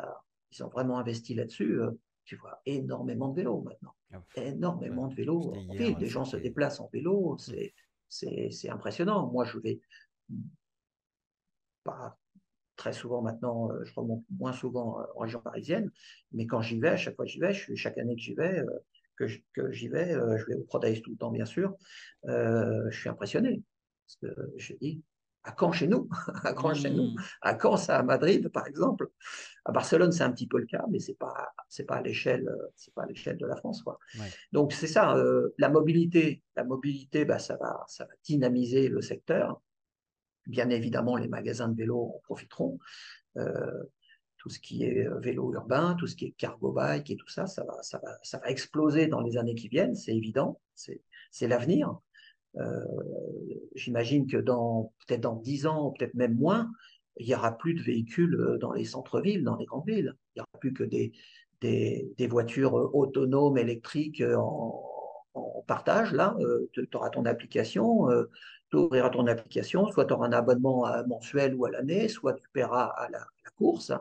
[0.51, 1.81] ils ont vraiment investi là-dessus.
[1.81, 1.91] Euh,
[2.25, 3.93] tu vois énormément de vélos maintenant.
[4.13, 5.97] Ah, énormément de vélos en ville.
[5.97, 7.35] Les gens se déplacent en vélo.
[7.35, 7.69] Mmh.
[8.09, 9.29] C'est impressionnant.
[9.29, 9.81] Moi, je vais
[11.83, 12.17] pas
[12.77, 15.91] très souvent maintenant, je remonte moins souvent en région parisienne,
[16.31, 18.33] mais quand j'y vais, à chaque fois que j'y vais, je, chaque année que j'y
[18.33, 18.63] vais,
[19.15, 21.75] que j'y vais, euh, je vais au Prodaïs tout le temps, bien sûr,
[22.27, 23.61] euh, je suis impressionné.
[24.05, 25.01] Parce que je dis,
[25.43, 26.09] à Caen chez nous,
[26.43, 27.23] à Caen chez nous, mmh.
[27.41, 29.09] à Caen, ça à Madrid, par exemple.
[29.65, 32.49] À Barcelone, c'est un petit peu le cas, mais c'est pas, c'est pas à l'échelle,
[32.75, 33.97] c'est pas à l'échelle de la France, quoi.
[34.51, 39.01] Donc c'est ça, euh, la mobilité, la mobilité, bah, ça va, ça va dynamiser le
[39.01, 39.61] secteur.
[40.45, 42.77] Bien évidemment, les magasins de vélo en profiteront
[44.43, 47.29] tout ce qui est euh, vélo urbain, tout ce qui est cargo bike et tout
[47.29, 50.59] ça, ça va, ça va, ça va exploser dans les années qui viennent, c'est évident,
[50.75, 51.97] c'est l'avenir.
[52.57, 52.83] Euh,
[53.73, 56.69] J'imagine que dans peut-être dans 10 ans, peut-être même moins,
[57.17, 60.13] il n'y aura plus de véhicules dans les centres-villes, dans les grandes villes.
[60.35, 61.13] Il n'y aura plus que des,
[61.61, 66.11] des, voitures autonomes électriques en, partage.
[66.11, 66.35] Là,
[66.73, 68.07] tu auras ton application,
[68.69, 72.43] tu ouvriras ton application, soit tu auras un abonnement mensuel ou à l'année, soit tu
[72.51, 73.91] paieras à la, course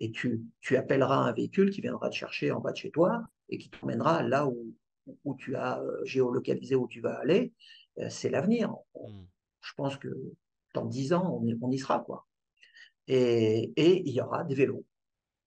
[0.00, 3.22] et tu, tu, appelleras un véhicule qui viendra te chercher en bas de chez toi
[3.48, 4.74] et qui t'emmènera là où,
[5.24, 7.52] où tu as géolocalisé où tu vas aller.
[8.08, 8.74] C'est l'avenir.
[8.94, 9.24] Hmm.
[9.60, 10.08] Je pense que
[10.74, 12.00] dans dix ans, on y, sera.
[12.00, 12.26] quoi.
[13.08, 14.84] Et, et il y aura des vélos.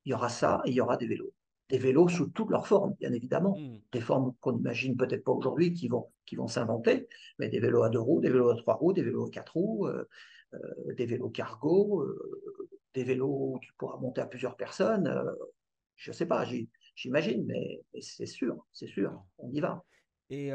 [0.06, 1.34] Il y aura ça et il y aura des vélos
[1.74, 3.58] des vélos sous toutes leurs formes, bien évidemment.
[3.58, 3.80] Hmm.
[3.92, 7.08] Des formes qu'on n'imagine peut-être pas aujourd'hui qui vont, qui vont s'inventer,
[7.40, 9.54] mais des vélos à deux roues, des vélos à trois roues, des vélos à quatre
[9.54, 10.08] roues, euh,
[10.54, 12.63] euh, des vélos cargo, euh,
[12.94, 15.14] des vélos où tu pourras monter à plusieurs personnes.
[15.96, 16.46] je ne sais pas,
[16.96, 19.84] j'imagine, mais, c'est sûr, c'est sûr, on y va.
[20.30, 20.48] Et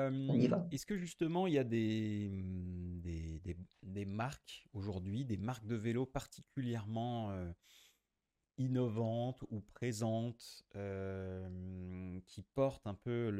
[0.72, 3.40] est-ce que justement il y a des, des,
[3.82, 7.30] des marques aujourd'hui, des marques de vélos particulièrement
[8.58, 13.30] innovantes ou présentes euh, qui portent un peu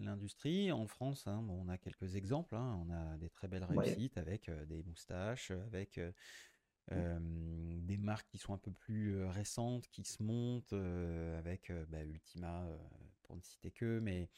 [0.00, 0.70] l'industrie?
[0.70, 2.54] En France, hein, on a quelques exemples.
[2.54, 2.84] Hein.
[2.86, 6.12] on a des très belles réussites avec euh, des moustaches, avec euh.
[6.90, 10.72] Des marques qui sont un peu plus récentes, qui se montent,
[11.38, 12.66] avec bah, Ultima,
[13.22, 13.98] pour ne citer que.
[14.00, 14.28] Mais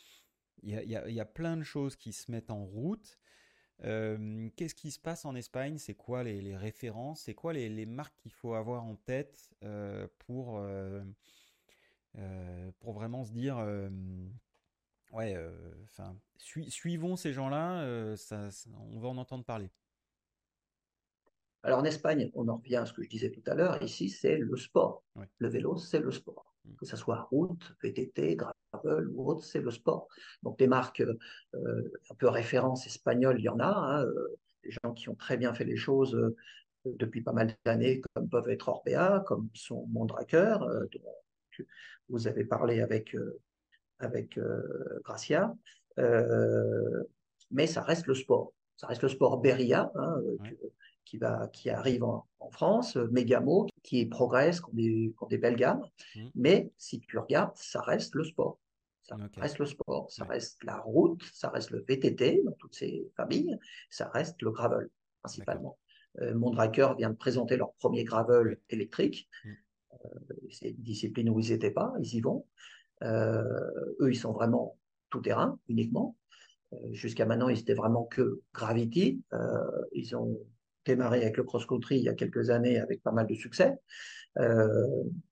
[0.63, 3.19] il y y a, plein de choses qui se mettent en route.
[3.83, 5.79] Qu'est-ce qui se passe en Espagne?
[5.79, 7.23] C'est quoi les, références?
[7.23, 9.51] C'est quoi les, marques qu'il faut avoir en tête
[10.19, 10.65] pour,
[12.81, 13.57] pour vraiment se dire
[15.13, 15.37] ouais,
[15.85, 17.85] enfin, suivons ces gens-là,
[18.91, 19.71] on va en entendre parler.
[21.65, 24.11] Alors en Espagne, on en revient à ce que je disais tout à l'heure, ici
[24.11, 25.03] c'est le sport.
[25.39, 26.55] Le vélo, c'est le sport.
[26.65, 26.75] Mmh.
[26.77, 30.09] Que ce soit route, VTT, gravel ou autre, c'est le sport.
[30.43, 33.69] Donc des marques euh, un peu références espagnoles, il y en a.
[33.69, 36.37] Hein, euh, des gens qui ont très bien fait les choses euh,
[36.85, 40.59] depuis pas mal d'années, comme peuvent être Orbea, comme sont Mondraker,
[40.93, 41.65] dont
[42.11, 43.17] vous avez parlé avec,
[44.01, 44.39] avec
[45.03, 45.55] Gracia.
[45.97, 48.53] mais ça reste le sport.
[48.77, 50.17] Ça reste le sport Beria, hein,
[51.05, 55.83] qui, va, qui arrive en, France, Megamo, qui progresse, qui ont des, belles gammes.
[56.15, 56.21] Mmh.
[56.35, 58.61] Mais si tu regardes, ça reste le sport.
[59.03, 63.11] Ça reste le sport, ça reste la route, ça reste le VTT dans toutes ces
[63.17, 63.59] familles,
[63.91, 64.89] ça reste le gravel
[65.21, 65.79] principalement.
[66.21, 69.29] Euh, Mondraker vient de présenter leur premier gravel électrique.
[69.45, 69.51] Mmh.
[69.93, 70.09] Euh,
[70.51, 72.47] c'est une discipline où ils n'étaient pas, ils y vont.
[73.03, 73.43] Euh,
[74.01, 74.79] eux, ils sont vraiment
[75.11, 76.17] tout terrain uniquement.
[76.91, 79.23] Jusqu'à maintenant, ils étaient vraiment que Gravity.
[79.93, 80.41] ils ont
[80.85, 83.75] démarré avec le cross-country il y a quelques années avec pas mal de succès.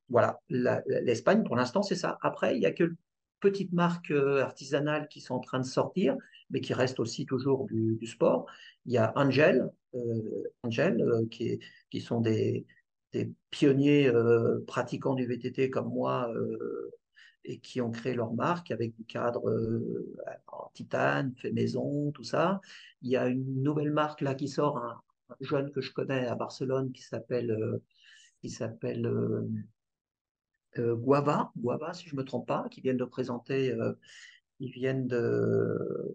[0.09, 2.19] voilà, l'Espagne, pour l'instant, c'est ça.
[2.23, 2.95] Après, il n'y a que
[3.41, 6.17] petites marques artisanales qui sont en train de sortir,
[6.51, 8.47] mais qui restent aussi toujours du, sport.
[8.87, 9.69] Il y a Angel,
[10.63, 11.59] Angel qui,
[11.91, 12.67] qui, sont des,
[13.13, 14.11] des pionniers
[14.67, 16.33] pratiquants du VTT comme moi
[17.45, 19.43] et qui ont créé leur marque avec du cadre
[20.47, 22.61] en titane, fait maison, tout ça.
[23.03, 25.03] Il y a une nouvelle marque là qui sort,
[25.41, 27.81] jeune que je connais à Barcelone qui s'appelle
[28.41, 29.07] qui s'appelle
[30.79, 33.93] euh, Guava, Guava si je me trompe pas, qui viennent de présenter euh,
[34.61, 35.09] ils viennent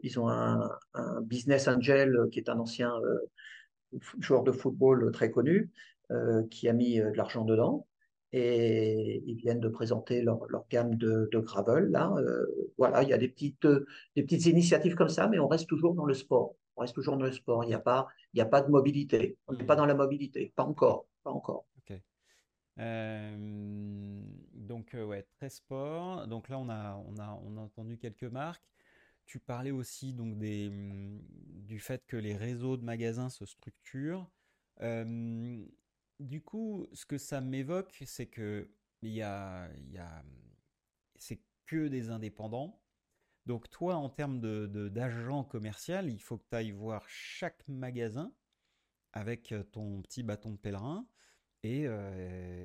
[0.04, 0.70] ils ont un,
[1.22, 5.72] business angel qui est un ancien euh, joueur de football très connu
[6.50, 7.86] qui a mis de l'argent dedans
[8.32, 10.40] et ils viennent de présenter leur,
[10.70, 11.90] gamme de, gravel.
[11.92, 12.14] Là,
[12.78, 13.68] voilà, il y a des petites,
[14.16, 16.56] des petites initiatives comme ça, mais on reste toujours dans le sport.
[16.78, 17.64] On reste toujours dans le sport.
[17.64, 19.38] Il n'y a pas, il n'y a pas de mobilité.
[19.48, 19.78] On n'est pas mmh.
[19.78, 20.54] dans la mobilité.
[20.56, 21.08] Pas encore.
[21.24, 21.66] Pas encore.
[24.54, 26.28] donc ouais, très sport.
[26.28, 28.70] Donc là, on a, on a, on a entendu quelques marques.
[29.26, 31.20] Tu parlais aussi donc des, mmh,
[31.66, 34.30] du fait que les réseaux de magasins se structurent.
[34.80, 38.70] du coup, ce que ça m'évoque, c'est que
[39.02, 40.24] il y a, y a,
[41.18, 42.80] c'est que des indépendants.
[43.48, 48.34] Donc toi, en termes de, d'agent commercial, il faut que tu ailles voir chaque magasin
[49.14, 51.08] avec ton petit bâton de pèlerin.
[51.64, 51.88] Et,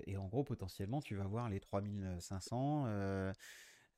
[0.07, 2.87] et en gros, potentiellement, tu vas voir les 3500.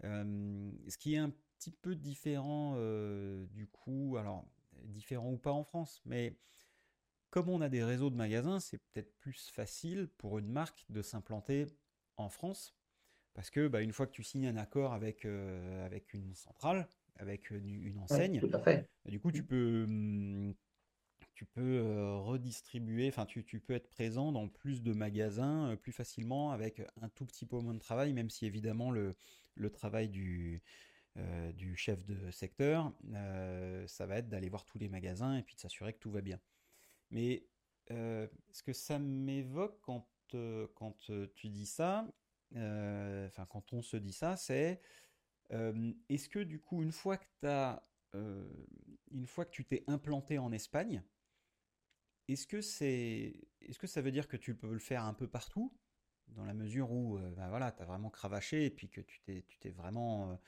[0.03, 2.77] ce qui est un petit peu différent
[3.47, 4.47] du coup, alors
[4.83, 6.37] différent ou pas en France, mais
[7.31, 11.01] comme on a des réseaux de magasins, c'est peut-être plus facile pour une marque de
[11.01, 11.67] s'implanter
[12.19, 12.77] en France
[13.35, 16.89] parce que bah, une fois que tu signes un accord avec, euh, avec une centrale,
[17.17, 20.55] avec une, enseigne, bah, du coup tu peux, mmh,
[21.35, 25.77] tu peux euh, redistribuer, enfin tu, tu, peux être présent dans plus de magasins euh,
[25.77, 29.17] plus facilement avec un tout petit peu moins de travail, même si évidemment le,
[29.57, 30.63] le travail du,
[31.55, 32.93] du chef de secteur,
[33.87, 36.21] ça va être d'aller voir tous les magasins et puis de s'assurer que tout va
[36.21, 36.41] bien.
[37.13, 37.47] Mais
[37.89, 40.09] ce que ça m'évoque quand,
[40.75, 40.97] quand
[41.37, 42.05] tu dis ça,
[42.55, 44.81] enfin quand on se dit ça, c'est
[45.51, 47.87] est-ce que du coup, une fois que as
[49.11, 51.03] une fois que tu t'es implanté en Espagne,
[52.29, 55.77] est-ce que est-ce que ça veut dire que tu peux le faire un peu partout,
[56.29, 59.71] dans la mesure où, ben voilà, tu as vraiment cravaché et puis que tu t'es,
[59.71, 60.39] vraiment,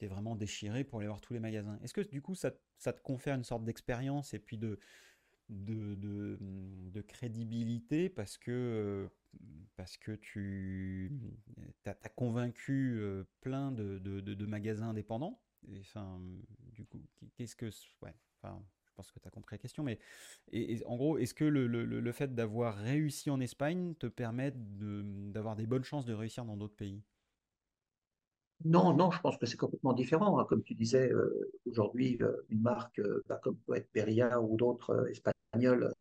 [0.00, 1.78] vraiment déchiré pour aller voir tous les magasins.
[1.82, 4.80] Est-ce que du coup, ça te confère une sorte d'expérience et puis de,
[5.52, 9.08] de, crédibilité parce que,
[9.76, 11.12] parce que tu
[11.84, 13.00] as, convaincu
[13.40, 15.40] plein de, de, magasins indépendants.
[15.68, 16.20] Et, enfin,
[16.72, 17.00] du coup,
[17.36, 17.70] qu'est-ce que,
[18.02, 19.98] ouais, enfin, je pense que tu as compris la question, mais
[20.52, 24.52] et, en gros, est-ce que le, le, le fait d'avoir réussi en Espagne te permet
[24.54, 27.02] d'avoir des bonnes chances de réussir dans d'autres pays?
[28.64, 30.38] Non, non, je pense que c'est complètement différent.
[30.38, 30.46] Hein.
[30.48, 34.56] Comme tu disais, euh, aujourd'hui, euh, une marque euh, bah, comme peut être Perrier ou
[34.56, 35.32] d'autres espagnols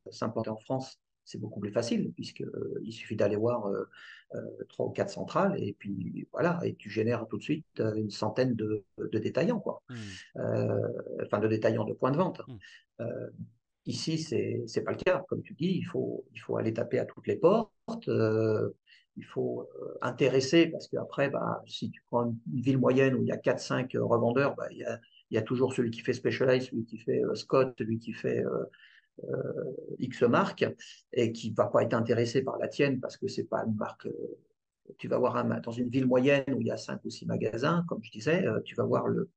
[0.10, 3.70] s'implanter en France, c'est beaucoup plus facile puisqu'il suffit d'aller voir
[4.70, 7.66] trois ou quatre centrales et puis voilà, et tu génères tout de suite
[7.96, 8.84] une centaine de,
[9.14, 9.84] détaillants, quoi.
[9.90, 9.96] Mmh.
[11.24, 12.42] enfin, de détaillants de points de vente.
[12.48, 13.06] Mmh.
[13.88, 15.24] Ici, c'est n'est pas le cas.
[15.28, 18.10] Comme tu dis, il faut, il faut aller taper à toutes les portes
[19.18, 23.28] il faut euh, intéresser, parce qu'après, bah, si tu prends une ville moyenne où il
[23.28, 25.00] y a 4-5 euh, revendeurs, bah, il, y a,
[25.30, 28.14] il, y a, toujours celui qui fait Specialized, celui qui fait euh, Scott, celui qui
[28.14, 28.44] fait
[30.00, 30.66] X marque,
[31.14, 33.76] et qui ne va pas être intéressé par la tienne parce que c'est pas une
[33.76, 34.08] marque.
[34.98, 37.26] tu vas voir un, dans une ville moyenne où il y a 5 ou 6
[37.26, 39.30] magasins, comme je disais, tu vas voir le,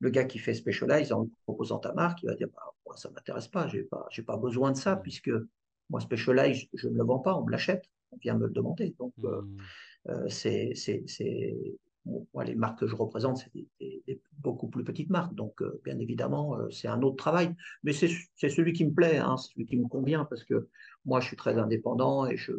[0.00, 3.08] le gars qui fait Specialized en proposant ta marque, il va dire bah, moi, ça
[3.08, 5.30] ne m'intéresse pas, je n'ai pas, pas besoin de ça, puisque
[5.90, 8.94] moi, Specialized, je ne le vends pas, on me l'achète on vient me le demander.
[8.98, 9.56] Donc, euh, mmh.
[10.10, 10.74] euh, c'est,
[12.06, 15.34] moi, les marques que je représente, c'est des, beaucoup plus petites marques.
[15.34, 17.54] Donc, euh, bien évidemment, c'est un autre travail.
[17.82, 18.08] Mais c'est,
[18.48, 20.68] celui qui me plaît, hein, celui qui me convient, parce que
[21.04, 22.52] moi, je suis très indépendant et je,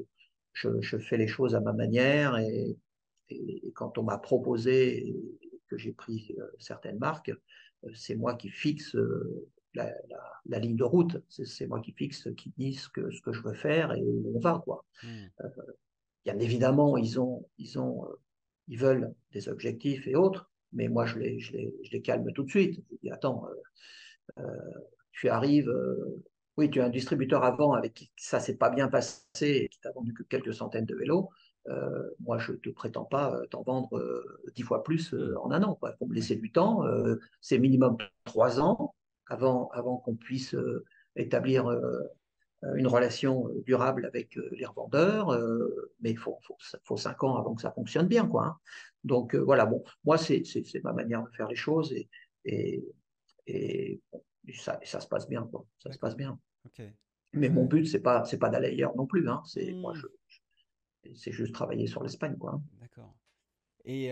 [0.53, 2.37] je, fais les choses à ma manière.
[2.37, 2.77] Et,
[3.75, 5.15] quand on m'a proposé
[5.69, 7.31] que j'ai pris certaines marques,
[7.93, 8.95] c'est moi qui fixe
[9.73, 11.17] la, ligne de route.
[11.29, 14.33] C'est moi qui fixe, qui dit ce que, ce que je veux faire et où
[14.35, 14.61] on va.
[14.63, 14.85] Quoi.
[15.05, 15.47] Euh,
[16.25, 18.19] bien évidemment, ils, ont, ils, ont, euh,
[18.67, 22.49] ils veulent des objectifs et autres, mais moi, je les, je les, calme tout de
[22.49, 22.81] suite.
[22.91, 23.45] Je dis, attends,
[24.37, 24.43] euh,
[25.11, 25.71] tu arrives,
[26.57, 29.79] oui, tu es un distributeur avant avec qui ça s'est pas bien passé et qui
[29.81, 31.29] t'a vendu que quelques centaines de vélos.
[32.19, 34.23] moi, je ne te prétends pas t'en vendre
[34.55, 35.77] dix fois plus en un an.
[35.83, 36.83] Il faut me laisser du temps.
[37.41, 38.95] c'est minimum trois ans
[39.31, 40.85] avant, qu'on puisse euh,
[41.15, 42.01] établir euh,
[42.75, 45.37] une relation durable avec euh, les revendeurs,
[45.99, 46.37] mais il faut,
[46.83, 48.27] faut, cinq ans avant que ça fonctionne bien.
[48.27, 48.57] Quoi, hein.
[49.03, 50.43] Donc voilà, bon, moi, c'est
[50.83, 52.07] ma manière de faire les choses et,
[52.45, 52.83] et,
[53.47, 53.99] et,
[54.53, 55.47] ça, ça, se passe bien.
[55.51, 56.39] Quoi, ça se passe bien.
[57.33, 59.27] Mais mon but, c'est pas, pas d'aller ailleurs non plus.
[59.27, 61.15] Hein, c'est moi, mmh.
[61.15, 62.37] c'est juste travailler sur l'Espagne.
[62.37, 62.53] Quoi.
[62.53, 62.63] Hein.
[62.79, 63.15] D'accord.
[63.85, 64.05] Et,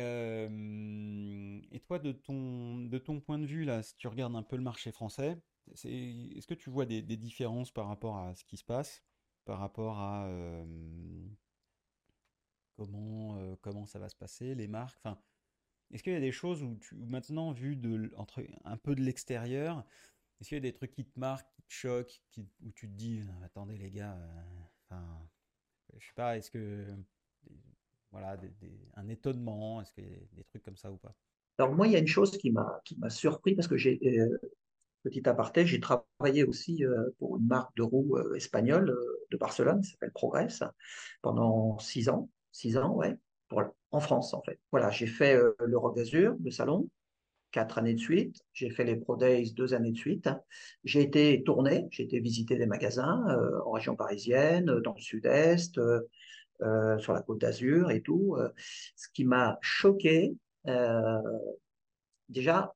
[1.72, 4.56] et toi, de ton, de ton point de vue, là, si tu regardes un peu
[4.56, 5.38] le marché français,
[5.74, 9.04] est-ce que tu vois des, différences par rapport à ce qui se passe,
[9.46, 10.30] par rapport à
[12.76, 15.20] comment, comment ça va se passer, les marques enfin,
[15.92, 19.02] Est-ce qu'il y a des choses où, tu, maintenant, vu de, entre, un peu de
[19.02, 19.86] l'extérieur,
[20.40, 22.94] est-ce qu'il y a des trucs qui te marquent, qui te choquent, où tu te
[22.94, 24.18] dis, attendez les gars,
[24.86, 25.30] enfin,
[25.98, 26.86] je sais pas, est-ce que
[28.12, 28.38] voilà,
[28.96, 31.16] un étonnement Est-ce qu'il y a des trucs comme ça ou pas?
[31.58, 34.00] Alors moi, il y a une chose qui m'a qui m'a surpris parce que j'ai
[34.06, 34.40] euh,
[35.04, 38.96] petit aparté, j'ai travaillé aussi euh, pour une marque de roues euh, espagnole
[39.32, 40.64] de Barcelone, qui s'appelle Progress,
[41.22, 43.16] pendant six ans, six ans, ouais,
[43.92, 44.60] en France en fait.
[44.72, 46.88] Voilà, j'ai fait l'Europe d'Azur, le salon,
[47.52, 48.42] quatre années de suite.
[48.54, 50.30] J'ai fait les Pro Days deux années de suite.
[50.84, 53.24] J'ai été tourné, j'ai été visiter des magasins
[53.66, 55.80] en région parisienne, dans le sud-est,
[56.62, 58.36] euh, sur la côte d'Azur et tout.
[58.38, 58.50] Euh,
[58.98, 60.36] ce qui m'a choqué,
[60.68, 61.22] euh,
[62.28, 62.76] déjà,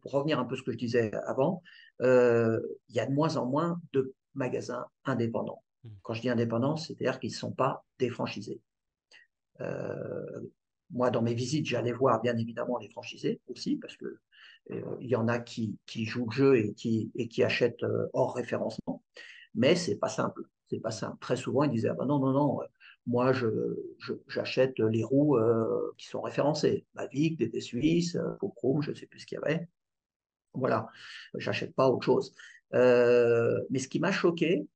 [0.00, 1.62] pour revenir un peu à ce que je disais avant,
[2.00, 2.60] il
[2.90, 5.62] y a de moins en moins de magasins indépendants.
[5.84, 5.88] Mmh.
[6.02, 8.60] Quand je dis indépendants, c'est-à-dire qu'ils ne sont pas défranchisés.
[10.90, 14.18] moi, dans mes visites, j'allais voir bien évidemment les franchisés aussi, parce que
[14.70, 18.34] il y en a qui, qui, jouent le jeu et qui, et qui achètent hors
[18.34, 19.02] référencement,
[19.54, 20.42] mais c'est pas simple.
[20.70, 21.18] C'est pas simple.
[21.20, 22.60] Très souvent, ils disaient ah ben non, non, non,
[23.06, 23.32] moi,
[24.28, 26.86] j'achète les roues euh, qui sont référencées.
[26.94, 28.16] Mavic, DT Suisse,
[28.56, 29.68] Chrome, je ne sais plus ce qu'il y avait.
[30.54, 30.88] Voilà,
[31.34, 32.34] j'achète pas autre chose.
[32.74, 34.66] Euh, mais ce qui m'a choqué,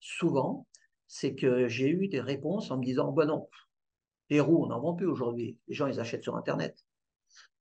[0.00, 0.66] souvent,
[1.06, 3.48] c'est que j'ai eu des réponses en me disant, bon non,
[4.30, 5.56] les roues, on n'en vend plus aujourd'hui.
[5.68, 6.84] Les gens, ils achètent sur Internet.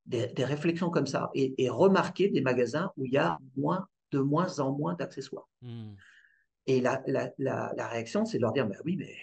[0.06, 1.32] Des, réflexions comme ça.
[1.34, 5.50] Et, remarquer des magasins où il y a moins, de moins en moins d'accessoires.
[5.62, 5.94] Mmh.
[6.68, 9.16] Et la, la, la, réaction, c'est de leur dire, bah oui, mais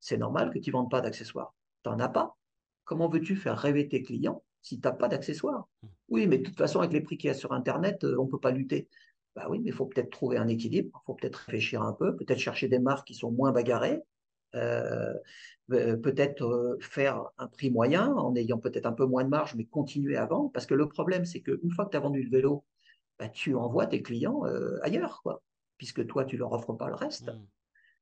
[0.00, 1.54] c'est normal que tu ne vendes pas d'accessoires.
[1.84, 2.36] Tu n'en as pas.
[2.84, 5.86] Comment veux-tu faire rêver tes clients si tu n'as pas d'accessoires mmh.
[6.12, 8.26] Oui, mais de toute façon, avec les prix qu'il y a sur Internet, euh, on
[8.26, 8.86] ne peut pas lutter.
[9.34, 12.14] Bah oui, mais il faut peut-être trouver un équilibre, il faut peut-être réfléchir un peu,
[12.14, 14.02] peut-être chercher des marques qui sont moins bagarrées,
[14.54, 15.14] euh,
[15.72, 19.64] euh, peut-être faire un prix moyen en ayant peut-être un peu moins de marge, mais
[19.64, 20.52] continuer à vendre.
[20.52, 22.62] Parce que le problème, c'est qu'une fois que tu as vendu le vélo,
[23.18, 24.42] bah, tu envoies tes clients
[24.82, 25.42] ailleurs, quoi,
[25.78, 27.28] puisque toi, tu leur offres pas le reste.
[27.28, 27.46] Mmh.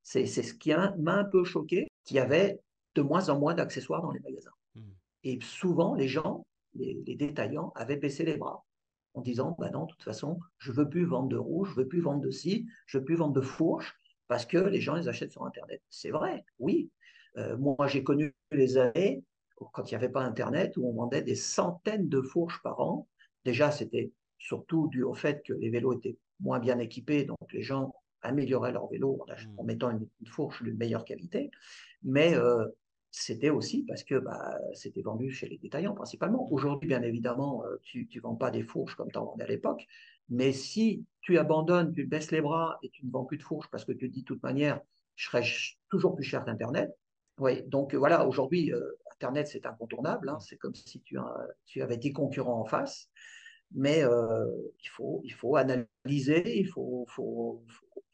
[0.02, 2.58] C'est ce qui m'a un peu choqué, qu'il y avait
[2.96, 4.50] de moins en moins d'accessoires dans les magasins.
[4.74, 4.80] Mmh.
[5.22, 6.44] Et souvent, les gens,
[6.74, 8.64] les, détaillants, avaient baissé les bras
[9.14, 11.88] en disant bah non, de toute façon, je veux plus vendre de rouge, je veux
[11.88, 13.96] plus vendre de scie, je veux plus vendre de fourche
[14.28, 15.82] parce que les gens les achètent sur Internet.
[15.90, 16.90] C'est vrai, oui.
[17.36, 19.24] Euh, moi, j'ai connu les années
[19.72, 23.08] quand il n'y avait pas Internet où on vendait des centaines de fourches par an.
[23.44, 27.62] Déjà, c'était surtout dû au fait que les vélos étaient moins bien équipés, donc les
[27.62, 29.66] gens amélioraient leur vélo en, mmh.
[29.66, 31.50] mettant une, fourche de meilleure qualité.
[32.02, 32.66] Mais euh,
[33.10, 36.50] c'était aussi parce que bah, c'était vendu chez les détaillants principalement.
[36.52, 39.48] Aujourd'hui, bien évidemment, euh, tu ne vends pas des fourches comme tu en vendais à
[39.48, 39.86] l'époque,
[40.28, 43.68] mais si tu abandonnes, tu baisses les bras et tu ne vends plus de fourches
[43.70, 44.80] parce que tu dis de toute manière,
[45.16, 45.42] je serai
[45.90, 46.90] toujours plus cher qu'Internet.
[47.38, 50.28] Oui, donc voilà, aujourd'hui, euh, Internet, c'est incontournable.
[50.28, 50.38] Hein.
[50.40, 51.18] c'est comme si tu,
[51.66, 53.10] tu, avais des concurrents en face.
[53.72, 54.46] Mais euh,
[54.82, 57.64] il, faut, il faut analyser, il faut, faut,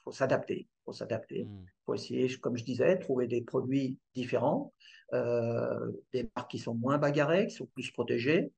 [0.05, 0.69] faut, s'adapter.
[0.87, 1.45] Faut s'adapter.
[1.45, 1.65] Mmh.
[1.85, 4.73] faut essayer, comme je disais, trouver des produits différents,
[5.13, 8.53] euh, des marques qui sont moins bagarrées, qui sont plus protégées,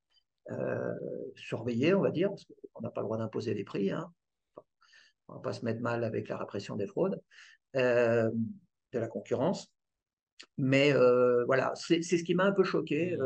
[0.50, 0.94] euh,
[1.34, 3.90] surveiller, on va dire, parce qu'on n'a pas le droit d'imposer les prix.
[3.90, 4.12] Hein.
[5.28, 7.20] on ne va pas se mettre mal avec la répression des fraudes,
[7.74, 8.30] de
[8.92, 9.72] la concurrence.
[10.58, 10.92] Mais
[11.46, 13.22] voilà, c'est ce qui m'a un peu choqué mmh.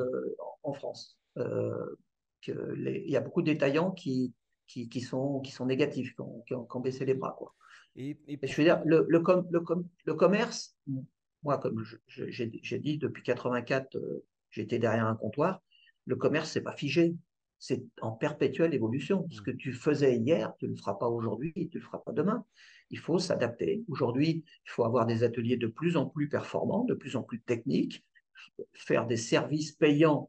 [0.62, 1.18] en, France
[2.46, 4.34] il y a beaucoup de détaillants qui,
[4.66, 6.14] qui, sont, qui sont négatifs,
[6.46, 7.34] qui ont, baissé les bras.
[7.38, 7.54] Quoi.
[7.96, 9.62] Et, je veux dire, le, le, com, le,
[10.04, 10.76] le commerce,
[11.42, 15.62] moi, comme j'ai dit, depuis 84, euh, j'étais derrière un comptoir,
[16.06, 17.14] le commerce, c'est pas figé.
[17.58, 19.28] C'est en perpétuelle évolution.
[19.30, 19.44] Ce mmh.
[19.44, 22.12] que tu faisais hier, tu ne le feras pas aujourd'hui, tu ne le feras pas
[22.12, 22.44] demain.
[22.90, 23.84] Il faut s'adapter.
[23.88, 27.40] Aujourd'hui, il faut avoir des ateliers de plus en plus performants, de plus en plus
[27.40, 28.04] techniques,
[28.74, 30.28] faire des services payants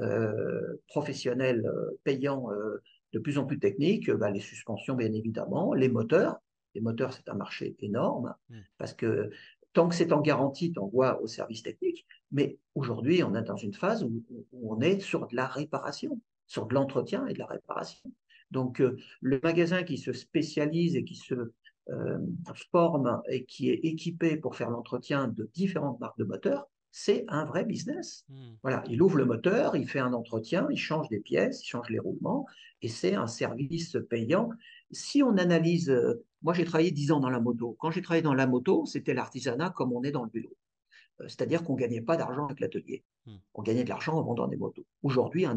[0.00, 2.82] euh, professionnels euh, payants euh,
[3.12, 6.36] de plus en plus techniques, bah, les suspensions bien évidemment, les moteurs.
[6.74, 8.58] Les moteurs, c'est un marché énorme mmh.
[8.78, 9.30] parce que
[9.72, 12.06] tant que c'est en garantie, tu envoies au service technique.
[12.32, 14.22] Mais aujourd'hui, on est dans une phase où,
[14.52, 18.10] on est sur de la réparation, sur de l'entretien et de la réparation.
[18.50, 18.80] Donc,
[19.20, 21.34] le magasin qui se spécialise et qui se
[22.70, 27.44] forme et qui est équipé pour faire l'entretien de différentes marques de moteurs, c'est un
[27.44, 28.24] vrai business.
[28.28, 28.54] Hmm.
[28.62, 31.90] Voilà, il ouvre le moteur, il fait un entretien, il change des pièces, il change
[31.90, 32.46] les roulements,
[32.82, 34.50] et c'est un service payant.
[34.94, 37.76] Si on analyse, euh, moi j'ai travaillé dix ans dans la moto.
[37.78, 40.56] Quand j'ai travaillé dans la moto, c'était l'artisanat comme on est dans le vélo.
[41.20, 43.04] Euh, c'est-à-dire qu'on ne gagnait pas d'argent avec l'atelier.
[43.26, 43.36] Hmm.
[43.54, 44.86] On gagnait de l'argent en vendant des motos.
[45.02, 45.56] Aujourd'hui, un,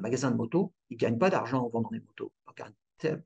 [0.00, 2.32] magasin de moto, il ne gagne pas d'argent en vendant des motos.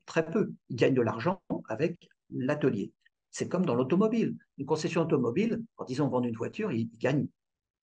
[0.05, 0.53] Très peu.
[0.69, 2.91] Il gagne de l'argent avec l'atelier.
[3.31, 4.37] C'est comme dans l'automobile.
[4.59, 7.27] Une concession automobile, quand ils ont vendu une voiture, ils, gagnent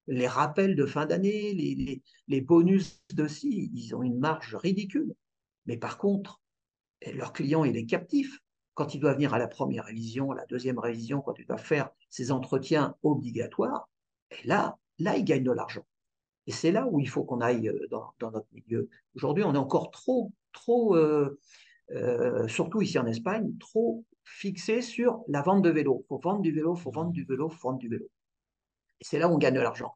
[0.07, 1.53] les rappels de fin d'année,
[2.27, 5.15] les, bonus de si, ils ont une marge ridicule.
[5.65, 6.38] Mais par contre,
[7.13, 8.39] leur client, il est captif.
[8.73, 11.57] Quand il doit venir à la première révision, à la deuxième révision, quand il doit
[11.57, 13.89] faire ses entretiens obligatoires,
[14.31, 15.85] et là, là, il gagne de l'argent.
[16.47, 18.89] Et c'est là où il faut qu'on aille euh, dans, notre milieu.
[19.15, 21.39] Aujourd'hui, on est encore trop, trop, euh,
[21.91, 26.03] euh, surtout ici en Espagne, trop fixé sur la vente de vélo.
[26.05, 28.09] Il faut vendre du vélo, il faut vendre du vélo, il faut vendre du vélo.
[28.99, 29.95] Et c'est là où on gagne de l'argent.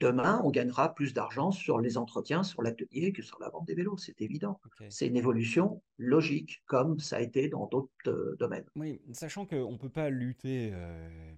[0.00, 3.74] Demain, on gagnera plus d'argent sur les entretiens, sur l'atelier que sur la vente des
[3.74, 4.60] vélos, c'est évident.
[4.88, 8.66] C'est une évolution logique, comme ça a été dans d'autres euh, domaines.
[8.76, 11.32] Oui, sachant qu'on ne peut pas lutter, euh,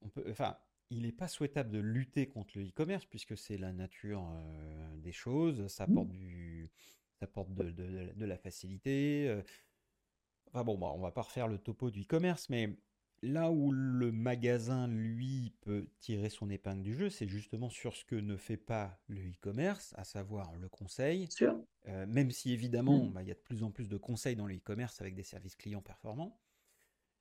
[0.00, 0.56] on peut, enfin,
[0.90, 5.12] il n'est pas souhaitable de lutter contre le e-commerce, puisque c'est la nature euh, des
[5.12, 5.92] choses, ça mmh.
[5.92, 6.70] apporte, du,
[7.20, 7.70] ça apporte de,
[8.14, 9.42] de la facilité,
[10.52, 12.74] Enfin bon, bah, on va pas refaire le topo du e-commerce, mais
[13.22, 18.04] là où le magasin, lui, peut tirer son épingle du jeu, c'est justement sur ce
[18.04, 21.28] que ne fait pas le e-commerce, à savoir le conseil.
[21.88, 23.12] Euh, même si évidemment, mmh.
[23.12, 25.22] bah, il y a de plus en plus de conseils dans le e-commerce avec des
[25.22, 26.40] services clients performants.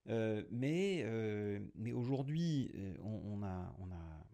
[0.09, 2.71] Euh, mais euh, mais aujourd'hui,
[3.03, 4.27] on, a, on, a,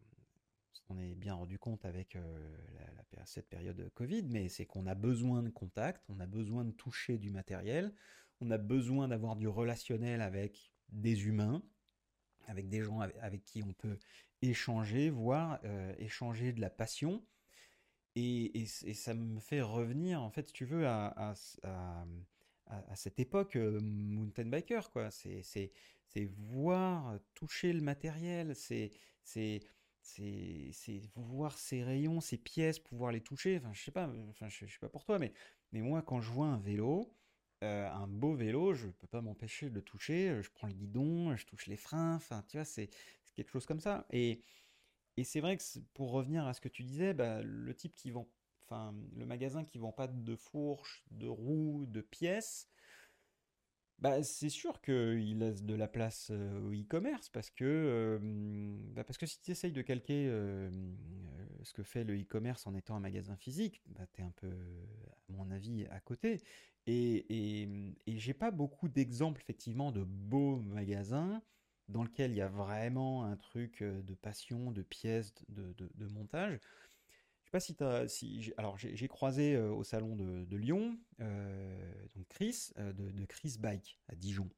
[0.90, 5.44] on est bien rendu compte avec la, cette période Covid, mais c'est qu'on a besoin
[5.44, 7.94] de contact, on a besoin de toucher du matériel,
[8.42, 11.64] on a besoin d'avoir du relationnel avec des humains,
[12.48, 13.98] avec des gens avec, qui on peut
[14.42, 17.24] échanger, voire euh, échanger de la passion.
[18.16, 21.34] Et, ça me fait revenir, en fait, si tu veux, à,
[21.64, 25.10] à, cette époque mountain biker, quoi.
[25.12, 28.92] C'est voir, toucher le matériel, c'est
[29.24, 33.58] c'est voir ces rayons, ces pièces, pouvoir les toucher.
[33.58, 35.34] Enfin, je sais pas, enfin, je, je sais pas pour toi, mais,
[35.72, 37.16] mais moi, quand je vois un vélo,
[37.64, 40.42] un beau vélo, je peux pas m'empêcher de le toucher.
[40.42, 42.16] Je prends le guidon, je touche les freins.
[42.16, 42.90] Enfin, tu vois, c'est
[43.36, 44.06] quelque chose comme ça.
[44.12, 44.42] Et,
[45.18, 45.64] et c'est vrai que
[45.94, 48.28] pour revenir à ce que tu disais, bah, le type qui vend,
[48.64, 52.70] enfin, le magasin qui vend pas de fourches, de roues, de pièces,
[54.00, 58.20] bah, c'est sûr qu'il laisse de la place au e-commerce parce que,
[58.94, 60.28] bah, parce que si tu essayes de calquer
[61.64, 64.50] ce que fait le e-commerce en étant un magasin physique, bah, tu es un peu,
[64.50, 66.42] à mon avis, à côté.
[66.86, 67.70] Et, et,
[68.08, 71.42] et j'ai pas beaucoup d'exemples effectivement de beaux magasins
[71.90, 76.60] dans lesquels il y a vraiment un truc de passion, de pièces, de, montage.
[77.42, 83.26] Je sais pas si tu alors j'ai croisé au salon de, Lyon, donc Chris, de,
[83.26, 84.50] Chris Bike à Dijon,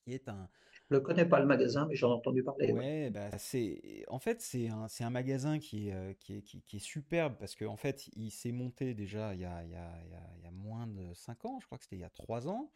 [0.00, 0.48] qui est un,
[0.92, 2.72] je ne connais pas le magasin, mais j'en ai entendu parler.
[2.72, 6.76] Ouais, bah c'est en fait c'est un, un, magasin qui est, euh, qui est, qui,
[6.76, 9.74] est superbe parce qu'en en fait il s'est monté déjà il y, a, il, y
[9.74, 9.92] a,
[10.36, 12.48] il y a, moins de 5 ans, je crois que c'était il y a 3
[12.48, 12.70] ans.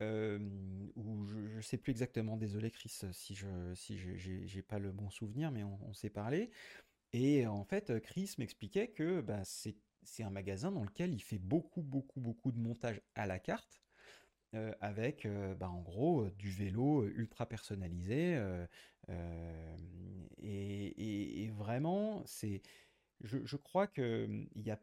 [0.00, 5.10] Où je ne sais plus exactement, désolé Chris si je si j'ai pas le bon
[5.10, 6.50] souvenir, mais on, s'est parlé.
[7.12, 11.82] Et en fait, Chris m'expliquait que bah, c'est un magasin dans lequel il fait beaucoup,
[11.82, 13.81] beaucoup, beaucoup de montage à la carte.
[14.54, 18.34] Euh, avec euh, bah, en gros du vélo ultra personnalisé.
[18.36, 18.66] Euh,
[20.42, 22.60] et, vraiment, c'est,
[23.22, 24.78] je, crois qu'il y a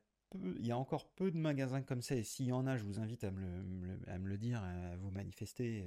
[0.57, 2.83] il y a encore peu de magasins comme ça, et s'il y en a, je
[2.83, 5.83] vous invite à me le, à me le dire, à vous manifester.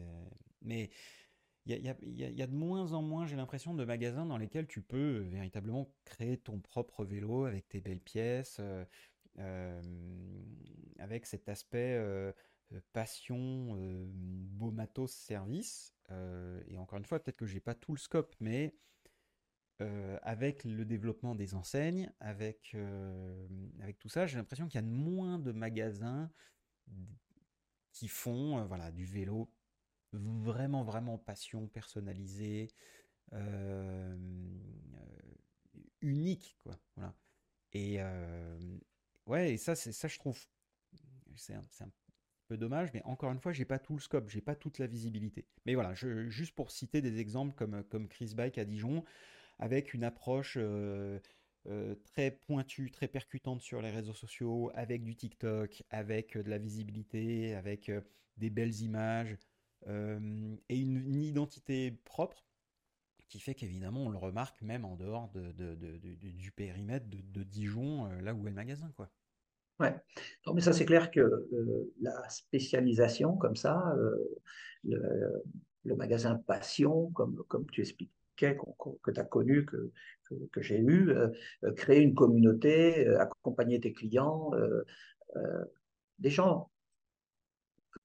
[0.63, 0.91] Mais
[1.67, 4.39] il y, a, il y, a, de moins en moins, j'ai l'impression, de magasins dans
[4.39, 8.61] lesquels tu peux véritablement créer ton propre vélo avec tes belles pièces,
[10.99, 12.33] avec cet aspect euh,
[12.81, 15.95] passion, euh, beau matos, service.
[16.11, 18.75] Euh, et encore une fois, peut-être que j'ai pas tout le scope, mais
[20.23, 22.77] avec le développement des enseignes, avec,
[23.81, 26.31] avec tout ça, j'ai l'impression qu'il y a moins de magasins
[27.91, 29.53] qui font voilà, du vélo
[30.13, 32.69] vraiment, vraiment passion, personnalisé,
[36.01, 36.57] unique.
[36.63, 37.17] Quoi, voilà.
[37.73, 37.99] Et
[39.27, 40.39] ouais, et ça, ça, je trouve,
[41.35, 41.91] c'est un,
[42.57, 45.47] dommage, mais encore une fois, j'ai pas tout le scope, j'ai pas toute la visibilité.
[45.67, 49.05] Mais voilà, juste pour citer des exemples comme, comme Chris Bike à Dijon,
[49.59, 51.19] avec une approche euh,
[51.67, 56.59] euh, très pointue, très percutante sur les réseaux sociaux, avec du TikTok, avec de la
[56.59, 58.01] visibilité, avec euh,
[58.37, 59.37] des belles images
[59.89, 62.47] et une, identité propre
[63.29, 68.33] qui fait qu'évidemment on le remarque même en dehors de, du périmètre de, Dijon, là
[68.33, 69.11] où est le magasin, quoi.
[70.47, 75.43] Non, mais ça, c'est clair que euh, la spécialisation, comme ça, euh,
[75.85, 79.93] le, magasin Passion, comme, comme tu expliquais, que tu as connu, que,
[80.53, 81.29] que, j'ai eu, euh,
[81.77, 84.51] créer une communauté, accompagner tes clients,
[86.19, 86.71] des gens,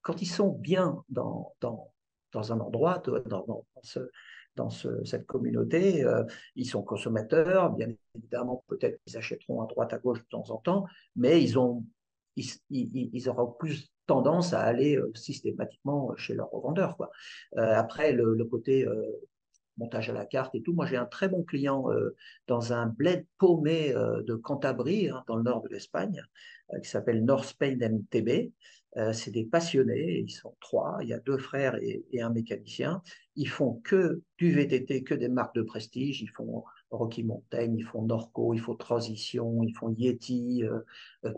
[0.02, 1.94] quand ils sont bien dans, dans,
[2.32, 4.00] dans un endroit, dans, dans ce,
[4.58, 6.04] dans cette communauté.
[6.04, 6.24] Euh,
[6.56, 10.58] ils sont consommateurs, bien évidemment, peut-être qu'ils achèteront à droite, à gauche de temps en
[10.58, 10.86] temps,
[11.16, 11.86] mais ils, ont,
[12.36, 16.98] ils, auront plus tendance à aller euh, systématiquement chez leur revendeur.
[16.98, 17.10] Quoi.
[17.58, 18.86] Euh, après, le, côté
[19.78, 20.74] montage à la carte et tout.
[20.74, 21.86] Moi, j'ai un très bon client
[22.48, 26.24] dans un bled paumé de Cantabrie, hein, dans le nord de l'Espagne,
[26.82, 28.52] qui s'appelle North Spain MTB.
[28.98, 33.02] Euh, c'est des passionnés, ils sont trois, il y a deux frères et, un mécanicien.
[33.36, 36.22] Ils font que du VTT, que des marques de prestige.
[36.22, 40.64] Ils font Rocky Mountain, ils font Norco, ils font Transition, ils font Yeti.
[40.64, 40.80] Euh,
[41.26, 41.34] euh,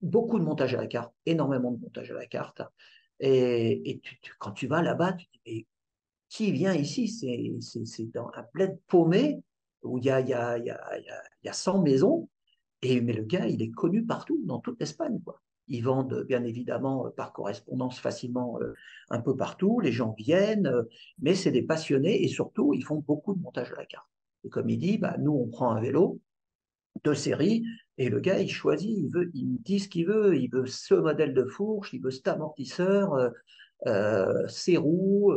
[0.00, 2.62] beaucoup de montage à la carte, énormément de montage à la carte.
[3.20, 4.00] Et,
[4.38, 5.66] quand tu vas là-bas, tu dis, mais
[6.30, 7.08] qui vient ici?
[7.08, 9.42] C'est dans un bled paumé
[9.82, 12.30] où il y a, y, y a 100 maisons.
[12.82, 15.20] Et, mais le gars, il est connu partout, dans toute l'Espagne.
[15.24, 15.40] Quoi.
[15.68, 18.74] Ils vendent bien évidemment euh, par correspondance facilement euh,
[19.10, 19.80] un peu partout.
[19.80, 20.82] Les gens viennent, euh,
[21.20, 24.08] mais c'est des passionnés et surtout, ils font beaucoup de montage à la carte.
[24.44, 26.20] Et comme il dit, bah, nous, on prend un vélo
[27.02, 27.64] de série
[27.96, 30.36] et le gars, il choisit, il, veut, il dit ce qu'il veut.
[30.36, 33.32] Il veut ce modèle de fourche, il veut cet amortisseur,
[33.86, 35.32] euh, ces roues,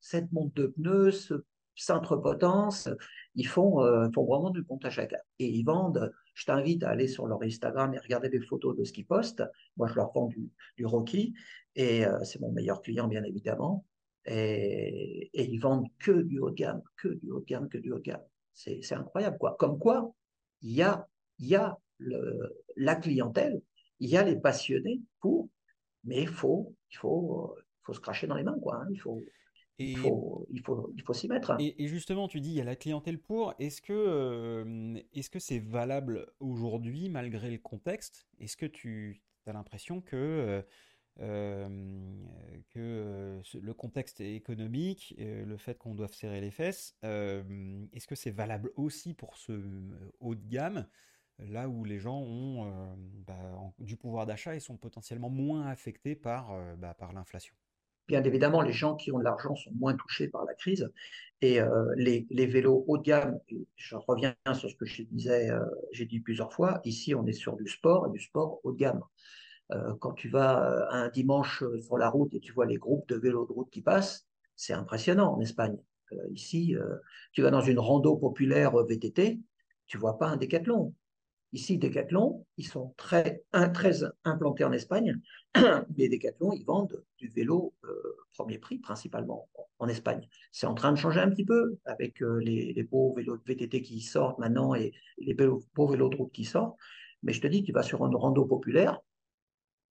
[0.00, 1.34] cette monte de pneus, ce
[1.74, 2.88] centre potence.
[3.34, 3.80] Ils font,
[4.14, 5.24] font vraiment du montage à la carte.
[5.38, 8.82] Et ils vendent je t'invite à aller sur leur Instagram et regarder des photos de
[8.82, 9.42] ce qu'ils postent.
[9.76, 11.34] Moi, je leur vends du, Rocky
[11.76, 13.84] et euh, c'est mon meilleur client, bien évidemment.
[14.24, 17.92] Et, ils vendent que du haut de gamme, que du haut de gamme, que du
[17.92, 18.24] haut de gamme.
[18.54, 19.54] C'est incroyable, quoi.
[19.58, 20.14] Comme quoi,
[20.62, 21.06] il y a,
[21.38, 21.78] y a
[22.76, 23.60] la clientèle,
[23.98, 25.50] il y a les passionnés pour
[26.04, 28.76] Mais il faut, faut, faut se cracher dans les mains, quoi.
[28.76, 28.88] Hein.
[28.92, 29.20] Il faut,
[29.80, 31.56] il faut, il faut, il faut s'y mettre.
[31.58, 33.54] Et, justement, tu dis il y a la clientèle pour.
[33.58, 38.26] Est-ce que, euh, est-ce que c'est valable aujourd'hui malgré le contexte?
[38.38, 40.62] Est-ce que tu as l'impression que euh,
[41.20, 42.14] euh,
[42.70, 48.70] que le contexte économique, le fait qu'on doive serrer les fesses, est-ce que c'est valable
[48.76, 49.60] aussi pour ce
[50.20, 50.86] haut de gamme
[51.38, 52.96] là où les gens ont
[53.26, 57.54] bah, du pouvoir d'achat et sont potentiellement moins affectés par, bah, par l'inflation?
[58.10, 60.90] Bien évidemment, les gens qui ont de l'argent sont moins touchés par la crise.
[61.42, 63.38] Et euh, les, vélos haut de gamme,
[63.76, 65.60] je reviens sur ce que je disais, euh,
[65.92, 68.78] j'ai dit plusieurs fois, ici on est sur du sport et du sport haut de
[68.78, 69.00] gamme.
[69.70, 73.14] Euh, quand tu vas un dimanche sur la route et tu vois les groupes de
[73.14, 74.26] vélos de route qui passent,
[74.56, 75.78] c'est impressionnant en Espagne.
[76.32, 76.74] ici,
[77.32, 79.38] tu vas dans une rando populaire VTT,
[79.86, 80.94] tu vois pas un décathlon.
[81.52, 83.42] Ici, Decathlon, ils sont très,
[84.24, 85.20] implantés en Espagne,
[85.96, 89.48] mais Decathlon, ils vendent du vélo euh, premier prix principalement
[89.80, 90.28] en Espagne.
[90.52, 93.82] C'est en train de changer un petit peu avec euh, les, beaux vélos de VTT
[93.82, 96.76] qui sortent maintenant et les beaux, vélos de route qui sortent.
[97.22, 99.00] Mais je te dis, tu vas sur un rando populaire,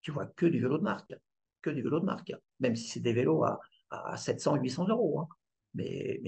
[0.02, 1.14] tu vois que du vélo de marque,
[1.60, 3.60] que du vélo de marque, même si c'est des vélos à,
[3.90, 5.20] à 700, 800 euros.
[5.20, 5.28] Hein.
[5.74, 6.20] Mais,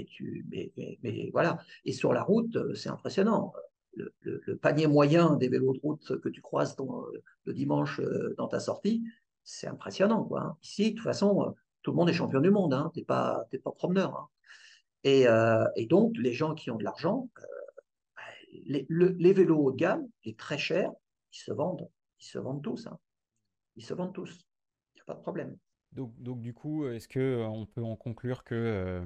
[1.33, 1.59] voilà.
[1.85, 3.53] Et sur la route, euh, c'est impressionnant
[3.95, 6.77] le, panier moyen des vélos de route que tu croises
[7.45, 9.05] le dimanche euh, dans ta sortie,
[9.45, 10.25] c'est impressionnant.
[10.25, 10.57] Quoi, hein.
[10.63, 11.51] Ici, de toute façon, euh,
[11.83, 14.17] tout le monde est champion du monde, hein, tu n'es pas, pas promeneur.
[14.17, 14.29] Hein.
[15.07, 17.29] Euh, et, donc, les gens qui ont de l'argent,
[18.65, 20.93] les, vélos haut de gamme, les très chers,
[21.33, 21.89] ils se vendent.
[22.21, 22.89] Ils se vendent tous.
[23.77, 24.47] Ils se vendent tous.
[24.95, 25.57] Il n'y a pas de problème.
[25.93, 29.03] Donc du coup, est-ce qu'on peut en conclure que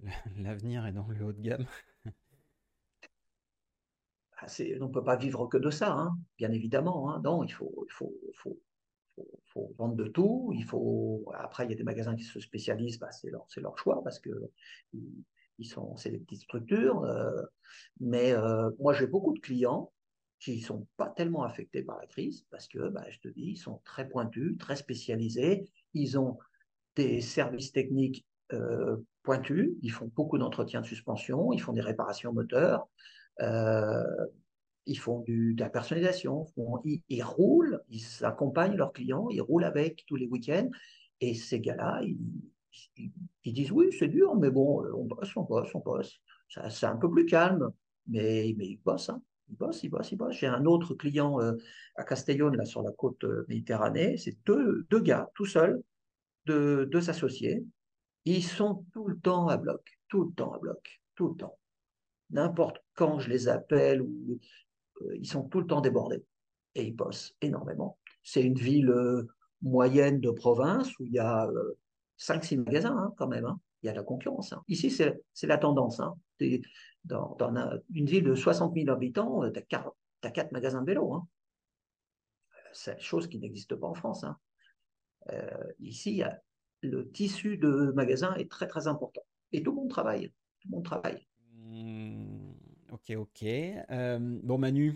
[0.38, 1.66] l'avenir est dans le haut de gamme?
[4.42, 7.10] On ne peut pas vivre que de ça, hein, bien évidemment.
[7.10, 7.20] Hein.
[7.24, 8.58] non, il faut, il faut, faut,
[9.46, 10.52] faut, vendre de tout.
[10.54, 11.24] Il faut...
[11.34, 14.18] Après, il y a des magasins qui se spécialisent, bah, c'est leur, leur, choix parce
[14.18, 14.30] que
[15.58, 17.04] ils sont, c'est des petites structures.
[17.04, 17.42] Euh,
[18.00, 19.92] mais euh, moi, j'ai beaucoup de clients
[20.40, 23.52] qui ne sont pas tellement affectés par la crise parce que, bah, je te dis,
[23.52, 25.64] ils sont très pointus, très spécialisés.
[25.94, 26.38] Ils ont
[26.96, 29.72] des services techniques euh, pointus.
[29.82, 31.52] Ils font beaucoup d'entretien de suspension.
[31.52, 32.88] Ils font des réparations moteurs.
[33.40, 34.02] Euh,
[34.86, 36.46] ils font de la personnalisation,
[36.84, 40.68] ils, roulent, ils accompagnent leurs clients, ils roulent avec tous les week-ends.
[41.20, 45.80] Et ces gars-là, ils, disent oui, c'est dur, mais bon, on bosse, on bosse, on
[45.80, 46.20] bosse.
[46.68, 47.70] C'est un peu plus calme,
[48.06, 49.08] mais, ils bossent.
[49.08, 49.22] Hein.
[49.48, 50.36] Ils bossent, ils bossent, ils bossent.
[50.36, 51.52] J'ai un autre client euh,
[51.96, 54.18] à Castellón, là, sur la côte euh, méditerranée.
[54.18, 55.82] C'est deux, gars, tout seuls,
[56.46, 57.64] deux associés.
[58.26, 61.58] Ils sont tout le temps à bloc, tout le temps à bloc, tout le temps
[62.34, 66.22] n'importe quand je les appelle, euh, ils sont tout le temps débordés
[66.74, 67.98] et ils bossent énormément.
[68.22, 69.26] C'est une ville euh,
[69.62, 71.48] moyenne de province où il y a
[72.18, 73.46] 5-6 euh, magasins hein, quand même.
[73.46, 73.58] Hein.
[73.82, 74.52] Il y a de la concurrence.
[74.52, 74.62] Hein.
[74.68, 76.00] Ici, c'est la tendance.
[77.04, 77.36] Dans,
[77.92, 79.76] une ville de 60 000 habitants, tu
[80.22, 81.22] as, 4 magasins de vélo.
[82.72, 84.24] C'est chose qui n'existe pas en France.
[85.80, 86.22] ici,
[86.80, 89.22] le tissu de magasins est très très important.
[89.52, 90.28] Et tout le monde travaille.
[90.60, 91.26] Tout le monde travaille.
[92.90, 93.42] Ok, ok.
[93.42, 94.94] Euh, bon, Manu,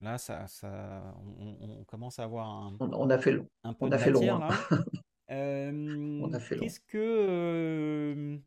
[0.00, 3.48] là, ça, ça, on, commence à avoir un, on, a fait long.
[3.64, 4.68] un peu on de a fait matière.
[5.28, 8.38] Euh, on a fait Qu'est-ce que,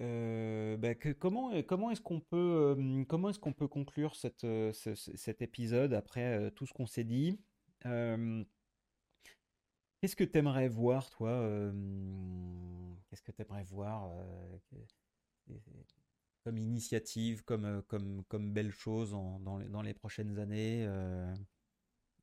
[0.00, 2.76] euh, bah, que, comment, comment est-ce qu'on peut,
[3.06, 7.38] comment est-ce qu'on peut conclure cette, cet épisode après tout ce qu'on s'est dit?
[7.84, 8.46] Qu'est-ce
[10.16, 11.40] que tu aimerais voir, toi
[13.08, 14.10] Qu'est-ce que tu aimerais voir
[16.48, 21.30] comme initiative, comme, euh, comme, comme belle chose dans, les, dans les prochaines années euh,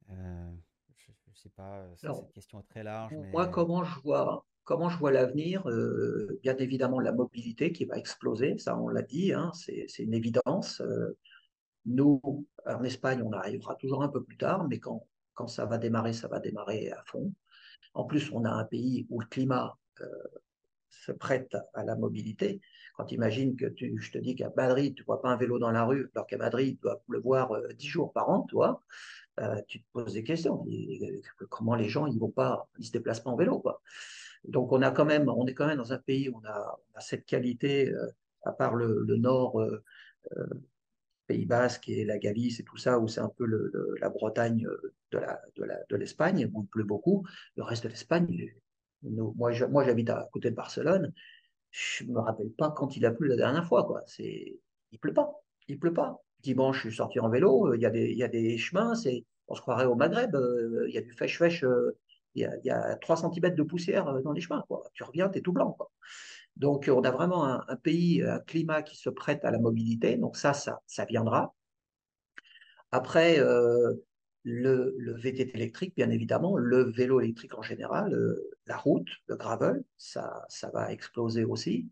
[0.09, 0.51] euh,
[0.95, 3.13] Je ne sais pas, cette question est très large.
[3.31, 5.63] Moi, comment je vois, comment je vois l'avenir
[6.41, 10.81] Bien évidemment, la mobilité qui va exploser, ça on l'a dit, hein, c'est une évidence.
[11.85, 15.77] nous, en Espagne, on arrivera toujours un peu plus tard, mais quand, quand ça va
[15.77, 17.31] démarrer, ça va démarrer à fond.
[17.93, 19.77] En plus, on a un pays où le climat
[20.89, 22.59] se prête à la mobilité.
[22.95, 25.35] Quand tu imagines que tu, je te dis qu'à Madrid, tu ne vois pas un
[25.35, 28.43] vélo dans la rue, alors qu'à Madrid, il doit pleuvoir euh, dix jours par an,
[28.43, 28.81] toi,
[29.39, 30.65] euh, tu te poses des questions.
[31.49, 33.81] comment les gens, ils vont pas, se déplacent pas en vélo, quoi.
[34.45, 36.79] Donc, on a quand même, on est quand même dans un pays où on a,
[36.99, 38.07] cette qualité, euh,
[38.43, 39.61] à part le, nord,
[41.27, 43.45] Pays Basque et la Galice et tout ça, où c'est un peu
[43.99, 44.67] la Bretagne
[45.11, 47.25] de l'Espagne, de où il pleut beaucoup.
[47.57, 48.53] Le reste de l'Espagne,
[49.01, 51.13] moi, j'habite à côté de Barcelone.
[51.77, 53.83] Je me rappelle pas quand il a plu la dernière fois.
[53.83, 54.01] Quoi.
[54.17, 55.41] Il pleut pas.
[55.67, 56.23] Il pleut pas.
[56.39, 57.73] Dimanche, je suis sorti en vélo.
[57.73, 58.93] Il y a des, il y a des chemins.
[59.49, 60.35] On se croirait au Maghreb.
[60.35, 61.97] Euh, il y a du fèche-fèche euh,
[62.33, 64.63] Il y a, 3 cm de poussière dans les chemins.
[64.93, 65.77] Tu reviens, tu es tout blanc.
[66.55, 70.15] Donc, on a vraiment un, pays, un climat qui se prête à la mobilité.
[70.15, 71.53] Donc, ça, ça viendra.
[72.93, 73.37] Après,
[74.45, 79.83] le, VTT électrique, bien évidemment, le vélo électrique en général, euh, la route, le gravel,
[79.97, 81.89] ça, ça va exploser aussi.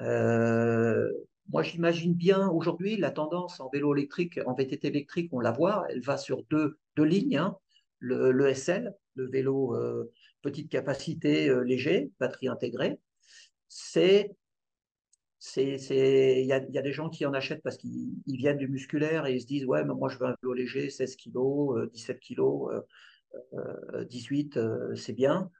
[0.00, 1.12] Euh,
[1.48, 5.84] moi, j'imagine bien aujourd'hui la tendance en vélo électrique, en VTT électrique, on la voit,
[5.90, 7.38] elle va sur deux, deux lignes.
[7.38, 7.56] Hein.
[7.98, 10.12] Le, SL, le vélo euh,
[10.42, 13.00] petite capacité léger, batterie intégrée,
[13.68, 14.36] c'est
[15.56, 19.40] il y a, des gens qui en achètent parce qu'ils viennent du musculaire et ils
[19.40, 22.42] se disent ouais mais moi je veux un vélo léger 16 kg 17 kg
[24.08, 24.58] 18
[24.94, 25.50] c'est bien.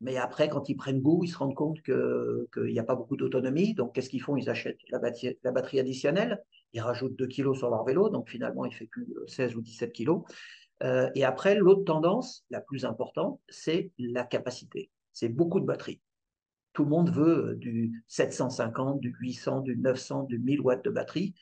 [0.00, 3.16] Mais après quand ils prennent goût ils se rendent compte qu'il n'y a pas beaucoup
[3.16, 3.74] d'autonomie.
[3.74, 4.36] Donc qu'est-ce qu'ils font?
[4.36, 6.42] Ils achètent la batterie, la batterie additionnelle.
[6.72, 8.08] Ils rajoutent 2 kg sur leur vélo.
[8.08, 10.22] Donc finalement il fait plus 16 ou 17 kg
[11.14, 14.90] et après l'autre tendance la plus importante c'est la capacité.
[15.12, 16.00] C'est beaucoup de batterie
[16.72, 20.90] tout le monde veut euh, du 750, du 800, du 900, du 1000 watts de
[20.90, 21.34] batterie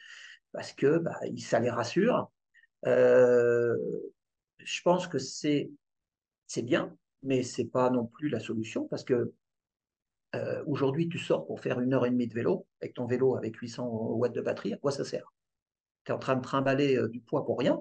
[0.53, 2.31] parce que bah, ça les rassure.
[2.87, 3.77] Euh,
[4.59, 5.71] je pense que c'est
[6.63, 9.33] bien, mais c'est pas non plus la solution parce que
[10.35, 13.37] euh, aujourd'hui tu sors pour faire une heure et demie de vélo avec ton vélo
[13.37, 15.33] avec 800 watts de batterie, à quoi ça sert?
[16.05, 17.81] Tu es en train de trimballer du poids pour rien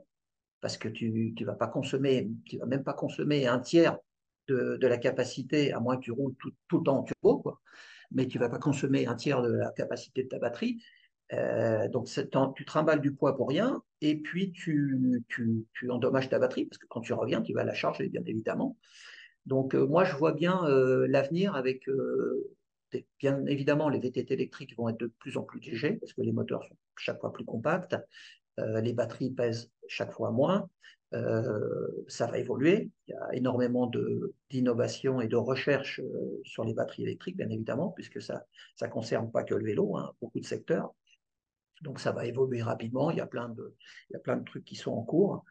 [0.62, 3.98] parce que tu ne vas pas consommer, tu vas même pas consommer un tiers
[4.52, 7.62] de, la capacité, à moins que tu roules tout, tout le temps en turbo, quoi.
[8.12, 10.82] mais tu ne vas pas consommer un tiers de la capacité de ta batterie.
[11.34, 12.08] Euh, donc
[12.56, 16.80] tu trimbales du poids pour rien, et puis tu, tu, tu, endommages ta batterie, parce
[16.80, 18.78] que quand tu reviens, tu vas la charger, bien évidemment.
[19.46, 21.88] Donc euh, moi, je vois bien euh, l'avenir avec,
[23.20, 26.32] bien évidemment, les VTT électriques vont être de plus en plus légers, parce que les
[26.32, 27.96] moteurs sont chaque fois plus compacts,
[28.58, 30.70] les batteries pèsent chaque fois moins,
[31.14, 32.92] euh, ça va évoluer.
[33.08, 33.90] Il y a énormément
[34.50, 38.46] d'innovation et de recherche euh, sur les batteries électriques, bien évidemment, puisque ça
[38.82, 40.94] ne concerne pas que le vélo, hein, beaucoup de secteurs.
[41.82, 43.10] Donc ça va évoluer rapidement.
[43.10, 43.76] Il y a plein de,
[44.10, 45.44] il y a plein de trucs qui sont en cours.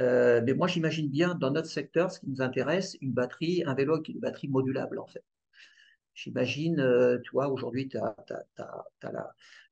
[0.00, 3.74] Euh, mais moi, j'imagine bien dans notre secteur, ce qui nous intéresse, une batterie, un
[3.74, 5.24] vélo qui est une batterie modulable, en fait.
[6.14, 6.76] J'imagine,
[7.22, 8.14] tu vois, aujourd'hui, tu as,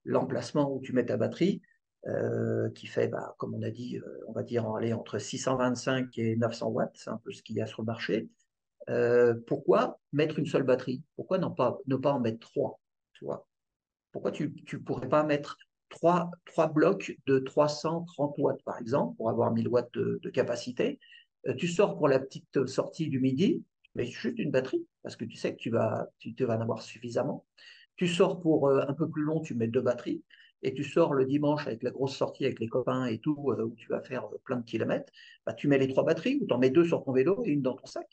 [0.04, 1.62] l'emplacement où tu mets ta batterie.
[2.06, 6.18] Euh, qui fait, bah, comme on a dit, euh, on va dire aller entre 625
[6.18, 8.28] et 900 watts, c'est un peu ce qu'il y a sur le marché.
[8.90, 11.02] Euh, pourquoi mettre une seule batterie?
[11.16, 12.78] Pourquoi ne pas, ne pas en mettre trois
[13.14, 13.48] tu vois?
[14.12, 15.56] Pourquoi tu ne pourrais pas mettre
[15.88, 21.00] trois, trois blocs de 330 watts, par exemple, pour avoir 1000 watts de, capacité?
[21.56, 23.64] Tu sors pour la petite sortie du midi,
[23.94, 26.82] mais juste une batterie, parce que tu sais que tu vas, tu, vas en avoir
[26.82, 27.46] suffisamment.
[27.96, 30.22] Tu sors pour un peu plus long, tu mets deux batteries
[30.64, 33.64] et tu sors le dimanche avec la grosse sortie avec les copains et tout, euh,
[33.64, 35.12] où tu vas faire euh, plein de kilomètres,
[35.46, 37.50] bah, tu mets les trois batteries ou tu en mets deux sur ton vélo et
[37.50, 38.08] une dans ton sac.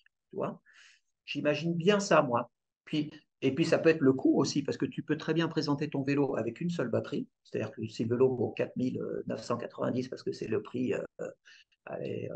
[1.26, 2.52] J'imagine bien ça, moi.
[2.84, 3.10] Puis,
[3.42, 5.90] et puis, ça peut être le coût aussi, parce que tu peux très bien présenter
[5.90, 7.28] ton vélo avec une seule batterie.
[7.44, 12.28] C'est-à-dire que si le vélo vaut 4990 parce que c'est le prix euh,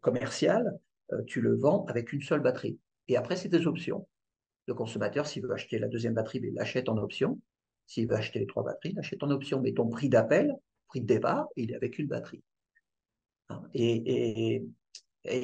[0.00, 0.78] commercial,
[1.26, 2.78] tu le vends avec une seule batterie.
[3.08, 4.08] Et après, c'est des options.
[4.66, 7.38] Le consommateur, s'il veut acheter la deuxième batterie, il l'achète en option.
[7.86, 9.60] S'il veut acheter les trois batteries, il achète en option.
[9.60, 10.54] Mais ton prix d'appel,
[10.88, 12.42] prix de départ, il est avec une batterie.
[13.48, 14.62] Hein, et,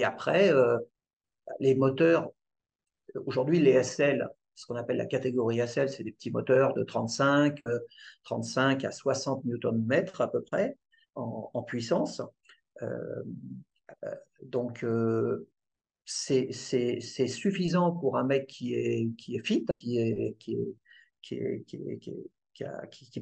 [0.04, 0.78] après, euh,
[1.60, 2.30] les moteurs,
[3.26, 7.62] aujourd'hui, les SL, ce qu'on appelle la catégorie SL, c'est des petits moteurs de 35,
[8.24, 10.76] 35 euh, à 60 Nm à peu près
[11.14, 12.22] en, puissance.
[12.82, 13.22] Euh,
[14.42, 14.84] donc,
[16.04, 20.74] c'est suffisant pour un mec qui est, qui est fit, qui est, qui est,
[21.22, 21.36] qui,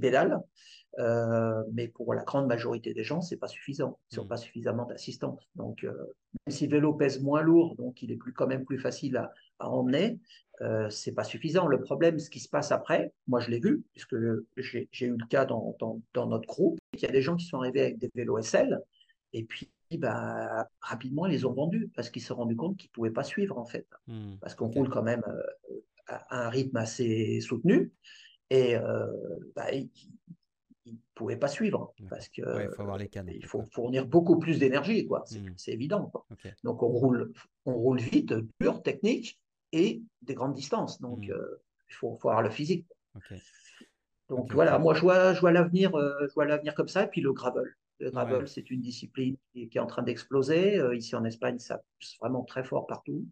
[0.00, 0.40] pédale,
[0.98, 3.98] euh, mais pour la grande majorité des gens, c'est pas suffisant.
[4.10, 4.28] Ils n'ont mm.
[4.28, 5.42] pas suffisamment d'assistance.
[5.54, 8.64] Donc, euh, même si le vélo pèse moins lourd, donc il est plus, quand même
[8.64, 9.16] plus facile
[9.58, 10.18] à, emmener,
[10.62, 11.66] euh, c'est pas suffisant.
[11.66, 14.16] Le problème, ce qui se passe après, moi je l'ai vu, puisque
[14.56, 17.58] j'ai eu le cas dans, dans, notre groupe, il y a des gens qui sont
[17.58, 18.80] arrivés avec des vélos SL,
[19.32, 22.88] et puis bah, rapidement, ils les ont vendus parce qu'ils se sont rendus compte qu'ils
[22.90, 23.86] ne pouvaient pas suivre en fait.
[24.08, 24.36] Mm.
[24.40, 25.42] Parce qu'on roule quand même euh,
[26.06, 27.92] à un rythme assez soutenu
[28.50, 29.06] et euh,
[29.54, 29.90] bah, il
[30.86, 33.30] ne pouvait pas suivre parce que il faut avoir les cannes.
[33.32, 35.24] Il faut fournir beaucoup plus d'énergie, quoi.
[35.26, 35.74] C'est mmh.
[35.74, 36.12] évident.
[36.62, 37.32] Donc on roule,
[37.64, 39.40] on roule vite, dur, technique
[39.72, 41.00] et des grandes distances.
[41.00, 41.32] Donc mmh.
[41.32, 42.86] euh, il faut, faut, avoir le physique.
[44.28, 47.04] Donc voilà, moi je vois, je vois l'avenir, euh, je vois l'avenir comme ça.
[47.04, 47.74] Et puis le gravel.
[47.98, 50.82] Le gravel, c'est une discipline qui, est en train d'exploser.
[50.94, 53.26] ici en Espagne, ça pousse vraiment très fort partout.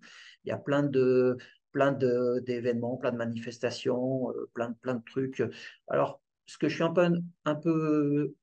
[0.44, 1.36] Il y a plein de,
[1.74, 5.42] plein d'événements, plein de manifestations, euh, plein, plein de trucs.
[5.88, 7.10] Alors, ce que je suis un peu,
[7.44, 8.34] un peu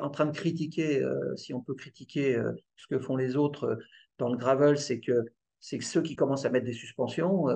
[0.00, 3.78] en train de critiquer, euh, si on peut critiquer euh, ce que font les autres
[4.16, 5.12] dans le gravel, c'est que
[5.60, 7.48] c'est que ceux qui commencent à mettre des suspensions,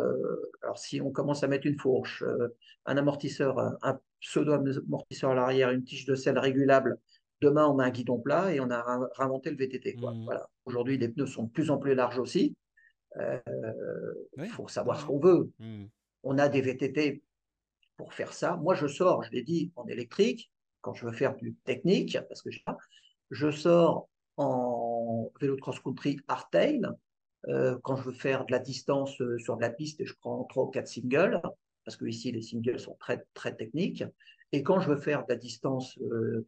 [0.63, 2.25] alors si on commence à mettre une fourche,
[2.85, 6.99] un amortisseur, un, pseudo-amortisseur à l'arrière, une tige de selle régulable,
[7.41, 9.99] demain on a un guidon plat et on a réinventé le VTT.
[9.99, 10.25] Mmh.
[10.25, 10.49] Voilà.
[10.65, 12.57] Aujourd'hui, les pneus sont de plus en plus larges aussi.
[13.19, 15.51] Il faut savoir ce qu'on veut.
[15.59, 15.85] Mmh.
[16.25, 17.23] On a des VTT
[17.97, 18.57] pour faire ça.
[18.57, 22.43] Moi, je sors, je l'ai dit, en électrique, quand je veux faire du technique, parce
[22.43, 22.51] que
[23.31, 26.83] je sors en vélo de cross-country hardtail,
[27.49, 30.45] euh, quand je veux faire de la distance euh, sur de la piste, je prends
[30.45, 31.41] trois ou quatre singles,
[31.85, 34.05] parce que ici les singles sont très très techniques.
[34.53, 36.45] Et quand je veux faire de la distance, euh,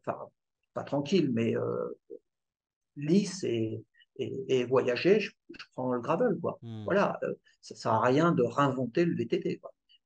[0.00, 0.18] enfin
[0.72, 1.54] pas tranquille, mais
[2.96, 3.84] lisse et,
[4.16, 5.32] et, voyager, je,
[5.72, 6.36] prends le gravel.
[6.40, 6.58] Quoi.
[6.62, 6.84] Hmm.
[6.84, 7.18] Voilà,
[7.60, 9.60] ça ne sert à rien de réinventer le VTT.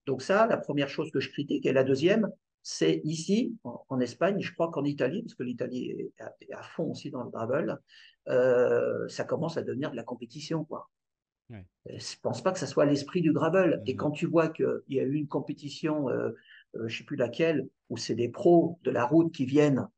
[0.06, 1.66] Donc ça, la première chose que je critique.
[1.66, 2.30] Et la deuxième,
[2.62, 7.10] c'est ici, en, Espagne, je crois qu'en Italie, parce que l'Italie est, à fond aussi
[7.10, 7.78] dans le gravel,
[8.28, 10.64] euh, ça commence à devenir de la compétition.
[10.64, 10.90] Quoi.
[11.50, 13.82] Je ne pense pas que ça soit l'esprit du gravel.
[13.86, 16.34] Et mmh quand tu vois qu'il y a eu une compétition, euh, euh,
[16.74, 19.88] je ne sais plus laquelle, où c'est des pros de la route qui viennent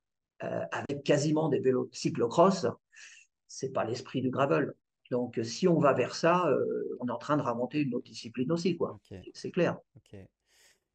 [0.72, 2.66] avec quasiment des vélos cyclocross,
[3.50, 4.72] c'est pas l'esprit du gravel.
[5.10, 6.48] Donc, si on va vers ça,
[7.00, 9.00] on est en train de remonter une autre discipline aussi, quoi.
[9.34, 9.76] C'est clair.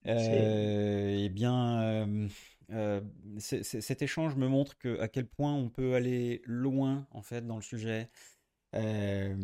[0.06, 2.30] eh bien,
[2.72, 3.02] euh,
[3.40, 7.58] cet échange me montre que, à quel point on peut aller loin en fait dans
[7.58, 8.10] le sujet,
[8.76, 9.36] euh,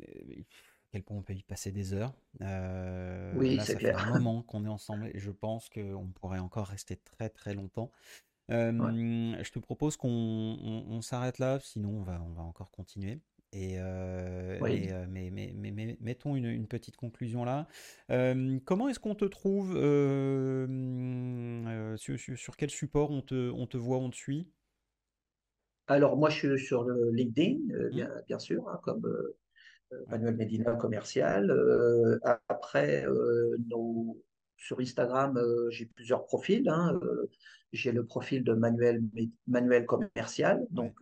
[0.00, 2.14] à quel point on peut y passer des heures.
[2.40, 3.98] Euh, oui, c'est clair.
[3.98, 7.54] fait un moment qu'on est ensemble et je pense qu'on pourrait encore rester très très
[7.54, 7.90] longtemps.
[8.52, 13.20] Je te propose qu'on s'arrête là, sinon on va, on va encore continuer.
[13.54, 17.68] Et, euh, euh, mais, mais, mais, mettons une, petite conclusion là.
[18.10, 19.72] Euh, comment est-ce qu'on te trouve
[21.98, 24.50] sur, sur, quel support on te, on te voit, on te suit?
[25.86, 27.88] Alors moi je suis sur le LinkedIn, mmh.
[27.90, 29.06] bien, bien, sûr, hein, comme
[30.08, 31.52] Manuel Medina commercial.
[32.48, 33.04] après,
[33.68, 34.16] nos,
[34.62, 35.40] sur Instagram,
[35.70, 36.68] j'ai plusieurs profils.
[36.68, 36.98] Hein,
[37.72, 39.02] j'ai le profil de Manuel,
[39.46, 40.98] Manuel commercial, donc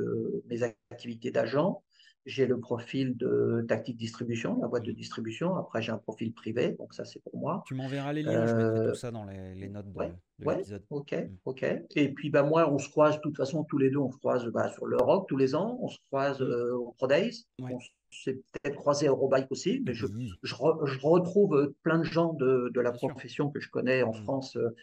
[0.49, 1.83] mes activités d'agent.
[2.27, 5.57] J'ai le profil de tactique distribution, la boîte de distribution.
[5.57, 7.65] Après, j'ai un profil privé, donc ça, c'est pour moi.
[7.67, 10.13] Tu m'enverras les liens, je mettrai tout ça dans les, notes de, ouais,
[10.57, 10.85] l'épisode.
[10.91, 11.37] ok, mm.
[11.47, 11.67] ok.
[11.97, 14.19] Et puis, bah, moi, on se croise, de toute façon, tous les deux, on se
[14.19, 15.79] croise bah, sur l'Europe tous les ans.
[15.81, 17.47] On se croise euh, au Pro Days.
[17.59, 17.79] On
[18.11, 20.07] s'est peut-être croisé à Eurobike aussi, mais je,
[20.43, 20.55] je,
[21.03, 24.23] retrouve euh, plein de gens de, de la profession que je connais en mm.
[24.23, 24.75] France euh,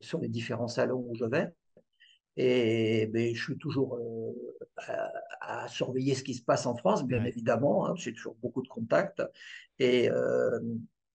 [0.00, 1.48] sur les différents salons où je vais.
[2.36, 3.98] Et ben, je suis toujours
[5.40, 7.86] à, surveiller ce qui se passe en France, bien évidemment.
[7.86, 9.22] Hein, J'ai toujours beaucoup de contacts.
[9.78, 10.58] Et, euh,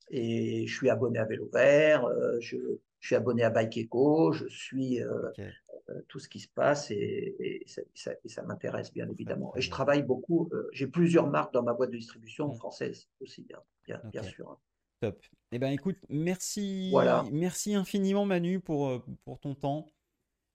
[0.10, 2.58] et je suis abonné à Vélo Vert, euh, je,
[3.00, 5.30] je, suis abonné à Bike Eco, je suis euh,
[6.08, 9.56] tout ce qui se passe et, ça, ça, m'intéresse, bien évidemment.
[9.56, 10.50] Et je travaille beaucoup.
[10.72, 14.50] J'ai plusieurs marques dans ma boîte de distribution française aussi, bien, bien, bien sûr.
[14.50, 14.58] Hein.
[15.02, 15.24] Top.
[15.52, 17.26] Eh ben, écoute, merci, voilà.
[17.32, 19.88] merci infiniment, Manu, pour, pour ton temps.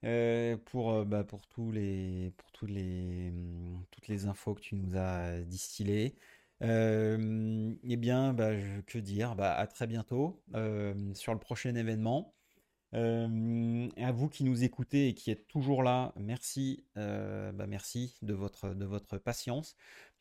[0.05, 4.61] Euh, pour, euh, bah, pour, tous les, pour tous les, hum, toutes les infos que
[4.61, 6.15] tu nous as distillées.
[6.63, 8.51] Euh, eh bien, bah,
[8.87, 9.35] que dire?
[9.35, 10.43] Bah, À très bientôt
[11.15, 12.34] sur le prochain événement.
[12.95, 18.75] À vous qui nous écoutez et qui êtes toujours là, merci, bah, merci de votre,
[18.75, 19.77] de votre patience.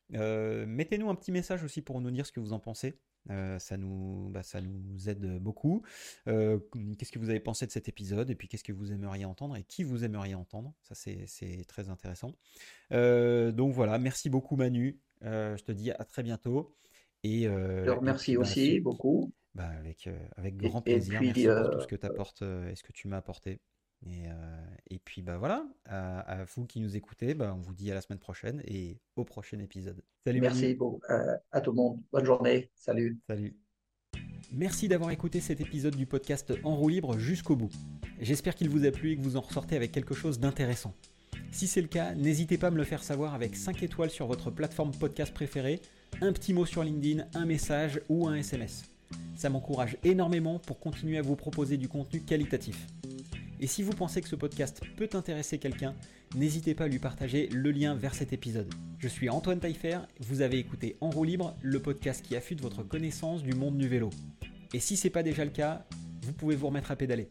[0.10, 3.00] Mettez-nous un petit message aussi pour nous dire ce que vous en pensez.
[3.30, 5.84] Euh, ça, nous, bah, ça nous aide beaucoup.
[6.28, 6.60] Euh,
[6.98, 9.56] qu'est-ce que vous avez pensé de cet épisode Et puis qu'est-ce que vous aimeriez entendre
[9.56, 10.74] Et qui vous aimeriez entendre?
[10.82, 12.34] Ça, c'est très intéressant.
[12.92, 15.00] Euh, donc voilà, merci beaucoup Manu.
[15.22, 16.76] je te dis à très bientôt.
[17.24, 19.32] Et, je te remercie bah, aussi beaucoup.
[19.56, 21.22] Bah, avec, avec grand plaisir.
[21.22, 23.60] merci pour tout ce que tu apportes et ce que tu m'as apporté.
[24.06, 27.92] Et, euh, et, puis bah voilà, à, vous qui nous écoutez, bah, on vous dit
[27.92, 30.02] à la semaine prochaine et au prochain épisode.
[30.26, 30.78] Salut Merci
[31.10, 32.02] euh, à tout le monde.
[32.12, 32.70] Bonne journée.
[32.76, 33.20] Salut.
[33.28, 33.56] Salut.
[34.52, 37.72] Merci d'avoir écouté cet épisode du podcast En roue libre jusqu'au bout.
[38.20, 40.94] J'espère qu'il vous a plu et que vous en ressortez avec quelque chose d'intéressant.
[41.52, 44.28] Si c'est le cas, n'hésitez pas à me le faire savoir avec 5 étoiles sur
[44.28, 45.82] votre plateforme podcast préférée,
[46.22, 48.93] un petit mot sur LinkedIn, un message ou un SMS.
[49.36, 52.88] Ça m'encourage énormément pour continuer à vous proposer du contenu qualitatif.
[53.60, 55.96] Et si vous pensez que ce podcast peut intéresser quelqu'un,
[56.36, 58.74] n'hésitez pas à lui partager le lien vers cet épisode.
[59.00, 62.84] Je suis Antoine Taillefer, vous avez écouté En roue libre, le podcast qui affûte votre
[62.84, 64.10] connaissance du monde du vélo.
[64.74, 65.86] Et si ce n'est pas déjà le cas,
[66.24, 67.30] vous pouvez vous remettre à pédaler.